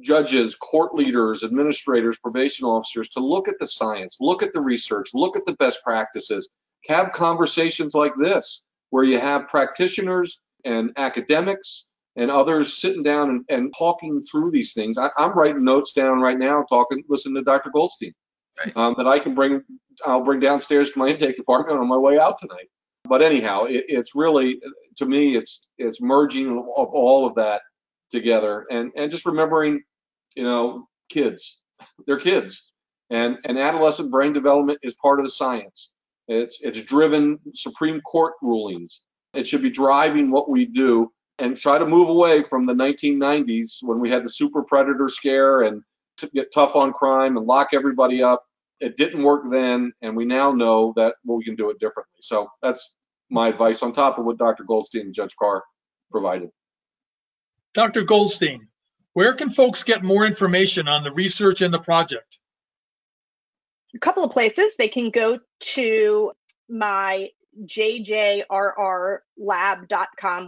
judges, 0.00 0.54
court 0.54 0.94
leaders, 0.94 1.44
administrators, 1.44 2.18
probation 2.18 2.64
officers 2.64 3.08
to 3.10 3.20
look 3.20 3.48
at 3.48 3.58
the 3.58 3.66
science, 3.66 4.16
look 4.20 4.42
at 4.42 4.52
the 4.52 4.60
research, 4.60 5.10
look 5.14 5.36
at 5.36 5.44
the 5.46 5.54
best 5.54 5.82
practices, 5.84 6.48
have 6.88 7.12
conversations 7.12 7.94
like 7.94 8.12
this 8.20 8.62
where 8.90 9.04
you 9.04 9.18
have 9.18 9.48
practitioners 9.48 10.40
and 10.64 10.90
academics 10.96 11.88
and 12.16 12.30
others 12.30 12.76
sitting 12.76 13.02
down 13.02 13.30
and, 13.30 13.44
and 13.48 13.74
talking 13.76 14.20
through 14.20 14.50
these 14.50 14.72
things. 14.72 14.98
I, 14.98 15.10
am 15.18 15.32
writing 15.32 15.64
notes 15.64 15.92
down 15.92 16.20
right 16.20 16.38
now, 16.38 16.64
talking, 16.68 17.02
listening 17.08 17.36
to 17.36 17.42
Dr. 17.42 17.70
Goldstein, 17.70 18.12
right. 18.58 18.76
um, 18.76 18.94
that 18.98 19.06
I 19.06 19.18
can 19.18 19.34
bring, 19.34 19.62
I'll 20.04 20.24
bring 20.24 20.40
downstairs 20.40 20.90
to 20.92 20.98
my 20.98 21.08
intake 21.08 21.36
department 21.36 21.78
on 21.78 21.88
my 21.88 21.96
way 21.96 22.18
out 22.18 22.38
tonight. 22.38 22.68
But 23.10 23.22
anyhow, 23.22 23.64
it, 23.64 23.86
it's 23.88 24.14
really, 24.14 24.60
to 24.96 25.04
me, 25.04 25.36
it's 25.36 25.68
it's 25.78 26.00
merging 26.00 26.46
of 26.76 26.88
all 26.94 27.26
of 27.26 27.34
that 27.34 27.60
together 28.12 28.66
and 28.70 28.92
and 28.96 29.10
just 29.10 29.26
remembering 29.26 29.82
you 30.36 30.44
know 30.44 30.88
kids. 31.10 31.58
They're 32.06 32.20
kids. 32.20 32.70
And 33.10 33.36
and 33.46 33.58
adolescent 33.58 34.12
brain 34.12 34.32
development 34.32 34.78
is 34.82 34.94
part 35.02 35.18
of 35.18 35.26
the 35.26 35.30
science. 35.30 35.90
It's 36.28 36.60
it's 36.60 36.80
driven 36.82 37.40
supreme 37.52 38.00
court 38.02 38.34
rulings. 38.42 39.00
It 39.34 39.44
should 39.44 39.62
be 39.62 39.70
driving 39.70 40.30
what 40.30 40.48
we 40.48 40.64
do 40.64 41.10
and 41.40 41.56
try 41.56 41.78
to 41.78 41.86
move 41.86 42.08
away 42.08 42.44
from 42.44 42.64
the 42.64 42.74
1990s 42.74 43.78
when 43.82 43.98
we 43.98 44.08
had 44.08 44.24
the 44.24 44.30
super 44.30 44.62
predator 44.62 45.08
scare 45.08 45.62
and 45.62 45.82
to 46.18 46.28
get 46.32 46.54
tough 46.54 46.76
on 46.76 46.92
crime 46.92 47.36
and 47.36 47.46
lock 47.46 47.70
everybody 47.72 48.22
up. 48.22 48.44
It 48.78 48.96
didn't 48.96 49.24
work 49.24 49.50
then 49.50 49.92
and 50.00 50.16
we 50.16 50.24
now 50.24 50.52
know 50.52 50.92
that 50.94 51.16
well, 51.24 51.38
we 51.38 51.44
can 51.44 51.56
do 51.56 51.70
it 51.70 51.80
differently. 51.80 52.20
So 52.20 52.48
that's 52.62 52.94
my 53.30 53.48
advice 53.48 53.82
on 53.82 53.92
top 53.92 54.18
of 54.18 54.24
what 54.24 54.38
dr 54.38 54.62
goldstein 54.64 55.02
and 55.02 55.14
judge 55.14 55.34
carr 55.36 55.62
provided 56.10 56.50
Dr. 57.72 58.02
Goldstein, 58.02 58.66
where 59.12 59.32
can 59.34 59.48
folks 59.50 59.84
get 59.84 60.02
more 60.02 60.26
information 60.26 60.88
on 60.88 61.04
the 61.04 61.12
research 61.12 61.60
and 61.60 61.72
the 61.72 61.78
project? 61.78 62.38
A 63.94 63.98
couple 63.98 64.24
of 64.24 64.32
places. 64.32 64.74
They 64.76 64.88
can 64.88 65.10
go 65.10 65.38
to 65.60 66.32
my 66.68 67.30
jjrrlab.com 67.64 68.48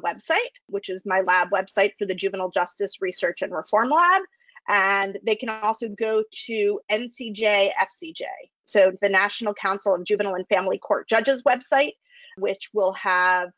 website, 0.03 0.37
which 0.67 0.89
is 0.89 1.05
my 1.05 1.21
lab 1.21 1.51
website 1.51 1.93
for 1.99 2.07
the 2.07 2.15
Juvenile 2.15 2.51
Justice 2.51 3.01
Research 3.01 3.43
and 3.43 3.53
Reform 3.53 3.91
Lab. 3.91 4.23
And 4.69 5.19
they 5.25 5.35
can 5.35 5.49
also 5.49 5.89
go 5.89 6.23
to 6.47 6.81
NCJ 6.89 7.71
FCJ, 7.73 8.23
so 8.63 8.93
the 9.03 9.09
National 9.09 9.55
Council 9.55 9.93
of 9.95 10.05
Juvenile 10.05 10.37
and 10.37 10.47
Family 10.47 10.79
Court 10.79 11.09
Judges 11.09 11.43
website, 11.43 11.95
which 12.37 12.71
will 12.73 12.93
have 12.93 13.51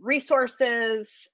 resources, 0.00 1.30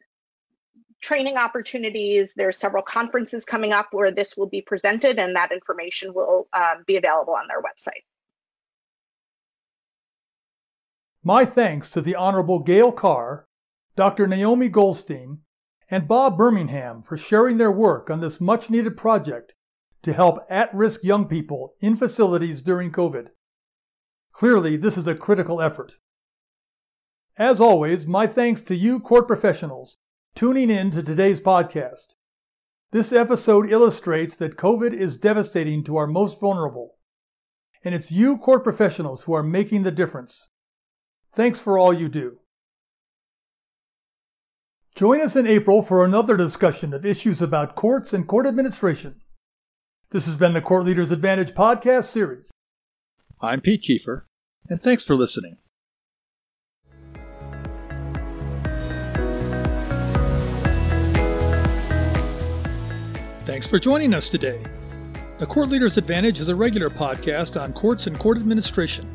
training 1.00 1.36
opportunities. 1.36 2.32
There's 2.34 2.58
several 2.58 2.82
conferences 2.82 3.44
coming 3.44 3.72
up 3.72 3.88
where 3.92 4.10
this 4.10 4.36
will 4.36 4.48
be 4.48 4.62
presented 4.62 5.18
and 5.18 5.36
that 5.36 5.52
information 5.52 6.14
will 6.14 6.48
um, 6.52 6.84
be 6.86 6.96
available 6.96 7.34
on 7.34 7.46
their 7.48 7.60
website. 7.60 8.04
My 11.22 11.44
thanks 11.44 11.90
to 11.92 12.00
the 12.02 12.14
Honorable 12.14 12.62
Gayl 12.62 12.94
Carr, 12.94 13.46
Dr. 13.96 14.26
Naomi 14.26 14.68
Goldstein, 14.68 15.38
and 15.90 16.08
Bob 16.08 16.36
Bermingham 16.36 17.02
for 17.02 17.16
sharing 17.16 17.56
their 17.58 17.70
work 17.70 18.10
on 18.10 18.20
this 18.20 18.40
much 18.40 18.68
needed 18.68 18.96
project 18.96 19.54
to 20.02 20.12
help 20.12 20.46
at 20.50 20.74
risk 20.74 21.02
young 21.02 21.26
people 21.26 21.74
in 21.80 21.96
facilities 21.96 22.60
during 22.60 22.92
COVID. 22.92 23.28
Clearly, 24.32 24.76
this 24.76 24.98
is 24.98 25.06
a 25.06 25.14
critical 25.14 25.62
effort. 25.62 25.96
As 27.36 27.60
always, 27.60 28.06
my 28.06 28.28
thanks 28.28 28.60
to 28.62 28.76
you, 28.76 29.00
court 29.00 29.26
professionals, 29.26 29.98
tuning 30.36 30.70
in 30.70 30.92
to 30.92 31.02
today's 31.02 31.40
podcast. 31.40 32.14
This 32.92 33.12
episode 33.12 33.72
illustrates 33.72 34.36
that 34.36 34.56
COVID 34.56 34.92
is 34.92 35.16
devastating 35.16 35.82
to 35.84 35.96
our 35.96 36.06
most 36.06 36.38
vulnerable, 36.38 36.94
and 37.82 37.92
it's 37.92 38.12
you, 38.12 38.38
court 38.38 38.62
professionals, 38.62 39.22
who 39.22 39.32
are 39.32 39.42
making 39.42 39.82
the 39.82 39.90
difference. 39.90 40.48
Thanks 41.34 41.60
for 41.60 41.76
all 41.76 41.92
you 41.92 42.08
do. 42.08 42.38
Join 44.94 45.20
us 45.20 45.34
in 45.34 45.48
April 45.48 45.82
for 45.82 46.04
another 46.04 46.36
discussion 46.36 46.92
of 46.94 47.04
issues 47.04 47.42
about 47.42 47.74
courts 47.74 48.12
and 48.12 48.28
court 48.28 48.46
administration. 48.46 49.16
This 50.10 50.26
has 50.26 50.36
been 50.36 50.52
the 50.52 50.60
Court 50.60 50.84
Leaders 50.84 51.10
Advantage 51.10 51.52
podcast 51.54 52.04
series. 52.04 52.52
I'm 53.42 53.60
Pete 53.60 53.82
Kiefer, 53.82 54.26
and 54.68 54.80
thanks 54.80 55.04
for 55.04 55.16
listening. 55.16 55.56
Thanks 63.54 63.68
for 63.68 63.78
joining 63.78 64.14
us 64.14 64.28
today. 64.28 64.60
The 65.38 65.46
Court 65.46 65.68
Leaders 65.68 65.96
Advantage 65.96 66.40
is 66.40 66.48
a 66.48 66.56
regular 66.56 66.90
podcast 66.90 67.58
on 67.58 67.72
courts 67.72 68.08
and 68.08 68.18
court 68.18 68.36
administration. 68.36 69.08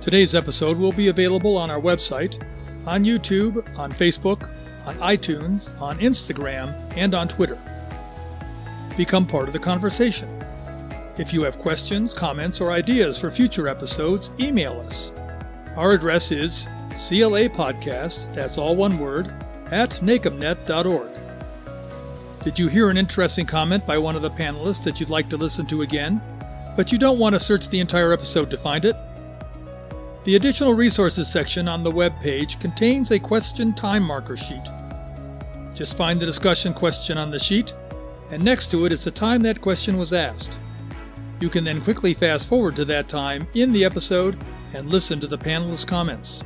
Today's 0.00 0.34
episode 0.34 0.76
will 0.76 0.90
be 0.90 1.06
available 1.06 1.56
on 1.56 1.70
our 1.70 1.80
website, 1.80 2.44
on 2.88 3.04
YouTube, 3.04 3.58
on 3.78 3.92
Facebook, 3.92 4.50
on 4.84 4.96
iTunes, 4.96 5.70
on 5.80 5.96
Instagram, 6.00 6.74
and 6.96 7.14
on 7.14 7.28
Twitter. 7.28 7.56
Become 8.96 9.28
part 9.28 9.46
of 9.46 9.52
the 9.52 9.60
conversation. 9.60 10.28
If 11.16 11.32
you 11.32 11.44
have 11.44 11.56
questions, 11.56 12.12
comments, 12.12 12.60
or 12.60 12.72
ideas 12.72 13.16
for 13.16 13.30
future 13.30 13.68
episodes, 13.68 14.32
email 14.40 14.72
us. 14.80 15.12
Our 15.76 15.92
address 15.92 16.32
is 16.32 16.64
CLA 16.88 17.48
Podcast, 17.48 18.34
that's 18.34 18.58
all 18.58 18.74
one 18.74 18.98
word, 18.98 19.28
at 19.70 19.90
nacmnet.org. 20.02 21.19
Did 22.42 22.58
you 22.58 22.68
hear 22.68 22.88
an 22.88 22.96
interesting 22.96 23.44
comment 23.44 23.86
by 23.86 23.98
one 23.98 24.16
of 24.16 24.22
the 24.22 24.30
panelists 24.30 24.82
that 24.84 24.98
you'd 24.98 25.10
like 25.10 25.28
to 25.28 25.36
listen 25.36 25.66
to 25.66 25.82
again, 25.82 26.22
but 26.74 26.90
you 26.90 26.96
don't 26.96 27.18
want 27.18 27.34
to 27.34 27.40
search 27.40 27.68
the 27.68 27.80
entire 27.80 28.14
episode 28.14 28.50
to 28.50 28.56
find 28.56 28.86
it? 28.86 28.96
The 30.24 30.36
Additional 30.36 30.72
Resources 30.72 31.30
section 31.30 31.68
on 31.68 31.82
the 31.82 31.90
web 31.90 32.18
page 32.22 32.58
contains 32.58 33.10
a 33.10 33.18
question 33.18 33.74
time 33.74 34.02
marker 34.02 34.38
sheet. 34.38 34.66
Just 35.74 35.98
find 35.98 36.18
the 36.18 36.24
discussion 36.24 36.72
question 36.72 37.18
on 37.18 37.30
the 37.30 37.38
sheet, 37.38 37.74
and 38.30 38.42
next 38.42 38.70
to 38.70 38.86
it 38.86 38.92
is 38.92 39.04
the 39.04 39.10
time 39.10 39.42
that 39.42 39.60
question 39.60 39.98
was 39.98 40.14
asked. 40.14 40.58
You 41.40 41.50
can 41.50 41.62
then 41.62 41.82
quickly 41.82 42.14
fast 42.14 42.48
forward 42.48 42.74
to 42.76 42.86
that 42.86 43.06
time 43.06 43.46
in 43.52 43.70
the 43.70 43.84
episode 43.84 44.42
and 44.72 44.88
listen 44.88 45.20
to 45.20 45.26
the 45.26 45.36
panelists' 45.36 45.86
comments. 45.86 46.42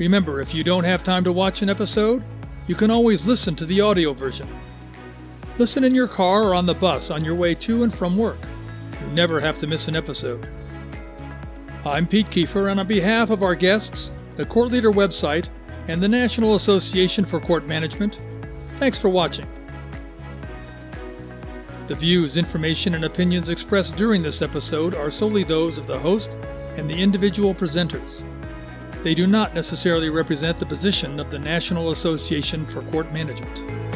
Remember, 0.00 0.40
if 0.40 0.52
you 0.52 0.64
don't 0.64 0.82
have 0.82 1.04
time 1.04 1.22
to 1.22 1.32
watch 1.32 1.62
an 1.62 1.70
episode, 1.70 2.24
you 2.66 2.74
can 2.74 2.90
always 2.90 3.26
listen 3.26 3.56
to 3.56 3.64
the 3.64 3.80
audio 3.80 4.12
version. 4.12 4.48
Listen 5.58 5.84
in 5.84 5.94
your 5.94 6.08
car 6.08 6.44
or 6.44 6.54
on 6.54 6.66
the 6.66 6.74
bus 6.74 7.10
on 7.10 7.24
your 7.24 7.34
way 7.34 7.54
to 7.56 7.82
and 7.82 7.92
from 7.92 8.16
work. 8.16 8.38
You 9.00 9.08
never 9.08 9.40
have 9.40 9.58
to 9.58 9.66
miss 9.66 9.88
an 9.88 9.96
episode. 9.96 10.46
I'm 11.84 12.06
Pete 12.06 12.28
Kiefer, 12.28 12.70
and 12.70 12.78
on 12.78 12.86
behalf 12.86 13.30
of 13.30 13.42
our 13.42 13.56
guests, 13.56 14.12
the 14.36 14.46
Court 14.46 14.70
Leader 14.70 14.92
website, 14.92 15.48
and 15.88 16.00
the 16.00 16.08
National 16.08 16.54
Association 16.54 17.24
for 17.24 17.40
Court 17.40 17.66
Management, 17.66 18.20
thanks 18.78 18.98
for 18.98 19.08
watching. 19.08 19.46
The 21.88 21.96
views, 21.96 22.36
information, 22.36 22.94
and 22.94 23.04
opinions 23.04 23.48
expressed 23.48 23.96
during 23.96 24.22
this 24.22 24.40
episode 24.40 24.94
are 24.94 25.10
solely 25.10 25.42
those 25.42 25.78
of 25.78 25.88
the 25.88 25.98
host 25.98 26.38
and 26.76 26.88
the 26.88 27.02
individual 27.02 27.52
presenters. 27.52 28.24
They 29.02 29.14
do 29.14 29.26
not 29.26 29.52
necessarily 29.52 30.10
represent 30.10 30.58
the 30.58 30.66
position 30.66 31.18
of 31.18 31.28
the 31.28 31.38
National 31.38 31.90
Association 31.90 32.64
for 32.64 32.82
Court 32.82 33.12
Management. 33.12 33.91